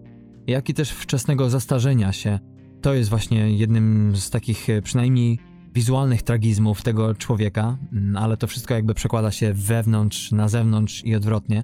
jak 0.47 0.69
i 0.69 0.73
też 0.73 0.91
wczesnego 0.91 1.49
zastarzenia 1.49 2.11
się. 2.11 2.39
To 2.81 2.93
jest 2.93 3.09
właśnie 3.09 3.51
jednym 3.51 4.13
z 4.15 4.29
takich 4.29 4.69
e, 4.69 4.81
przynajmniej 4.81 5.39
wizualnych 5.73 6.21
tragizmów 6.21 6.81
tego 6.81 7.15
człowieka, 7.15 7.77
mm, 7.93 8.17
ale 8.17 8.37
to 8.37 8.47
wszystko 8.47 8.73
jakby 8.73 8.93
przekłada 8.93 9.31
się 9.31 9.53
wewnątrz, 9.53 10.31
na 10.31 10.47
zewnątrz 10.47 11.05
i 11.05 11.15
odwrotnie. 11.15 11.63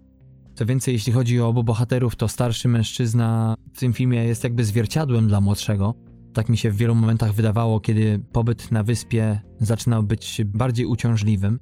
Co 0.56 0.66
więcej, 0.66 0.94
jeśli 0.94 1.14
chodzi 1.14 1.42
o 1.42 1.48
obu 1.48 1.64
bohaterów, 1.64 2.16
to 2.16 2.28
starszy 2.28 2.68
mężczyzna 2.68 3.56
w 3.74 3.80
tym 3.80 3.94
filmie 3.94 4.24
jest 4.24 4.44
jakby 4.44 4.66
zwierciadłem 4.66 5.28
dla 5.28 5.42
młodszego. 5.42 5.96
Tak 6.34 6.50
mi 6.50 6.58
się 6.58 6.72
w 6.72 6.78
wielu 6.78 6.96
momentach 6.96 7.34
wydawało, 7.34 7.80
kiedy 7.80 8.20
pobyt 8.32 8.72
na 8.72 8.84
wyspie 8.84 9.42
zaczynał 9.60 10.04
być 10.04 10.42
bardziej 10.46 10.86
uciążliwym. 10.86 11.60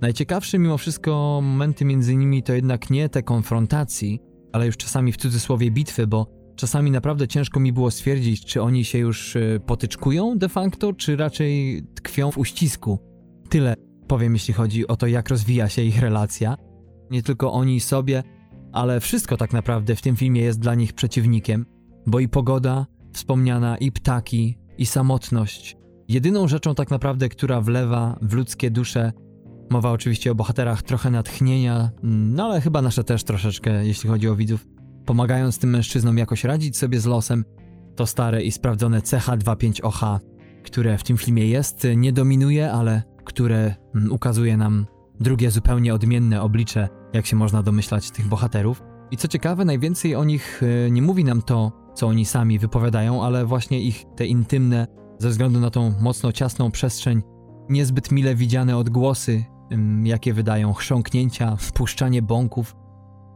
Najciekawsze 0.00 0.58
mimo 0.58 0.78
wszystko 0.78 1.40
momenty 1.42 1.84
między 1.84 2.16
nimi 2.16 2.42
to 2.42 2.52
jednak 2.52 2.90
nie 2.90 3.08
te 3.08 3.22
konfrontacji, 3.22 4.20
ale 4.52 4.66
już 4.66 4.76
czasami 4.76 5.12
w 5.12 5.16
cudzysłowie 5.16 5.70
bitwy, 5.70 6.06
bo 6.06 6.26
czasami 6.56 6.90
naprawdę 6.90 7.28
ciężko 7.28 7.60
mi 7.60 7.72
było 7.72 7.90
stwierdzić, 7.90 8.44
czy 8.44 8.62
oni 8.62 8.84
się 8.84 8.98
już 8.98 9.36
e, 9.36 9.60
potyczkują 9.66 10.38
de 10.38 10.48
facto, 10.48 10.92
czy 10.92 11.16
raczej 11.16 11.82
tkwią 11.94 12.30
w 12.30 12.38
uścisku. 12.38 12.98
Tyle 13.48 13.74
powiem, 14.08 14.32
jeśli 14.32 14.54
chodzi 14.54 14.86
o 14.86 14.96
to, 14.96 15.06
jak 15.06 15.28
rozwija 15.28 15.68
się 15.68 15.82
ich 15.82 16.00
relacja. 16.00 16.56
Nie 17.10 17.22
tylko 17.22 17.52
oni 17.52 17.80
sobie, 17.80 18.22
ale 18.72 19.00
wszystko 19.00 19.36
tak 19.36 19.52
naprawdę 19.52 19.96
w 19.96 20.02
tym 20.02 20.16
filmie 20.16 20.40
jest 20.40 20.60
dla 20.60 20.74
nich 20.74 20.92
przeciwnikiem, 20.92 21.66
bo 22.06 22.20
i 22.20 22.28
pogoda 22.28 22.86
wspomniana, 23.12 23.76
i 23.76 23.92
ptaki, 23.92 24.58
i 24.78 24.86
samotność. 24.86 25.76
Jedyną 26.08 26.48
rzeczą 26.48 26.74
tak 26.74 26.90
naprawdę, 26.90 27.28
która 27.28 27.60
wlewa 27.60 28.18
w 28.22 28.32
ludzkie 28.32 28.70
dusze, 28.70 29.12
mowa 29.70 29.90
oczywiście 29.90 30.30
o 30.32 30.34
bohaterach 30.34 30.82
trochę 30.82 31.10
natchnienia, 31.10 31.90
no 32.02 32.44
ale 32.44 32.60
chyba 32.60 32.82
nasze 32.82 33.04
też 33.04 33.24
troszeczkę, 33.24 33.86
jeśli 33.86 34.10
chodzi 34.10 34.28
o 34.28 34.36
widzów, 34.36 34.66
pomagając 35.06 35.58
tym 35.58 35.70
mężczyznom 35.70 36.18
jakoś 36.18 36.44
radzić 36.44 36.76
sobie 36.76 37.00
z 37.00 37.06
losem, 37.06 37.44
to 37.96 38.06
stare 38.06 38.42
i 38.42 38.52
sprawdzone 38.52 39.00
CH25OH, 39.00 40.20
które 40.64 40.98
w 40.98 41.02
tym 41.02 41.16
filmie 41.16 41.46
jest, 41.46 41.86
nie 41.96 42.12
dominuje, 42.12 42.72
ale 42.72 43.02
które 43.24 43.74
mm, 43.94 44.12
ukazuje 44.12 44.56
nam 44.56 44.86
drugie 45.20 45.50
zupełnie 45.50 45.94
odmienne 45.94 46.42
oblicze, 46.42 46.88
jak 47.12 47.26
się 47.26 47.36
można 47.36 47.62
domyślać, 47.62 48.10
tych 48.10 48.28
bohaterów. 48.28 48.82
I 49.10 49.16
co 49.16 49.28
ciekawe, 49.28 49.64
najwięcej 49.64 50.14
o 50.14 50.24
nich 50.24 50.62
e, 50.86 50.90
nie 50.90 51.02
mówi 51.02 51.24
nam 51.24 51.42
to, 51.42 51.72
co 51.94 52.06
oni 52.06 52.24
sami 52.24 52.58
wypowiadają, 52.58 53.24
ale 53.24 53.46
właśnie 53.46 53.80
ich 53.80 54.04
te 54.16 54.26
intymne, 54.26 54.86
ze 55.18 55.28
względu 55.28 55.60
na 55.60 55.70
tą 55.70 55.94
mocno 56.00 56.32
ciasną 56.32 56.70
przestrzeń, 56.70 57.22
niezbyt 57.68 58.12
mile 58.12 58.34
widziane 58.34 58.76
odgłosy, 58.76 59.44
jakie 60.02 60.32
wydają 60.32 60.72
chrząknięcia, 60.72 61.56
wpuszczanie 61.56 62.22
bąków. 62.22 62.76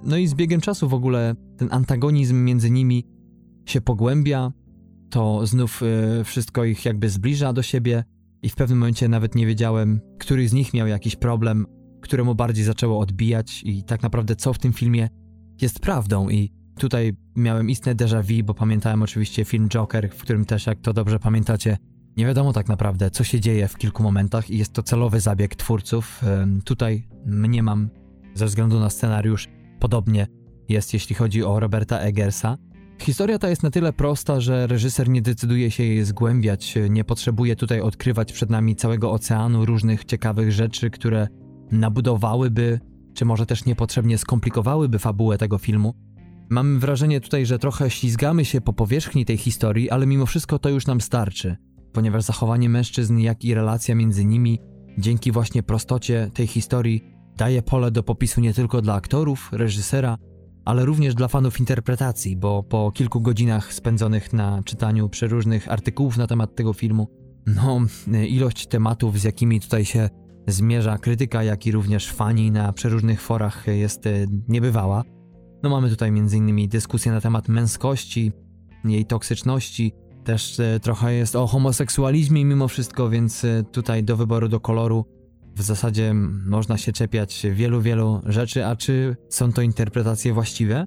No 0.03 0.16
i 0.16 0.26
z 0.26 0.34
biegiem 0.34 0.61
czasu 0.61 0.88
w 0.88 0.94
ogóle 0.94 1.34
ten 1.57 1.68
antagonizm 1.72 2.44
między 2.44 2.70
nimi 2.70 3.05
się 3.66 3.80
pogłębia, 3.80 4.53
to 5.11 5.46
znów 5.46 5.82
y, 6.20 6.24
wszystko 6.24 6.64
ich 6.64 6.84
jakby 6.84 7.11
zbliża 7.11 7.53
do 7.53 7.62
siebie 7.62 8.05
i 8.42 8.49
w 8.49 8.55
pewnym 8.55 8.78
momencie 8.78 9.09
nawet 9.09 9.34
nie 9.34 9.46
wiedziałem, 9.46 10.01
który 10.18 10.49
z 10.49 10.53
nich 10.53 10.74
miał 10.74 10.86
jakiś 10.86 11.16
problem, 11.16 11.66
któremu 12.01 12.34
bardziej 12.34 12.64
zaczęło 12.64 13.01
odbijać 13.01 13.62
i 13.64 13.84
tak 13.84 14.03
naprawdę 14.03 14.36
co 14.36 14.53
w 14.53 14.59
tym 14.59 14.72
filmie 14.72 15.09
jest 15.61 15.80
prawdą 15.80 16.28
i 16.28 16.53
tutaj 16.78 17.12
miałem 17.36 17.70
istne 17.70 17.94
déjà 17.94 18.22
vu, 18.22 18.44
bo 18.44 18.55
pamiętałem 18.55 19.03
oczywiście 19.03 19.44
film 19.44 19.68
Joker, 19.68 20.11
w 20.11 20.22
którym 20.22 20.44
też, 20.44 20.66
jak 20.66 20.80
to 20.80 20.92
dobrze 20.92 21.18
pamiętacie, 21.18 21.76
nie 22.16 22.26
wiadomo 22.26 22.53
tak 22.53 22.68
naprawdę, 22.68 23.11
co 23.11 23.24
się 23.24 23.40
dzieje 23.40 23.68
w 23.68 23.76
kilku 23.76 24.03
momentach 24.03 24.51
i 24.51 24.59
jest 24.59 24.72
to 24.72 24.82
celowy 24.82 25.20
zabieg 25.20 25.57
twórców. 25.57 26.22
Tutaj 26.64 27.09
mniemam, 27.26 27.88
ze 28.34 28.46
względu 28.46 28.80
na 28.80 28.90
scenariusz, 28.90 29.49
podobnie 29.80 30.26
jest, 30.68 30.94
jeśli 30.94 31.14
chodzi 31.14 31.44
o 31.44 31.60
Roberta 31.60 31.98
Eggersa. 31.98 32.58
Historia 33.00 33.38
ta 33.38 33.48
jest 33.48 33.62
na 33.62 33.70
tyle 33.70 33.92
prosta, 33.92 34.40
że 34.40 34.66
reżyser 34.66 35.08
nie 35.08 35.22
decyduje 35.22 35.70
się 35.70 35.84
jej 35.84 36.04
zgłębiać, 36.04 36.74
nie 36.90 37.04
potrzebuje 37.04 37.56
tutaj 37.56 37.80
odkrywać 37.80 38.32
przed 38.32 38.50
nami 38.50 38.76
całego 38.76 39.12
oceanu 39.12 39.64
różnych 39.64 40.04
ciekawych 40.04 40.52
rzeczy, 40.52 40.90
które 40.90 41.28
nabudowałyby, 41.70 42.80
czy 43.14 43.24
może 43.24 43.46
też 43.46 43.64
niepotrzebnie 43.64 44.18
skomplikowałyby 44.18 44.98
fabułę 44.98 45.38
tego 45.38 45.58
filmu. 45.58 45.94
Mam 46.50 46.78
wrażenie 46.78 47.20
tutaj, 47.20 47.46
że 47.46 47.58
trochę 47.58 47.90
ślizgamy 47.90 48.44
się 48.44 48.60
po 48.60 48.72
powierzchni 48.72 49.24
tej 49.24 49.36
historii, 49.36 49.90
ale 49.90 50.06
mimo 50.06 50.26
wszystko 50.26 50.58
to 50.58 50.68
już 50.68 50.86
nam 50.86 51.00
starczy, 51.00 51.56
ponieważ 51.92 52.22
zachowanie 52.22 52.68
mężczyzn, 52.68 53.18
jak 53.18 53.44
i 53.44 53.54
relacja 53.54 53.94
między 53.94 54.24
nimi, 54.24 54.58
dzięki 54.98 55.32
właśnie 55.32 55.62
prostocie 55.62 56.30
tej 56.34 56.46
historii, 56.46 57.17
daje 57.39 57.62
pole 57.62 57.91
do 57.91 58.03
popisu 58.03 58.41
nie 58.41 58.55
tylko 58.55 58.82
dla 58.82 58.95
aktorów, 58.95 59.49
reżysera, 59.53 60.18
ale 60.64 60.84
również 60.84 61.14
dla 61.14 61.28
fanów 61.28 61.61
interpretacji, 61.61 62.36
bo 62.36 62.62
po 62.62 62.93
kilku 62.93 63.20
godzinach 63.20 63.72
spędzonych 63.72 64.32
na 64.32 64.62
czytaniu 64.64 65.09
przeróżnych 65.09 65.72
artykułów 65.72 66.16
na 66.16 66.26
temat 66.26 66.55
tego 66.55 66.72
filmu, 66.72 67.09
no, 67.47 67.80
ilość 68.28 68.66
tematów, 68.66 69.18
z 69.18 69.24
jakimi 69.24 69.61
tutaj 69.61 69.84
się 69.84 70.09
zmierza 70.47 70.99
krytyka, 70.99 71.43
jak 71.43 71.66
i 71.66 71.72
również 71.72 72.12
fani 72.12 72.51
na 72.51 72.72
przeróżnych 72.72 73.22
forach 73.22 73.66
jest 73.66 74.07
e, 74.07 74.26
niebywała. 74.49 75.05
No 75.62 75.70
mamy 75.70 75.91
tutaj 75.91 76.09
m.in. 76.09 76.68
dyskusję 76.68 77.12
na 77.12 77.20
temat 77.20 77.49
męskości, 77.49 78.32
jej 78.84 79.07
toksyczności, 79.07 79.93
też 80.24 80.61
e, 80.61 80.80
trochę 80.80 81.14
jest 81.14 81.36
o 81.36 81.47
homoseksualizmie 81.47 82.45
mimo 82.45 82.68
wszystko, 82.68 83.11
więc 83.11 83.45
e, 83.45 83.64
tutaj 83.72 84.05
do 84.05 84.16
wyboru, 84.16 84.49
do 84.49 84.61
koloru 84.61 85.17
w 85.59 85.62
zasadzie 85.62 86.14
można 86.46 86.76
się 86.76 86.92
czepiać 86.92 87.46
wielu, 87.52 87.80
wielu 87.80 88.20
rzeczy, 88.26 88.66
a 88.66 88.76
czy 88.76 89.16
są 89.28 89.52
to 89.52 89.62
interpretacje 89.62 90.32
właściwe? 90.32 90.86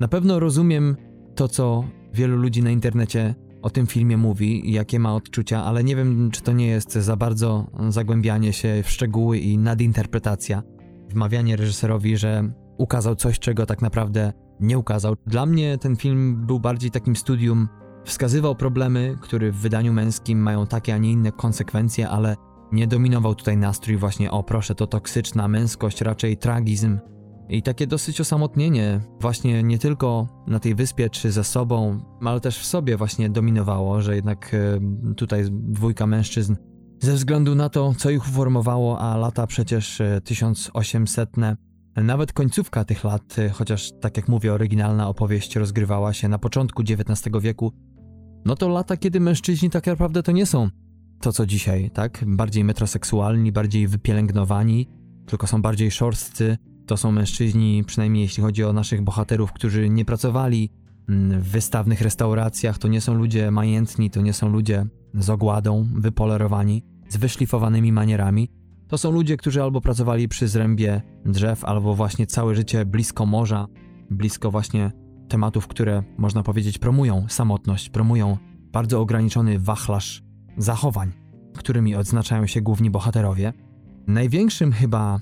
Na 0.00 0.08
pewno 0.08 0.40
rozumiem 0.40 0.96
to, 1.34 1.48
co 1.48 1.84
wielu 2.14 2.36
ludzi 2.36 2.62
na 2.62 2.70
internecie 2.70 3.34
o 3.62 3.70
tym 3.70 3.86
filmie 3.86 4.16
mówi 4.16 4.72
jakie 4.72 4.98
ma 4.98 5.14
odczucia, 5.14 5.64
ale 5.64 5.84
nie 5.84 5.96
wiem, 5.96 6.30
czy 6.30 6.42
to 6.42 6.52
nie 6.52 6.66
jest 6.66 6.92
za 6.92 7.16
bardzo 7.16 7.66
zagłębianie 7.88 8.52
się 8.52 8.82
w 8.82 8.90
szczegóły 8.90 9.38
i 9.38 9.58
nadinterpretacja. 9.58 10.62
Wmawianie 11.10 11.56
reżyserowi, 11.56 12.16
że 12.16 12.52
ukazał 12.78 13.16
coś, 13.16 13.38
czego 13.38 13.66
tak 13.66 13.82
naprawdę 13.82 14.32
nie 14.60 14.78
ukazał. 14.78 15.16
Dla 15.26 15.46
mnie 15.46 15.78
ten 15.78 15.96
film 15.96 16.46
był 16.46 16.60
bardziej 16.60 16.90
takim 16.90 17.16
studium, 17.16 17.68
wskazywał 18.04 18.54
problemy, 18.56 19.18
które 19.20 19.52
w 19.52 19.56
wydaniu 19.56 19.92
męskim 19.92 20.38
mają 20.38 20.66
takie, 20.66 20.94
a 20.94 20.98
nie 20.98 21.12
inne 21.12 21.32
konsekwencje, 21.32 22.08
ale 22.08 22.36
nie 22.72 22.86
dominował 22.86 23.34
tutaj 23.34 23.56
nastrój 23.56 23.96
właśnie 23.96 24.30
o 24.30 24.42
proszę, 24.42 24.74
to 24.74 24.86
toksyczna 24.86 25.48
męskość, 25.48 26.00
raczej 26.00 26.36
tragizm. 26.36 26.98
I 27.48 27.62
takie 27.62 27.86
dosyć 27.86 28.20
osamotnienie 28.20 29.00
właśnie 29.20 29.62
nie 29.62 29.78
tylko 29.78 30.26
na 30.46 30.58
tej 30.58 30.74
wyspie 30.74 31.10
czy 31.10 31.32
ze 31.32 31.44
sobą, 31.44 32.00
ale 32.24 32.40
też 32.40 32.58
w 32.58 32.64
sobie 32.64 32.96
właśnie 32.96 33.30
dominowało, 33.30 34.00
że 34.00 34.16
jednak 34.16 34.54
e, 34.54 35.14
tutaj 35.14 35.44
dwójka 35.50 36.06
mężczyzn 36.06 36.56
ze 37.02 37.14
względu 37.14 37.54
na 37.54 37.68
to, 37.68 37.94
co 37.98 38.10
ich 38.10 38.28
uformowało, 38.28 38.98
a 38.98 39.16
lata 39.16 39.46
przecież 39.46 40.02
1800 40.24 41.38
e, 41.38 42.02
nawet 42.02 42.32
końcówka 42.32 42.84
tych 42.84 43.04
lat, 43.04 43.38
e, 43.38 43.48
chociaż 43.48 43.90
tak 44.00 44.16
jak 44.16 44.28
mówię, 44.28 44.52
oryginalna 44.52 45.08
opowieść 45.08 45.56
rozgrywała 45.56 46.12
się 46.12 46.28
na 46.28 46.38
początku 46.38 46.82
XIX 46.82 47.36
wieku, 47.40 47.72
no 48.44 48.56
to 48.56 48.68
lata, 48.68 48.96
kiedy 48.96 49.20
mężczyźni 49.20 49.70
tak 49.70 49.86
naprawdę 49.86 50.22
to 50.22 50.32
nie 50.32 50.46
są 50.46 50.68
to, 51.22 51.32
co 51.32 51.46
dzisiaj, 51.46 51.90
tak? 51.90 52.24
Bardziej 52.26 52.64
metroseksualni, 52.64 53.52
bardziej 53.52 53.88
wypielęgnowani, 53.88 54.88
tylko 55.26 55.46
są 55.46 55.62
bardziej 55.62 55.90
szorstcy. 55.90 56.58
To 56.86 56.96
są 56.96 57.12
mężczyźni, 57.12 57.84
przynajmniej 57.86 58.22
jeśli 58.22 58.42
chodzi 58.42 58.64
o 58.64 58.72
naszych 58.72 59.02
bohaterów, 59.02 59.52
którzy 59.52 59.90
nie 59.90 60.04
pracowali 60.04 60.70
mm, 61.08 61.40
w 61.40 61.48
wystawnych 61.48 62.00
restauracjach, 62.00 62.78
to 62.78 62.88
nie 62.88 63.00
są 63.00 63.14
ludzie 63.14 63.50
majętni, 63.50 64.10
to 64.10 64.20
nie 64.20 64.32
są 64.32 64.48
ludzie 64.48 64.86
z 65.14 65.30
ogładą, 65.30 65.88
wypolerowani, 65.94 66.82
z 67.08 67.16
wyszlifowanymi 67.16 67.92
manierami. 67.92 68.48
To 68.88 68.98
są 68.98 69.10
ludzie, 69.10 69.36
którzy 69.36 69.62
albo 69.62 69.80
pracowali 69.80 70.28
przy 70.28 70.48
zrębie 70.48 71.02
drzew, 71.26 71.64
albo 71.64 71.94
właśnie 71.94 72.26
całe 72.26 72.54
życie 72.54 72.86
blisko 72.86 73.26
morza, 73.26 73.66
blisko 74.10 74.50
właśnie 74.50 74.92
tematów, 75.28 75.66
które 75.66 76.02
można 76.18 76.42
powiedzieć 76.42 76.78
promują 76.78 77.26
samotność, 77.28 77.88
promują 77.88 78.36
bardzo 78.72 79.00
ograniczony 79.00 79.58
wachlarz 79.58 80.31
zachowań, 80.56 81.12
którymi 81.56 81.94
odznaczają 81.94 82.46
się 82.46 82.60
główni 82.60 82.90
bohaterowie. 82.90 83.52
Największym 84.06 84.72
chyba 84.72 85.20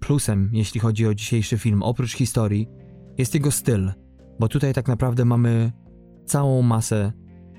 plusem, 0.00 0.50
jeśli 0.52 0.80
chodzi 0.80 1.06
o 1.06 1.14
dzisiejszy 1.14 1.58
film, 1.58 1.82
oprócz 1.82 2.12
historii, 2.12 2.68
jest 3.18 3.34
jego 3.34 3.50
styl, 3.50 3.92
bo 4.40 4.48
tutaj 4.48 4.74
tak 4.74 4.88
naprawdę 4.88 5.24
mamy 5.24 5.72
całą 6.26 6.62
masę 6.62 7.12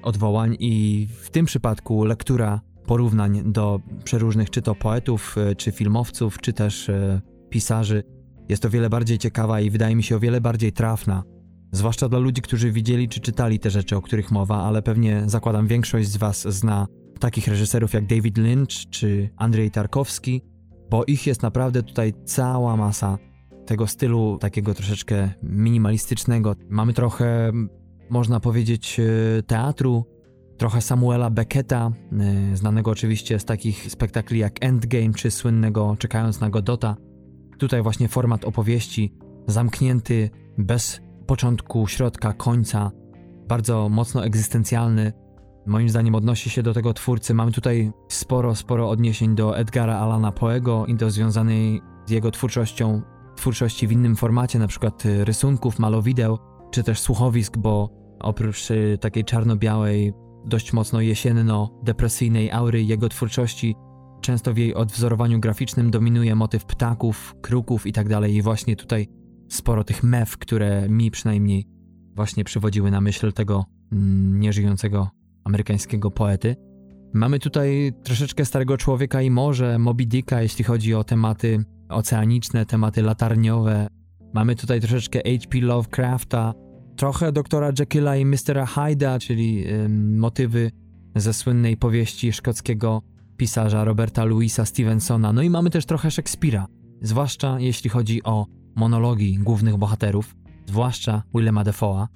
odwołań 0.03 0.55
i 0.59 1.07
w 1.21 1.29
tym 1.29 1.45
przypadku 1.45 2.03
lektura 2.03 2.61
porównań 2.85 3.51
do 3.51 3.79
przeróżnych 4.03 4.49
czy 4.49 4.61
to 4.61 4.75
poetów, 4.75 5.35
e, 5.37 5.55
czy 5.55 5.71
filmowców, 5.71 6.41
czy 6.41 6.53
też 6.53 6.89
e, 6.89 7.21
pisarzy 7.49 8.03
jest 8.49 8.65
o 8.65 8.69
wiele 8.69 8.89
bardziej 8.89 9.17
ciekawa 9.17 9.61
i 9.61 9.69
wydaje 9.69 9.95
mi 9.95 10.03
się 10.03 10.15
o 10.15 10.19
wiele 10.19 10.41
bardziej 10.41 10.73
trafna. 10.73 11.23
Zwłaszcza 11.71 12.09
dla 12.09 12.19
ludzi, 12.19 12.41
którzy 12.41 12.71
widzieli 12.71 13.09
czy 13.09 13.19
czytali 13.19 13.59
te 13.59 13.69
rzeczy, 13.69 13.97
o 13.97 14.01
których 14.01 14.31
mowa, 14.31 14.63
ale 14.63 14.81
pewnie 14.81 15.23
zakładam 15.25 15.67
większość 15.67 16.09
z 16.09 16.17
Was 16.17 16.47
zna 16.47 16.87
takich 17.19 17.47
reżyserów 17.47 17.93
jak 17.93 18.05
David 18.05 18.37
Lynch 18.37 18.89
czy 18.89 19.29
Andrzej 19.37 19.71
Tarkowski, 19.71 20.41
bo 20.89 21.05
ich 21.05 21.27
jest 21.27 21.43
naprawdę 21.43 21.83
tutaj 21.83 22.13
cała 22.25 22.77
masa 22.77 23.17
tego 23.65 23.87
stylu 23.87 24.37
takiego 24.37 24.73
troszeczkę 24.73 25.29
minimalistycznego. 25.43 26.55
Mamy 26.69 26.93
trochę, 26.93 27.51
można 28.09 28.39
powiedzieć, 28.39 28.99
e, 28.99 29.43
teatru, 29.43 30.05
trochę 30.57 30.81
Samuela 30.81 31.29
Becketa, 31.29 31.91
e, 32.51 32.57
znanego 32.57 32.91
oczywiście 32.91 33.39
z 33.39 33.45
takich 33.45 33.91
spektakli 33.91 34.39
jak 34.39 34.53
Endgame 34.61 35.13
czy 35.13 35.31
słynnego 35.31 35.95
Czekając 35.99 36.39
na 36.39 36.49
Godota. 36.49 36.95
Tutaj 37.57 37.81
właśnie 37.81 38.07
format 38.07 38.45
opowieści 38.45 39.13
zamknięty, 39.47 40.29
bez 40.57 41.01
początku, 41.29 41.87
środka, 41.87 42.33
końca, 42.33 42.91
bardzo 43.47 43.89
mocno 43.89 44.25
egzystencjalny, 44.25 45.13
moim 45.65 45.89
zdaniem 45.89 46.15
odnosi 46.15 46.49
się 46.49 46.63
do 46.63 46.73
tego 46.73 46.93
twórcy. 46.93 47.33
Mamy 47.33 47.51
tutaj 47.51 47.91
sporo, 48.07 48.55
sporo 48.55 48.89
odniesień 48.89 49.35
do 49.35 49.57
Edgara 49.57 49.99
Alana 49.99 50.31
Poego 50.31 50.85
i 50.85 50.95
do 50.95 51.11
związanej 51.11 51.81
z 52.05 52.11
jego 52.11 52.31
twórczością, 52.31 53.01
twórczości 53.35 53.87
w 53.87 53.91
innym 53.91 54.15
formacie, 54.15 54.59
na 54.59 54.67
przykład 54.67 55.05
y, 55.05 55.25
rysunków, 55.25 55.79
malowideł, 55.79 56.37
czy 56.71 56.83
też 56.83 56.99
słuchowisk, 56.99 57.57
bo 57.57 57.89
oprócz 58.19 58.71
y, 58.71 58.97
takiej 59.01 59.25
czarno-białej, 59.25 60.13
dość 60.45 60.73
mocno 60.73 61.01
jesienno-depresyjnej 61.01 62.51
aury 62.51 62.83
jego 62.83 63.09
twórczości, 63.09 63.75
często 64.21 64.53
w 64.53 64.57
jej 64.57 64.75
odwzorowaniu 64.75 65.39
graficznym 65.39 65.91
dominuje 65.91 66.35
motyw 66.35 66.65
ptaków, 66.65 67.35
kruków 67.41 67.85
itd. 67.85 68.21
Tak 68.21 68.31
I 68.31 68.41
właśnie 68.41 68.75
tutaj 68.75 69.18
sporo 69.49 69.83
tych 69.83 70.03
mew, 70.03 70.37
które 70.37 70.89
mi 70.89 71.11
przynajmniej 71.11 71.67
właśnie 72.15 72.43
przywodziły 72.43 72.91
na 72.91 73.01
myśl 73.01 73.33
tego 73.33 73.65
mm, 73.91 74.39
nieżyjącego 74.39 75.09
amerykańskiego 75.43 76.11
poety. 76.11 76.55
Mamy 77.13 77.39
tutaj 77.39 77.93
troszeczkę 78.03 78.45
Starego 78.45 78.77
Człowieka 78.77 79.21
i 79.21 79.31
Morze, 79.31 79.79
Moby 79.79 80.05
Dicka, 80.05 80.41
jeśli 80.41 80.63
chodzi 80.63 80.93
o 80.93 81.03
tematy 81.03 81.63
oceaniczne, 81.89 82.65
tematy 82.65 83.01
latarniowe. 83.01 83.87
Mamy 84.33 84.55
tutaj 84.55 84.81
troszeczkę 84.81 85.19
H.P. 85.19 85.61
Lovecrafta, 85.61 86.53
trochę 86.95 87.31
doktora 87.31 87.71
Jekylla 87.79 88.15
i 88.15 88.25
Mr. 88.25 88.67
Hyda, 88.67 89.19
czyli 89.19 89.67
ym, 89.67 90.19
motywy 90.19 90.71
ze 91.15 91.33
słynnej 91.33 91.77
powieści 91.77 92.33
szkockiego 92.33 93.01
pisarza 93.37 93.83
Roberta 93.83 94.25
Louisa 94.25 94.65
Stevensona. 94.65 95.33
No 95.33 95.41
i 95.41 95.49
mamy 95.49 95.69
też 95.69 95.85
trochę 95.85 96.11
Szekspira, 96.11 96.67
zwłaszcza 97.01 97.59
jeśli 97.59 97.89
chodzi 97.89 98.23
o 98.23 98.45
monologi 98.79 99.37
głównych 99.37 99.77
bohaterów, 99.77 100.35
zwłaszcza 100.65 101.23
Willema 101.35 101.63
Defoe'a, 101.63 102.07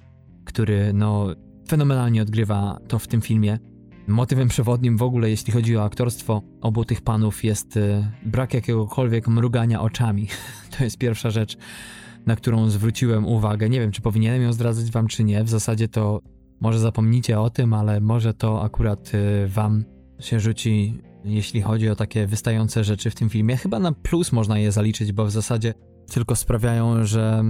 który 0.44 0.92
no 0.92 1.26
fenomenalnie 1.68 2.22
odgrywa 2.22 2.78
to 2.88 2.98
w 2.98 3.08
tym 3.08 3.20
filmie. 3.20 3.58
Motywem 4.06 4.48
przewodnim 4.48 4.96
w 4.96 5.02
ogóle, 5.02 5.30
jeśli 5.30 5.52
chodzi 5.52 5.76
o 5.76 5.84
aktorstwo 5.84 6.42
obu 6.60 6.84
tych 6.84 7.02
panów, 7.02 7.44
jest 7.44 7.76
y, 7.76 8.06
brak 8.26 8.54
jakiegokolwiek 8.54 9.28
mrugania 9.28 9.80
oczami. 9.80 10.28
to 10.78 10.84
jest 10.84 10.98
pierwsza 10.98 11.30
rzecz, 11.30 11.56
na 12.26 12.36
którą 12.36 12.70
zwróciłem 12.70 13.26
uwagę. 13.26 13.68
Nie 13.68 13.80
wiem, 13.80 13.90
czy 13.90 14.02
powinienem 14.02 14.42
ją 14.42 14.52
zdradzać 14.52 14.90
wam, 14.90 15.06
czy 15.06 15.24
nie. 15.24 15.44
W 15.44 15.48
zasadzie 15.48 15.88
to 15.88 16.20
może 16.60 16.78
zapomnicie 16.78 17.40
o 17.40 17.50
tym, 17.50 17.74
ale 17.74 18.00
może 18.00 18.34
to 18.34 18.62
akurat 18.62 19.12
y, 19.14 19.48
wam 19.48 19.84
się 20.20 20.40
rzuci, 20.40 21.02
jeśli 21.24 21.62
chodzi 21.62 21.88
o 21.90 21.96
takie 21.96 22.26
wystające 22.26 22.84
rzeczy 22.84 23.10
w 23.10 23.14
tym 23.14 23.28
filmie. 23.28 23.56
Chyba 23.56 23.78
na 23.78 23.92
plus 23.92 24.32
można 24.32 24.58
je 24.58 24.72
zaliczyć, 24.72 25.12
bo 25.12 25.24
w 25.24 25.30
zasadzie 25.30 25.74
tylko 26.12 26.36
sprawiają, 26.36 27.04
że 27.04 27.42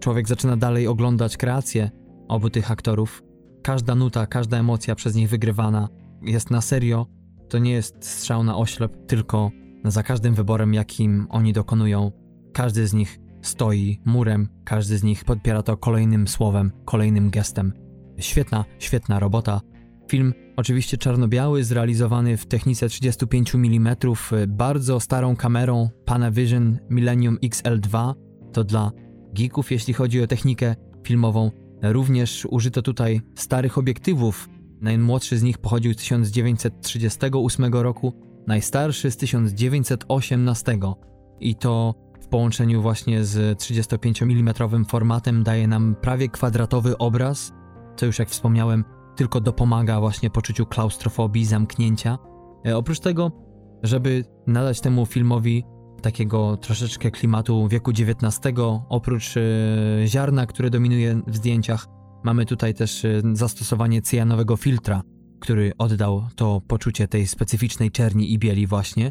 człowiek 0.00 0.28
zaczyna 0.28 0.56
dalej 0.56 0.86
oglądać 0.86 1.36
kreacje 1.36 1.90
obu 2.28 2.50
tych 2.50 2.70
aktorów. 2.70 3.22
Każda 3.62 3.94
nuta, 3.94 4.26
każda 4.26 4.58
emocja 4.58 4.94
przez 4.94 5.14
nich 5.14 5.28
wygrywana 5.28 5.88
jest 6.22 6.50
na 6.50 6.60
serio. 6.60 7.06
To 7.48 7.58
nie 7.58 7.72
jest 7.72 7.96
strzał 8.00 8.44
na 8.44 8.56
oślep, 8.56 9.06
tylko 9.06 9.50
za 9.84 10.02
każdym 10.02 10.34
wyborem, 10.34 10.74
jakim 10.74 11.26
oni 11.30 11.52
dokonują, 11.52 12.12
każdy 12.52 12.86
z 12.86 12.94
nich 12.94 13.18
stoi 13.42 14.00
murem, 14.04 14.48
każdy 14.64 14.98
z 14.98 15.02
nich 15.02 15.24
podpiera 15.24 15.62
to 15.62 15.76
kolejnym 15.76 16.28
słowem, 16.28 16.72
kolejnym 16.84 17.30
gestem. 17.30 17.72
Świetna, 18.18 18.64
świetna 18.78 19.20
robota. 19.20 19.60
Film 20.08 20.34
oczywiście 20.60 20.98
czarno-biały, 20.98 21.64
zrealizowany 21.64 22.36
w 22.36 22.46
technice 22.46 22.88
35 22.88 23.54
mm, 23.54 23.96
bardzo 24.48 25.00
starą 25.00 25.36
kamerą 25.36 25.88
Panavision 26.04 26.78
Millennium 26.90 27.36
XL2. 27.36 28.14
To 28.52 28.64
dla 28.64 28.92
geeków, 29.34 29.70
jeśli 29.70 29.94
chodzi 29.94 30.22
o 30.22 30.26
technikę 30.26 30.76
filmową. 31.04 31.50
Również 31.82 32.46
użyto 32.50 32.82
tutaj 32.82 33.20
starych 33.34 33.78
obiektywów. 33.78 34.48
Najmłodszy 34.80 35.38
z 35.38 35.42
nich 35.42 35.58
pochodził 35.58 35.92
z 35.92 35.96
1938 35.96 37.74
roku, 37.74 38.12
najstarszy 38.46 39.10
z 39.10 39.16
1918. 39.16 40.78
I 41.40 41.54
to 41.54 41.94
w 42.20 42.26
połączeniu 42.26 42.82
właśnie 42.82 43.24
z 43.24 43.58
35 43.58 44.22
mm 44.22 44.54
formatem 44.88 45.42
daje 45.42 45.68
nam 45.68 45.96
prawie 46.00 46.28
kwadratowy 46.28 46.98
obraz, 46.98 47.52
co 47.96 48.06
już 48.06 48.18
jak 48.18 48.28
wspomniałem, 48.28 48.84
tylko 49.16 49.40
dopomaga 49.40 50.00
właśnie 50.00 50.30
poczuciu 50.30 50.66
klaustrofobii, 50.66 51.44
zamknięcia. 51.44 52.18
E, 52.66 52.76
oprócz 52.76 53.00
tego, 53.00 53.32
żeby 53.82 54.24
nadać 54.46 54.80
temu 54.80 55.06
filmowi 55.06 55.64
takiego 56.02 56.56
troszeczkę 56.56 57.10
klimatu 57.10 57.68
wieku 57.68 57.90
XIX, 57.90 58.40
oprócz 58.88 59.36
e, 59.36 59.40
ziarna, 60.06 60.46
które 60.46 60.70
dominuje 60.70 61.20
w 61.26 61.36
zdjęciach, 61.36 61.86
mamy 62.24 62.46
tutaj 62.46 62.74
też 62.74 63.04
e, 63.04 63.22
zastosowanie 63.32 64.02
cyjanowego 64.02 64.56
filtra, 64.56 65.02
który 65.40 65.72
oddał 65.78 66.22
to 66.36 66.60
poczucie 66.68 67.08
tej 67.08 67.26
specyficznej 67.26 67.90
czerni 67.90 68.32
i 68.32 68.38
bieli 68.38 68.66
właśnie. 68.66 69.10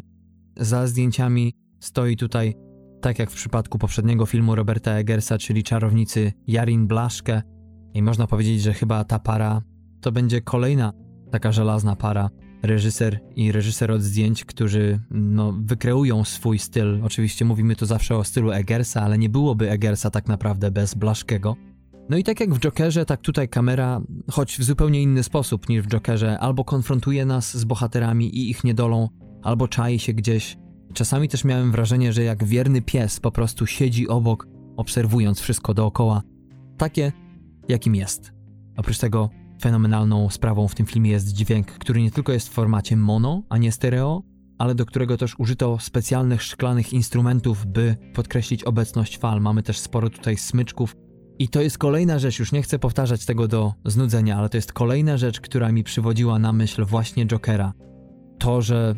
Za 0.56 0.86
zdjęciami 0.86 1.54
stoi 1.80 2.16
tutaj, 2.16 2.54
tak 3.00 3.18
jak 3.18 3.30
w 3.30 3.34
przypadku 3.34 3.78
poprzedniego 3.78 4.26
filmu 4.26 4.54
Roberta 4.54 4.92
Eggersa, 4.92 5.38
czyli 5.38 5.62
czarownicy 5.62 6.32
Jarin 6.46 6.86
Blaszke, 6.86 7.42
i 7.94 8.02
można 8.02 8.26
powiedzieć, 8.26 8.62
że 8.62 8.74
chyba 8.74 9.04
ta 9.04 9.18
para 9.18 9.62
to 10.00 10.12
będzie 10.12 10.40
kolejna 10.40 10.92
taka 11.30 11.52
żelazna 11.52 11.96
para, 11.96 12.30
reżyser 12.62 13.20
i 13.36 13.52
reżyser 13.52 13.92
od 13.92 14.02
zdjęć, 14.02 14.44
którzy 14.44 15.00
no, 15.10 15.52
wykreują 15.52 16.24
swój 16.24 16.58
styl. 16.58 17.00
Oczywiście 17.04 17.44
mówimy 17.44 17.76
tu 17.76 17.86
zawsze 17.86 18.16
o 18.16 18.24
stylu 18.24 18.50
Eggersa, 18.50 19.02
ale 19.02 19.18
nie 19.18 19.28
byłoby 19.28 19.70
Eggersa 19.70 20.10
tak 20.10 20.28
naprawdę 20.28 20.70
bez 20.70 20.94
Blaszkiego. 20.94 21.56
No 22.08 22.16
i 22.16 22.24
tak 22.24 22.40
jak 22.40 22.54
w 22.54 22.60
Jokerze, 22.60 23.04
tak 23.04 23.20
tutaj 23.20 23.48
kamera, 23.48 24.00
choć 24.30 24.56
w 24.56 24.62
zupełnie 24.62 25.02
inny 25.02 25.22
sposób 25.22 25.68
niż 25.68 25.82
w 25.82 25.88
Jokerze, 25.88 26.38
albo 26.38 26.64
konfrontuje 26.64 27.24
nas 27.24 27.56
z 27.56 27.64
bohaterami 27.64 28.36
i 28.36 28.50
ich 28.50 28.64
niedolą, 28.64 29.08
albo 29.42 29.68
czai 29.68 29.98
się 29.98 30.12
gdzieś. 30.12 30.56
Czasami 30.94 31.28
też 31.28 31.44
miałem 31.44 31.72
wrażenie, 31.72 32.12
że 32.12 32.22
jak 32.22 32.44
wierny 32.44 32.82
pies 32.82 33.20
po 33.20 33.30
prostu 33.32 33.66
siedzi 33.66 34.08
obok, 34.08 34.46
obserwując 34.76 35.40
wszystko 35.40 35.74
dookoła. 35.74 36.22
Takie, 36.76 37.12
jakim 37.68 37.94
jest. 37.94 38.32
Oprócz 38.76 38.98
tego 38.98 39.30
Fenomenalną 39.60 40.30
sprawą 40.30 40.68
w 40.68 40.74
tym 40.74 40.86
filmie 40.86 41.10
jest 41.10 41.32
dźwięk, 41.32 41.66
który 41.66 42.02
nie 42.02 42.10
tylko 42.10 42.32
jest 42.32 42.48
w 42.48 42.52
formacie 42.52 42.96
mono, 42.96 43.42
a 43.48 43.58
nie 43.58 43.72
stereo, 43.72 44.22
ale 44.58 44.74
do 44.74 44.86
którego 44.86 45.16
też 45.16 45.38
użyto 45.38 45.78
specjalnych 45.78 46.42
szklanych 46.42 46.92
instrumentów, 46.92 47.66
by 47.66 47.96
podkreślić 48.14 48.64
obecność 48.64 49.18
fal. 49.18 49.40
Mamy 49.40 49.62
też 49.62 49.78
sporo 49.78 50.10
tutaj 50.10 50.36
smyczków. 50.36 50.96
I 51.38 51.48
to 51.48 51.60
jest 51.60 51.78
kolejna 51.78 52.18
rzecz, 52.18 52.38
już 52.38 52.52
nie 52.52 52.62
chcę 52.62 52.78
powtarzać 52.78 53.26
tego 53.26 53.48
do 53.48 53.74
znudzenia, 53.84 54.36
ale 54.36 54.48
to 54.48 54.56
jest 54.56 54.72
kolejna 54.72 55.16
rzecz, 55.16 55.40
która 55.40 55.72
mi 55.72 55.84
przywodziła 55.84 56.38
na 56.38 56.52
myśl 56.52 56.84
właśnie 56.84 57.26
Jokera. 57.26 57.72
To, 58.38 58.62
że 58.62 58.94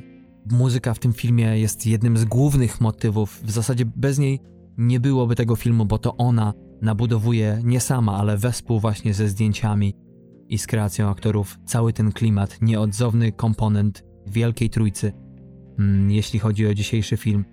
muzyka 0.50 0.94
w 0.94 0.98
tym 0.98 1.12
filmie 1.12 1.58
jest 1.58 1.86
jednym 1.86 2.16
z 2.16 2.24
głównych 2.24 2.80
motywów, 2.80 3.40
w 3.44 3.50
zasadzie 3.50 3.84
bez 3.84 4.18
niej 4.18 4.40
nie 4.78 5.00
byłoby 5.00 5.36
tego 5.36 5.56
filmu, 5.56 5.84
bo 5.84 5.98
to 5.98 6.16
ona 6.16 6.52
nabudowuje 6.82 7.60
nie 7.64 7.80
sama, 7.80 8.16
ale 8.16 8.36
wespół 8.36 8.80
właśnie 8.80 9.14
ze 9.14 9.28
zdjęciami 9.28 9.94
i 10.48 10.58
z 10.58 10.66
kreacją 10.66 11.08
aktorów 11.08 11.58
cały 11.66 11.92
ten 11.92 12.12
klimat, 12.12 12.58
nieodzowny 12.62 13.32
komponent 13.32 14.04
Wielkiej 14.26 14.70
Trójcy, 14.70 15.12
mm, 15.78 16.10
jeśli 16.10 16.38
chodzi 16.38 16.66
o 16.66 16.74
dzisiejszy 16.74 17.16
film. 17.16 17.44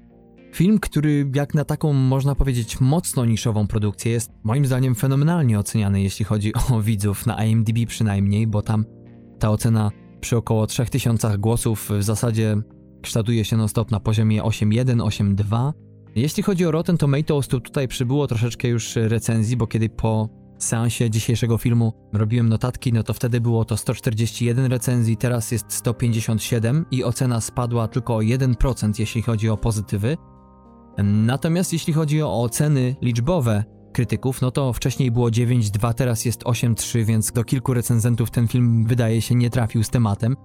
Film, 0.54 0.80
który 0.80 1.32
jak 1.36 1.54
na 1.54 1.66
taką 1.66 1.94
można 1.94 2.36
powiedzieć 2.36 2.82
mocno 2.82 3.26
niszową 3.26 3.68
produkcję 3.68 4.12
jest 4.12 4.32
moim 4.44 4.66
zdaniem 4.66 4.96
fenomenalnie 4.96 5.60
oceniany, 5.60 6.02
jeśli 6.02 6.26
chodzi 6.26 6.54
o 6.72 6.82
widzów, 6.82 7.26
na 7.26 7.46
IMDb 7.46 7.78
przynajmniej, 7.88 8.48
bo 8.48 8.62
tam 8.62 8.86
ta 9.40 9.50
ocena 9.50 9.92
przy 10.22 10.38
około 10.38 10.68
3000 10.68 11.38
głosów 11.38 11.90
w 12.00 12.04
zasadzie 12.04 12.58
kształtuje 13.02 13.46
się 13.46 13.58
non-stop 13.58 13.92
na 13.92 14.00
poziomie 14.00 14.44
8.1, 14.44 14.98
8.2. 14.98 15.74
Jeśli 16.16 16.44
chodzi 16.44 16.66
o 16.66 16.72
Rotten 16.72 16.98
Tomatoes, 16.98 17.48
to 17.48 17.60
tutaj 17.60 17.88
przybyło 17.88 18.28
troszeczkę 18.28 18.68
już 18.68 18.96
recenzji, 18.96 19.58
bo 19.58 19.68
kiedy 19.68 19.90
po 19.90 20.30
seansie 20.60 21.10
dzisiejszego 21.10 21.58
filmu 21.58 21.94
robiłem 22.14 22.50
notatki, 22.50 22.94
no 22.94 23.04
to 23.04 23.14
wtedy 23.14 23.42
było 23.42 23.66
to 23.66 23.78
141 23.78 24.66
recenzji, 24.66 25.18
teraz 25.18 25.52
jest 25.52 25.66
157 25.70 26.86
i 26.92 27.04
ocena 27.04 27.42
spadła 27.42 27.88
tylko 27.88 28.16
o 28.16 28.20
1%, 28.20 29.00
jeśli 29.00 29.22
chodzi 29.22 29.50
o 29.50 29.58
pozytywy. 29.58 30.18
Natomiast 31.04 31.74
jeśli 31.74 31.94
chodzi 31.94 32.22
o 32.24 32.42
oceny 32.42 32.96
liczbowe 33.02 33.64
krytyków, 33.94 34.42
no 34.42 34.52
to 34.52 34.74
wcześniej 34.74 35.12
było 35.12 35.28
9.2, 35.28 35.94
teraz 35.94 36.26
jest 36.26 36.44
8.3, 36.44 37.06
więc 37.06 37.32
do 37.32 37.44
kilku 37.44 37.74
recenzentów 37.74 38.32
ten 38.32 38.48
film 38.48 38.86
wydaje 38.86 39.22
się 39.22 39.36
nie 39.36 39.50
trafił 39.50 39.84
z 39.84 39.90
tematem. 39.90 40.36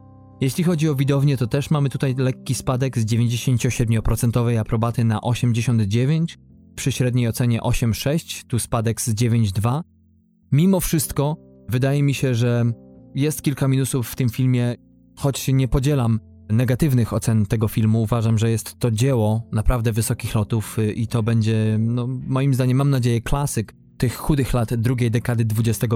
Jeśli 0.41 0.65
chodzi 0.65 0.89
o 0.89 0.95
widownię, 0.95 1.37
to 1.37 1.47
też 1.47 1.71
mamy 1.71 1.91
tutaj 1.91 2.15
lekki 2.19 2.55
spadek 2.55 2.99
z 2.99 3.07
97% 3.07 4.59
aprobaty 4.59 5.05
na 5.05 5.21
89, 5.21 6.39
przy 6.77 6.93
średniej 6.93 7.29
ocenie 7.29 7.61
8,6, 7.61 8.47
tu 8.47 8.59
spadek 8.59 9.01
z 9.01 9.15
9,2. 9.15 9.94
Mimo 10.55 10.81
wszystko, 10.81 11.37
wydaje 11.69 12.03
mi 12.03 12.15
się, 12.15 12.35
że 12.35 12.65
jest 13.15 13.43
kilka 13.43 13.69
minusów 13.69 14.09
w 14.09 14.17
tym 14.17 14.29
filmie, 14.29 14.75
choć 15.17 15.49
nie 15.49 15.69
podzielam 15.69 16.21
negatywnych 16.51 17.13
ocen 17.13 17.47
tego 17.47 17.69
filmu. 17.69 18.03
Uważam, 18.03 18.39
że 18.39 18.51
jest 18.51 18.79
to 18.79 18.91
dzieło 18.91 19.49
naprawdę 19.53 19.93
wysokich 19.93 20.35
lotów 20.35 20.79
y, 20.79 20.93
i 20.93 21.07
to 21.07 21.23
będzie, 21.23 21.77
no, 21.81 22.09
moim 22.27 22.55
zdaniem, 22.55 22.77
mam 22.77 22.91
nadzieję, 22.91 23.21
klasyk 23.21 23.75
tych 23.99 24.17
chudych 24.17 24.55
lat 24.55 24.75
drugiej 24.75 25.11
dekady 25.11 25.47
XXI 25.59 25.87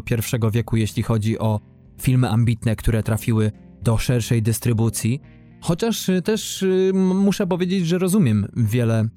wieku, 0.53 0.77
jeśli 0.77 1.03
chodzi 1.03 1.39
o 1.39 1.61
filmy 2.01 2.31
ambitne, 2.31 2.77
które 2.77 3.03
trafiły 3.03 3.53
do 3.83 3.99
szerszej 3.99 4.43
dystrybucji. 4.43 5.21
Chociaż 5.61 6.09
y, 6.09 6.23
też 6.23 6.63
y, 6.63 6.93
muszę 6.95 7.47
powiedzieć, 7.47 7.87
że 7.87 7.99
rozumiem 7.99 8.47
wiele, 8.57 9.09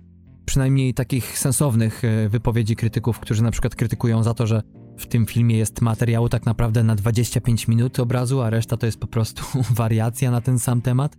przynajmniej 0.45 0.93
takich 0.93 1.39
sensownych 1.39 2.01
wypowiedzi 2.29 2.75
krytyków, 2.75 3.19
którzy 3.19 3.43
na 3.43 3.51
przykład 3.51 3.75
krytykują 3.75 4.23
za 4.23 4.33
to, 4.33 4.47
że 4.47 4.61
w 5.01 5.07
tym 5.07 5.25
filmie 5.25 5.57
jest 5.57 5.81
materiału 5.81 6.29
tak 6.29 6.45
naprawdę 6.45 6.83
na 6.83 6.95
25 6.95 7.67
minut 7.67 7.99
obrazu, 7.99 8.41
a 8.41 8.49
reszta 8.49 8.77
to 8.77 8.85
jest 8.85 8.99
po 8.99 9.07
prostu 9.07 9.43
wariacja 9.79 10.31
na 10.31 10.41
ten 10.41 10.59
sam 10.59 10.81
temat. 10.81 11.17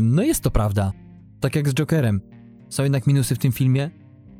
No 0.00 0.22
jest 0.22 0.42
to 0.42 0.50
prawda. 0.50 0.92
Tak 1.40 1.56
jak 1.56 1.68
z 1.68 1.74
Jokerem. 1.74 2.20
Są 2.68 2.82
jednak 2.82 3.06
minusy 3.06 3.34
w 3.34 3.38
tym 3.38 3.52
filmie. 3.52 3.90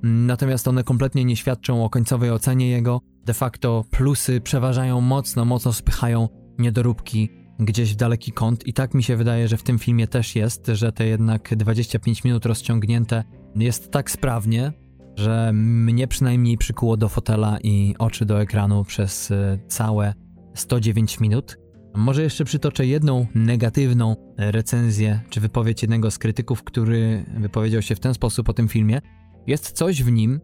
natomiast 0.02 0.68
one 0.68 0.84
kompletnie 0.84 1.24
nie 1.24 1.36
świadczą 1.36 1.84
o 1.84 1.90
końcowej 1.90 2.30
ocenie 2.30 2.68
jego. 2.68 3.00
De 3.24 3.34
facto 3.34 3.84
plusy 3.90 4.40
przeważają 4.40 5.00
mocno, 5.00 5.44
mocno 5.44 5.72
spychają 5.72 6.28
niedoróbki 6.58 7.30
gdzieś 7.58 7.92
w 7.92 7.96
daleki 7.96 8.32
kąt 8.32 8.66
i 8.66 8.72
tak 8.72 8.94
mi 8.94 9.02
się 9.02 9.16
wydaje, 9.16 9.48
że 9.48 9.56
w 9.56 9.62
tym 9.62 9.78
filmie 9.78 10.06
też 10.06 10.36
jest, 10.36 10.66
że 10.66 10.92
te 10.92 11.06
jednak 11.06 11.56
25 11.56 12.24
minut 12.24 12.46
rozciągnięte 12.46 13.24
jest 13.56 13.90
tak 13.90 14.10
sprawnie, 14.10 14.72
że 15.16 15.50
mnie 15.52 16.08
przynajmniej 16.08 16.58
przykuło 16.58 16.96
do 16.96 17.08
fotela 17.08 17.58
i 17.62 17.94
oczy 17.98 18.24
do 18.26 18.40
ekranu 18.40 18.84
przez 18.84 19.30
e, 19.30 19.58
całe 19.68 20.14
109 20.54 21.20
minut. 21.20 21.58
Może 21.94 22.22
jeszcze 22.22 22.44
przytoczę 22.44 22.86
jedną 22.86 23.26
negatywną 23.34 24.16
recenzję 24.38 25.20
czy 25.30 25.40
wypowiedź 25.40 25.82
jednego 25.82 26.10
z 26.10 26.18
krytyków, 26.18 26.62
który 26.62 27.24
wypowiedział 27.40 27.82
się 27.82 27.94
w 27.94 28.00
ten 28.00 28.14
sposób 28.14 28.48
o 28.48 28.52
tym 28.52 28.68
filmie. 28.68 29.00
Jest 29.46 29.72
coś 29.72 30.02
w 30.02 30.12
nim, 30.12 30.40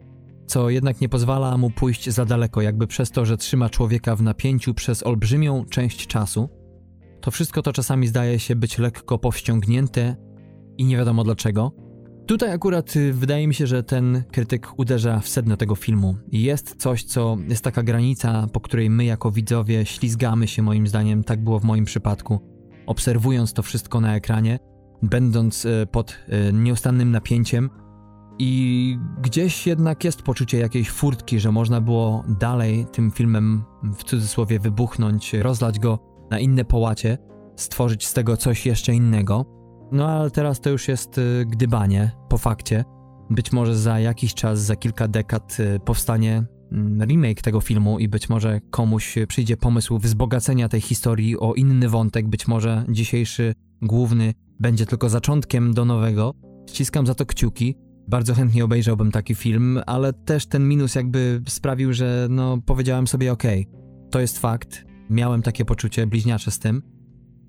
co 0.47 0.69
jednak 0.69 1.01
nie 1.01 1.09
pozwala 1.09 1.57
mu 1.57 1.69
pójść 1.69 2.09
za 2.09 2.25
daleko, 2.25 2.61
jakby 2.61 2.87
przez 2.87 3.11
to, 3.11 3.25
że 3.25 3.37
trzyma 3.37 3.69
człowieka 3.69 4.15
w 4.15 4.21
napięciu 4.21 4.73
przez 4.73 5.03
olbrzymią 5.03 5.65
część 5.65 6.07
czasu. 6.07 6.49
To 7.21 7.31
wszystko 7.31 7.61
to 7.61 7.73
czasami 7.73 8.07
zdaje 8.07 8.39
się 8.39 8.55
być 8.55 8.77
lekko 8.77 9.17
powściągnięte 9.17 10.15
i 10.77 10.85
nie 10.85 10.97
wiadomo 10.97 11.23
dlaczego. 11.23 11.71
Tutaj 12.25 12.51
akurat 12.51 12.95
y, 12.95 13.13
wydaje 13.13 13.47
mi 13.47 13.53
się, 13.53 13.67
że 13.67 13.83
ten 13.83 14.23
krytyk 14.31 14.79
uderza 14.79 15.19
w 15.19 15.27
sedno 15.27 15.57
tego 15.57 15.75
filmu. 15.75 16.15
Jest 16.31 16.75
coś, 16.75 17.03
co 17.03 17.37
jest 17.47 17.63
taka 17.63 17.83
granica, 17.83 18.47
po 18.53 18.59
której 18.59 18.89
my 18.89 19.05
jako 19.05 19.31
widzowie 19.31 19.85
ślizgamy 19.85 20.47
się, 20.47 20.61
moim 20.61 20.87
zdaniem, 20.87 21.23
tak 21.23 21.43
było 21.43 21.59
w 21.59 21.63
moim 21.63 21.85
przypadku. 21.85 22.39
Obserwując 22.85 23.53
to 23.53 23.63
wszystko 23.63 24.01
na 24.01 24.15
ekranie, 24.15 24.59
będąc 25.01 25.65
y, 25.65 25.87
pod 25.91 26.11
y, 26.11 26.53
nieustannym 26.53 27.11
napięciem, 27.11 27.69
i 28.43 28.97
gdzieś 29.21 29.67
jednak 29.67 30.03
jest 30.03 30.21
poczucie 30.21 30.57
jakiejś 30.57 30.89
furtki, 30.89 31.39
że 31.39 31.51
można 31.51 31.81
było 31.81 32.23
dalej 32.39 32.85
tym 32.91 33.11
filmem 33.11 33.63
w 33.97 34.03
cudzysłowie 34.03 34.59
wybuchnąć, 34.59 35.33
rozlać 35.33 35.79
go 35.79 35.99
na 36.31 36.39
inne 36.39 36.65
połacie, 36.65 37.17
stworzyć 37.55 38.07
z 38.07 38.13
tego 38.13 38.37
coś 38.37 38.65
jeszcze 38.65 38.93
innego. 38.93 39.60
No 39.91 40.07
ale 40.07 40.31
teraz 40.31 40.61
to 40.61 40.69
już 40.69 40.87
jest 40.87 41.17
y, 41.17 41.45
gdybanie 41.45 42.11
po 42.29 42.37
fakcie. 42.37 42.85
Być 43.29 43.51
może 43.51 43.75
za 43.77 43.99
jakiś 43.99 44.33
czas, 44.33 44.59
za 44.59 44.75
kilka 44.75 45.07
dekad 45.07 45.57
y, 45.59 45.79
powstanie 45.79 46.43
mm, 46.71 47.09
remake 47.09 47.41
tego 47.41 47.61
filmu 47.61 47.99
i 47.99 48.07
być 48.07 48.29
może 48.29 48.59
komuś 48.69 49.15
przyjdzie 49.27 49.57
pomysł 49.57 49.97
wzbogacenia 49.97 50.69
tej 50.69 50.81
historii 50.81 51.39
o 51.39 51.53
inny 51.53 51.89
wątek, 51.89 52.27
być 52.27 52.47
może 52.47 52.85
dzisiejszy 52.89 53.55
główny 53.81 54.33
będzie 54.59 54.85
tylko 54.85 55.09
zaczątkiem 55.09 55.73
do 55.73 55.85
nowego. 55.85 56.33
Ściskam 56.69 57.07
za 57.07 57.15
to 57.15 57.25
kciuki. 57.25 57.75
Bardzo 58.07 58.33
chętnie 58.33 58.65
obejrzałbym 58.65 59.11
taki 59.11 59.35
film, 59.35 59.79
ale 59.85 60.13
też 60.13 60.45
ten 60.45 60.67
minus 60.67 60.95
jakby 60.95 61.41
sprawił, 61.47 61.93
że 61.93 62.27
no 62.29 62.57
powiedziałem 62.65 63.07
sobie 63.07 63.31
ok, 63.31 63.43
to 64.11 64.19
jest 64.19 64.39
fakt, 64.39 64.85
miałem 65.09 65.41
takie 65.41 65.65
poczucie 65.65 66.07
bliźniacze 66.07 66.51
z 66.51 66.59
tym. 66.59 66.81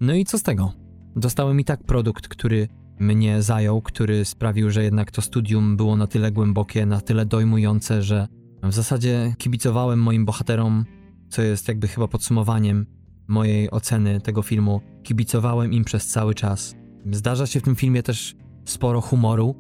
No 0.01 0.15
i 0.15 0.25
co 0.25 0.39
z 0.39 0.43
tego? 0.43 0.82
Dostałem 1.17 1.61
i 1.61 1.65
tak 1.65 1.85
produkt, 1.85 2.29
który 2.29 2.69
mnie 3.01 3.43
zajął, 3.43 3.83
który 3.83 4.25
sprawił, 4.25 4.71
że 4.71 4.85
jednak 4.85 5.11
to 5.11 5.23
studium 5.23 5.77
było 5.77 5.97
na 5.97 6.07
tyle 6.07 6.33
głębokie, 6.33 6.87
na 6.87 7.01
tyle 7.01 7.27
dojmujące, 7.27 8.03
że 8.03 8.29
w 8.63 8.73
zasadzie 8.73 9.35
kibicowałem 9.39 10.03
moim 10.03 10.25
bohaterom, 10.25 10.85
co 11.29 11.43
jest 11.43 11.69
jakby 11.69 11.89
chyba 11.89 12.09
podsumowaniem 12.09 12.87
mojej 13.29 13.71
oceny 13.71 14.21
tego 14.21 14.43
filmu. 14.43 14.81
Kibicowałem 15.03 15.73
im 15.73 15.85
przez 15.85 16.07
cały 16.07 16.35
czas. 16.35 16.75
Zdarza 17.13 17.47
się 17.47 17.61
w 17.61 17.63
tym 17.63 17.77
filmie 17.77 18.03
też 18.03 18.35
sporo 18.65 19.01
humoru. 19.01 19.55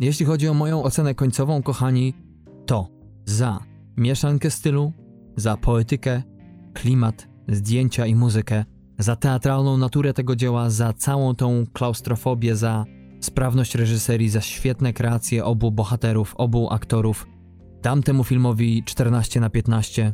Jeśli 0.00 0.26
chodzi 0.26 0.48
o 0.48 0.54
moją 0.54 0.82
ocenę 0.82 1.14
końcową, 1.14 1.62
kochani, 1.62 2.14
to 2.66 2.88
za 3.24 3.58
mieszankę 3.96 4.50
stylu, 4.50 4.92
za 5.36 5.56
poetykę, 5.56 6.22
klimat, 6.74 7.28
zdjęcia 7.48 8.06
i 8.06 8.14
muzykę 8.14 8.64
za 8.98 9.16
teatralną 9.16 9.76
naturę 9.76 10.12
tego 10.12 10.36
dzieła, 10.36 10.70
za 10.70 10.92
całą 10.92 11.34
tą 11.34 11.64
klaustrofobię, 11.72 12.56
za 12.56 12.84
sprawność 13.20 13.74
reżyserii, 13.74 14.28
za 14.28 14.40
świetne 14.40 14.92
kreacje 14.92 15.44
obu 15.44 15.70
bohaterów, 15.70 16.34
obu 16.36 16.72
aktorów. 16.72 17.26
Dam 17.82 18.02
temu 18.02 18.24
filmowi 18.24 18.84
14 18.84 19.40
na 19.40 19.50
15. 19.50 20.12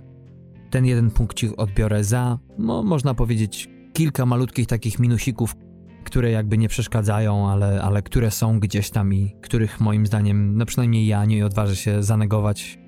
Ten 0.70 0.86
jeden 0.86 1.10
punkcik 1.10 1.52
odbiorę 1.56 2.04
za, 2.04 2.38
no, 2.58 2.82
można 2.82 3.14
powiedzieć, 3.14 3.70
kilka 3.92 4.26
malutkich 4.26 4.66
takich 4.66 4.98
minusików, 4.98 5.56
które 6.04 6.30
jakby 6.30 6.58
nie 6.58 6.68
przeszkadzają, 6.68 7.50
ale, 7.50 7.82
ale 7.82 8.02
które 8.02 8.30
są 8.30 8.60
gdzieś 8.60 8.90
tam 8.90 9.14
i 9.14 9.36
których 9.42 9.80
moim 9.80 10.06
zdaniem, 10.06 10.56
no 10.56 10.66
przynajmniej 10.66 11.06
ja 11.06 11.24
nie 11.24 11.46
odważę 11.46 11.76
się 11.76 12.02
zanegować. 12.02 12.78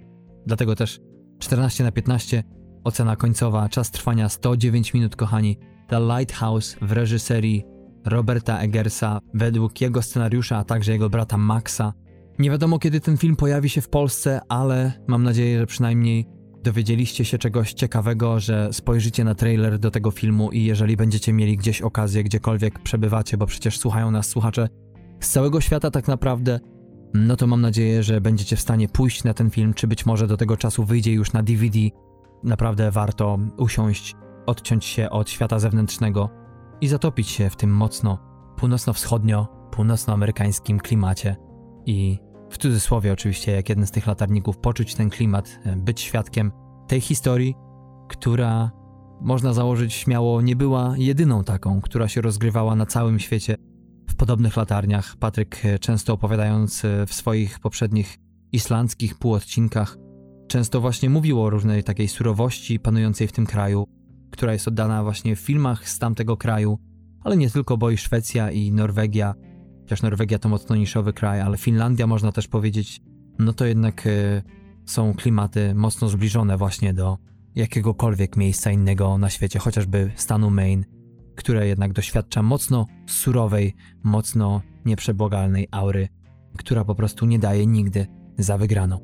Dlatego 0.47 0.75
też 0.75 1.01
14 1.39 1.85
na 1.85 1.93
15, 1.93 2.45
ocena 2.85 3.17
końcowa, 3.17 3.69
czas 3.69 3.91
trwania 3.91 4.29
109 4.29 4.95
minut, 4.95 5.17
kochani. 5.17 5.59
The 5.89 6.01
Lighthouse 6.01 6.77
w 6.83 6.93
reżyserii 6.93 7.65
Roberta 8.05 8.59
Eggersa 8.59 9.21
według 9.35 9.81
jego 9.81 10.03
scenariusza, 10.03 10.57
a 10.57 10.65
także 10.65 10.93
jego 10.93 11.11
brata 11.11 11.37
Maxa. 11.37 11.93
Nie 12.39 12.51
wiadomo 12.51 12.79
kiedy 12.79 13.01
ten 13.01 13.17
film 13.17 13.37
pojawi 13.37 13.69
się 13.69 13.81
w 13.81 13.89
Polsce, 13.89 14.41
ale 14.49 14.93
mam 15.07 15.23
nadzieję, 15.23 15.59
że 15.59 15.67
przynajmniej 15.67 16.27
dowiedzieliście 16.63 17.25
się 17.25 17.39
czegoś 17.39 17.73
ciekawego, 17.73 18.41
że 18.41 18.69
spojrzycie 18.73 19.25
na 19.25 19.35
trailer 19.35 19.79
do 19.79 19.91
tego 19.91 20.11
filmu 20.11 20.51
i 20.51 20.65
jeżeli 20.65 20.97
będziecie 20.97 21.33
mieli 21.33 21.57
gdzieś 21.57 21.83
okazję, 21.83 22.25
gdziekolwiek 22.25 22.79
przebywacie, 22.79 23.37
bo 23.37 23.47
przecież 23.47 23.79
słuchają 23.79 24.11
nas 24.11 24.27
słuchacze 24.27 24.69
z 25.21 25.31
całego 25.31 25.61
świata 25.61 25.91
tak 25.91 26.09
naprawdę, 26.09 26.61
no 27.15 27.37
to 27.37 27.47
mam 27.47 27.61
nadzieję, 27.61 28.03
że 28.03 28.21
będziecie 28.21 28.57
w 28.57 28.61
stanie 28.61 28.89
pójść 28.89 29.25
na 29.25 29.35
ten 29.35 29.51
film, 29.51 29.75
czy 29.75 29.87
być 29.87 30.07
może 30.07 30.27
do 30.27 30.37
tego 30.37 30.57
czasu 30.57 30.85
wyjdzie 30.85 31.13
już 31.13 31.33
na 31.33 31.43
DVD. 31.43 31.79
Naprawdę 32.45 32.91
warto 32.91 33.39
usiąść 33.57 34.15
odciąć 34.47 34.85
się 34.85 35.11
od 35.11 35.31
świata 35.31 35.59
zewnętrznego 35.59 36.31
i 36.81 36.89
zatopić 36.89 37.29
się 37.29 37.51
w 37.51 37.57
tym 37.57 37.71
mocno 37.71 38.19
północno-wschodnio, 38.57 39.47
północnoamerykańskim 39.71 40.79
klimacie 40.79 41.37
i 41.87 42.19
w 42.51 42.59
cudzysłowie 42.59 43.13
oczywiście, 43.13 43.53
jak 43.53 43.69
jeden 43.69 43.87
z 43.87 43.91
tych 43.91 44.07
latarników, 44.07 44.59
poczuć 44.59 44.95
ten 44.95 45.11
klimat, 45.11 45.59
e, 45.65 45.77
być 45.77 46.01
świadkiem 46.01 46.53
tej 46.89 47.01
historii, 47.01 47.55
która 48.09 48.71
można 49.21 49.53
założyć 49.53 49.95
śmiało 49.95 50.41
nie 50.41 50.57
była 50.57 50.95
jedyną 50.97 51.45
taką, 51.45 51.81
która 51.81 52.09
się 52.09 52.21
rozgrywała 52.21 52.77
na 52.77 52.87
całym 52.87 53.19
świecie 53.19 53.57
w 54.11 54.15
podobnych 54.15 54.57
latarniach. 54.57 55.17
Patryk, 55.17 55.65
e, 55.65 55.79
często 55.79 56.13
opowiadając 56.13 56.85
e, 56.85 57.07
w 57.07 57.15
swoich 57.15 57.61
poprzednich 57.61 58.19
islandzkich 58.53 59.19
półodcinkach, 59.19 59.97
często 60.49 60.81
właśnie 60.81 61.11
mówił 61.11 61.43
o 61.43 61.51
różnej 61.51 61.85
takiej 61.85 62.09
surowości 62.09 62.81
panującej 62.81 63.29
w 63.29 63.33
tym 63.33 63.47
kraju, 63.47 63.87
która 64.31 64.53
jest 64.53 64.69
oddana 64.69 65.03
właśnie 65.03 65.37
w 65.37 65.41
filmach 65.41 65.89
z 65.89 65.99
tamtego 65.99 66.37
kraju, 66.37 66.79
ale 67.21 67.37
nie 67.37 67.51
tylko, 67.51 67.77
bo 67.77 67.91
i 67.91 67.97
Szwecja 67.97 68.51
i 68.51 68.73
Norwegia, 68.73 69.35
chociaż 69.83 70.03
Norwegia 70.03 70.39
to 70.39 70.49
mocno 70.49 70.77
niszowy 70.77 71.13
kraj, 71.13 71.41
ale 71.41 71.57
Finlandia 71.57 72.07
można 72.07 72.33
też 72.33 72.49
powiedzieć, 72.49 73.01
no 73.39 73.53
to 73.53 73.67
jednak 73.67 74.07
y, 74.07 74.43
są 74.87 75.15
klimaty 75.15 75.75
mocno 75.75 76.09
zbliżone 76.09 76.57
właśnie 76.57 76.95
do 76.95 77.19
jakiegokolwiek 77.55 78.37
miejsca 78.37 78.71
innego 78.71 79.19
na 79.19 79.31
świecie, 79.31 79.59
chociażby 79.59 80.11
stanu 80.17 80.51
Maine, 80.51 80.85
które 81.37 81.67
jednak 81.67 81.93
doświadcza 81.93 82.43
mocno 82.43 82.87
surowej, 83.07 83.75
mocno 84.03 84.63
nieprzebłagalnej 84.85 85.69
aury, 85.71 86.09
która 86.59 86.85
po 86.85 86.95
prostu 86.95 87.27
nie 87.27 87.39
daje 87.39 87.67
nigdy 87.67 88.07
za 88.39 88.59
wygraną. 88.59 89.01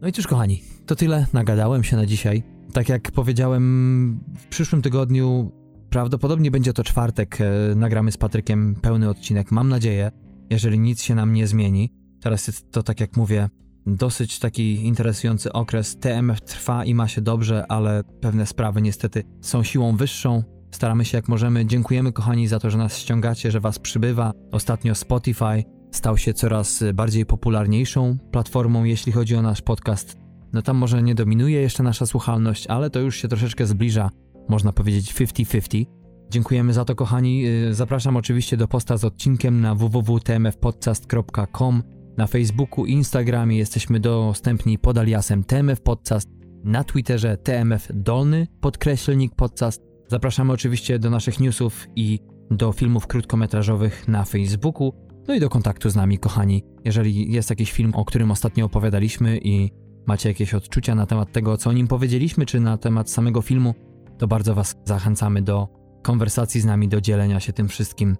No 0.00 0.08
i 0.08 0.12
cóż 0.12 0.26
kochani, 0.26 0.62
to 0.86 0.96
tyle, 0.96 1.26
nagadałem 1.32 1.84
się 1.84 1.96
na 1.96 2.06
dzisiaj. 2.06 2.53
Tak 2.74 2.88
jak 2.88 3.12
powiedziałem, 3.12 4.20
w 4.38 4.46
przyszłym 4.46 4.82
tygodniu 4.82 5.52
prawdopodobnie 5.90 6.50
będzie 6.50 6.72
to 6.72 6.84
czwartek. 6.84 7.38
E, 7.40 7.74
nagramy 7.74 8.12
z 8.12 8.16
Patrykiem 8.16 8.74
pełny 8.82 9.08
odcinek. 9.08 9.52
Mam 9.52 9.68
nadzieję, 9.68 10.10
jeżeli 10.50 10.78
nic 10.78 11.02
się 11.02 11.14
nam 11.14 11.32
nie 11.32 11.46
zmieni. 11.46 11.92
Teraz 12.20 12.46
jest 12.46 12.70
to, 12.70 12.82
tak 12.82 13.00
jak 13.00 13.16
mówię, 13.16 13.48
dosyć 13.86 14.38
taki 14.38 14.86
interesujący 14.86 15.52
okres. 15.52 15.96
TMF 15.98 16.40
trwa 16.40 16.84
i 16.84 16.94
ma 16.94 17.08
się 17.08 17.20
dobrze, 17.20 17.64
ale 17.68 18.04
pewne 18.20 18.46
sprawy 18.46 18.82
niestety 18.82 19.22
są 19.40 19.62
siłą 19.62 19.96
wyższą. 19.96 20.42
Staramy 20.70 21.04
się 21.04 21.18
jak 21.18 21.28
możemy. 21.28 21.66
Dziękujemy 21.66 22.12
kochani 22.12 22.48
za 22.48 22.58
to, 22.60 22.70
że 22.70 22.78
nas 22.78 22.98
ściągacie, 22.98 23.50
że 23.50 23.60
was 23.60 23.78
przybywa. 23.78 24.32
Ostatnio 24.52 24.94
Spotify 24.94 25.64
stał 25.90 26.18
się 26.18 26.34
coraz 26.34 26.84
bardziej 26.94 27.26
popularniejszą 27.26 28.18
platformą, 28.30 28.84
jeśli 28.84 29.12
chodzi 29.12 29.36
o 29.36 29.42
nasz 29.42 29.62
podcast 29.62 30.23
no 30.54 30.62
tam 30.62 30.76
może 30.76 31.02
nie 31.02 31.14
dominuje 31.14 31.60
jeszcze 31.60 31.82
nasza 31.82 32.06
słuchalność, 32.06 32.66
ale 32.66 32.90
to 32.90 33.00
już 33.00 33.16
się 33.16 33.28
troszeczkę 33.28 33.66
zbliża, 33.66 34.10
można 34.48 34.72
powiedzieć 34.72 35.14
50-50. 35.14 35.86
Dziękujemy 36.30 36.72
za 36.72 36.84
to, 36.84 36.94
kochani. 36.94 37.46
Y, 37.46 37.74
zapraszam 37.74 38.16
oczywiście 38.16 38.56
do 38.56 38.68
posta 38.68 38.96
z 38.96 39.04
odcinkiem 39.04 39.60
na 39.60 39.74
www.tmfpodcast.com. 39.74 41.82
Na 42.16 42.26
Facebooku 42.26 42.86
i 42.86 42.92
Instagramie 42.92 43.58
jesteśmy 43.58 44.00
dostępni 44.00 44.78
pod 44.78 44.98
aliasem 44.98 45.44
TMF 45.44 45.80
Podcast, 45.80 46.28
na 46.64 46.84
Twitterze 46.84 47.36
TMF 47.36 47.88
Dolny, 47.94 48.46
podkreślnik 48.60 49.34
podcast. 49.34 49.82
Zapraszamy 50.08 50.52
oczywiście 50.52 50.98
do 50.98 51.10
naszych 51.10 51.40
newsów 51.40 51.86
i 51.96 52.18
do 52.50 52.72
filmów 52.72 53.06
krótkometrażowych 53.06 54.08
na 54.08 54.24
Facebooku. 54.24 54.92
No 55.28 55.34
i 55.34 55.40
do 55.40 55.48
kontaktu 55.48 55.90
z 55.90 55.96
nami, 55.96 56.18
kochani. 56.18 56.62
Jeżeli 56.84 57.32
jest 57.32 57.50
jakiś 57.50 57.72
film, 57.72 57.94
o 57.94 58.04
którym 58.04 58.30
ostatnio 58.30 58.64
opowiadaliśmy 58.64 59.38
i 59.42 59.83
macie 60.06 60.28
jakieś 60.28 60.54
odczucia 60.54 60.94
na 60.94 61.06
temat 61.06 61.32
tego, 61.32 61.56
co 61.56 61.70
o 61.70 61.72
nim 61.72 61.88
powiedzieliśmy, 61.88 62.46
czy 62.46 62.60
na 62.60 62.78
temat 62.78 63.10
samego 63.10 63.42
filmu, 63.42 63.74
to 64.18 64.26
bardzo 64.26 64.54
Was 64.54 64.76
zachęcamy 64.84 65.42
do 65.42 65.68
konwersacji 66.02 66.60
z 66.60 66.64
nami, 66.64 66.88
do 66.88 67.00
dzielenia 67.00 67.40
się 67.40 67.52
tym 67.52 67.68
wszystkim. 67.68 68.16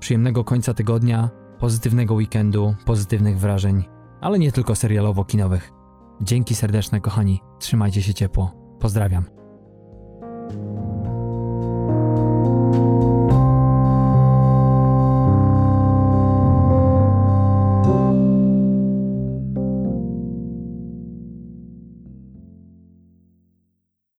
Przyjemnego 0.00 0.44
końca 0.44 0.74
tygodnia, 0.74 1.30
pozytywnego 1.58 2.14
weekendu, 2.14 2.74
pozytywnych 2.84 3.38
wrażeń, 3.38 3.84
ale 4.20 4.38
nie 4.38 4.52
tylko 4.52 4.72
serialowo-kinowych. 4.72 5.72
Dzięki 6.20 6.54
serdeczne, 6.54 7.00
kochani. 7.00 7.40
Trzymajcie 7.58 8.02
się 8.02 8.14
ciepło. 8.14 8.52
Pozdrawiam. 8.80 9.24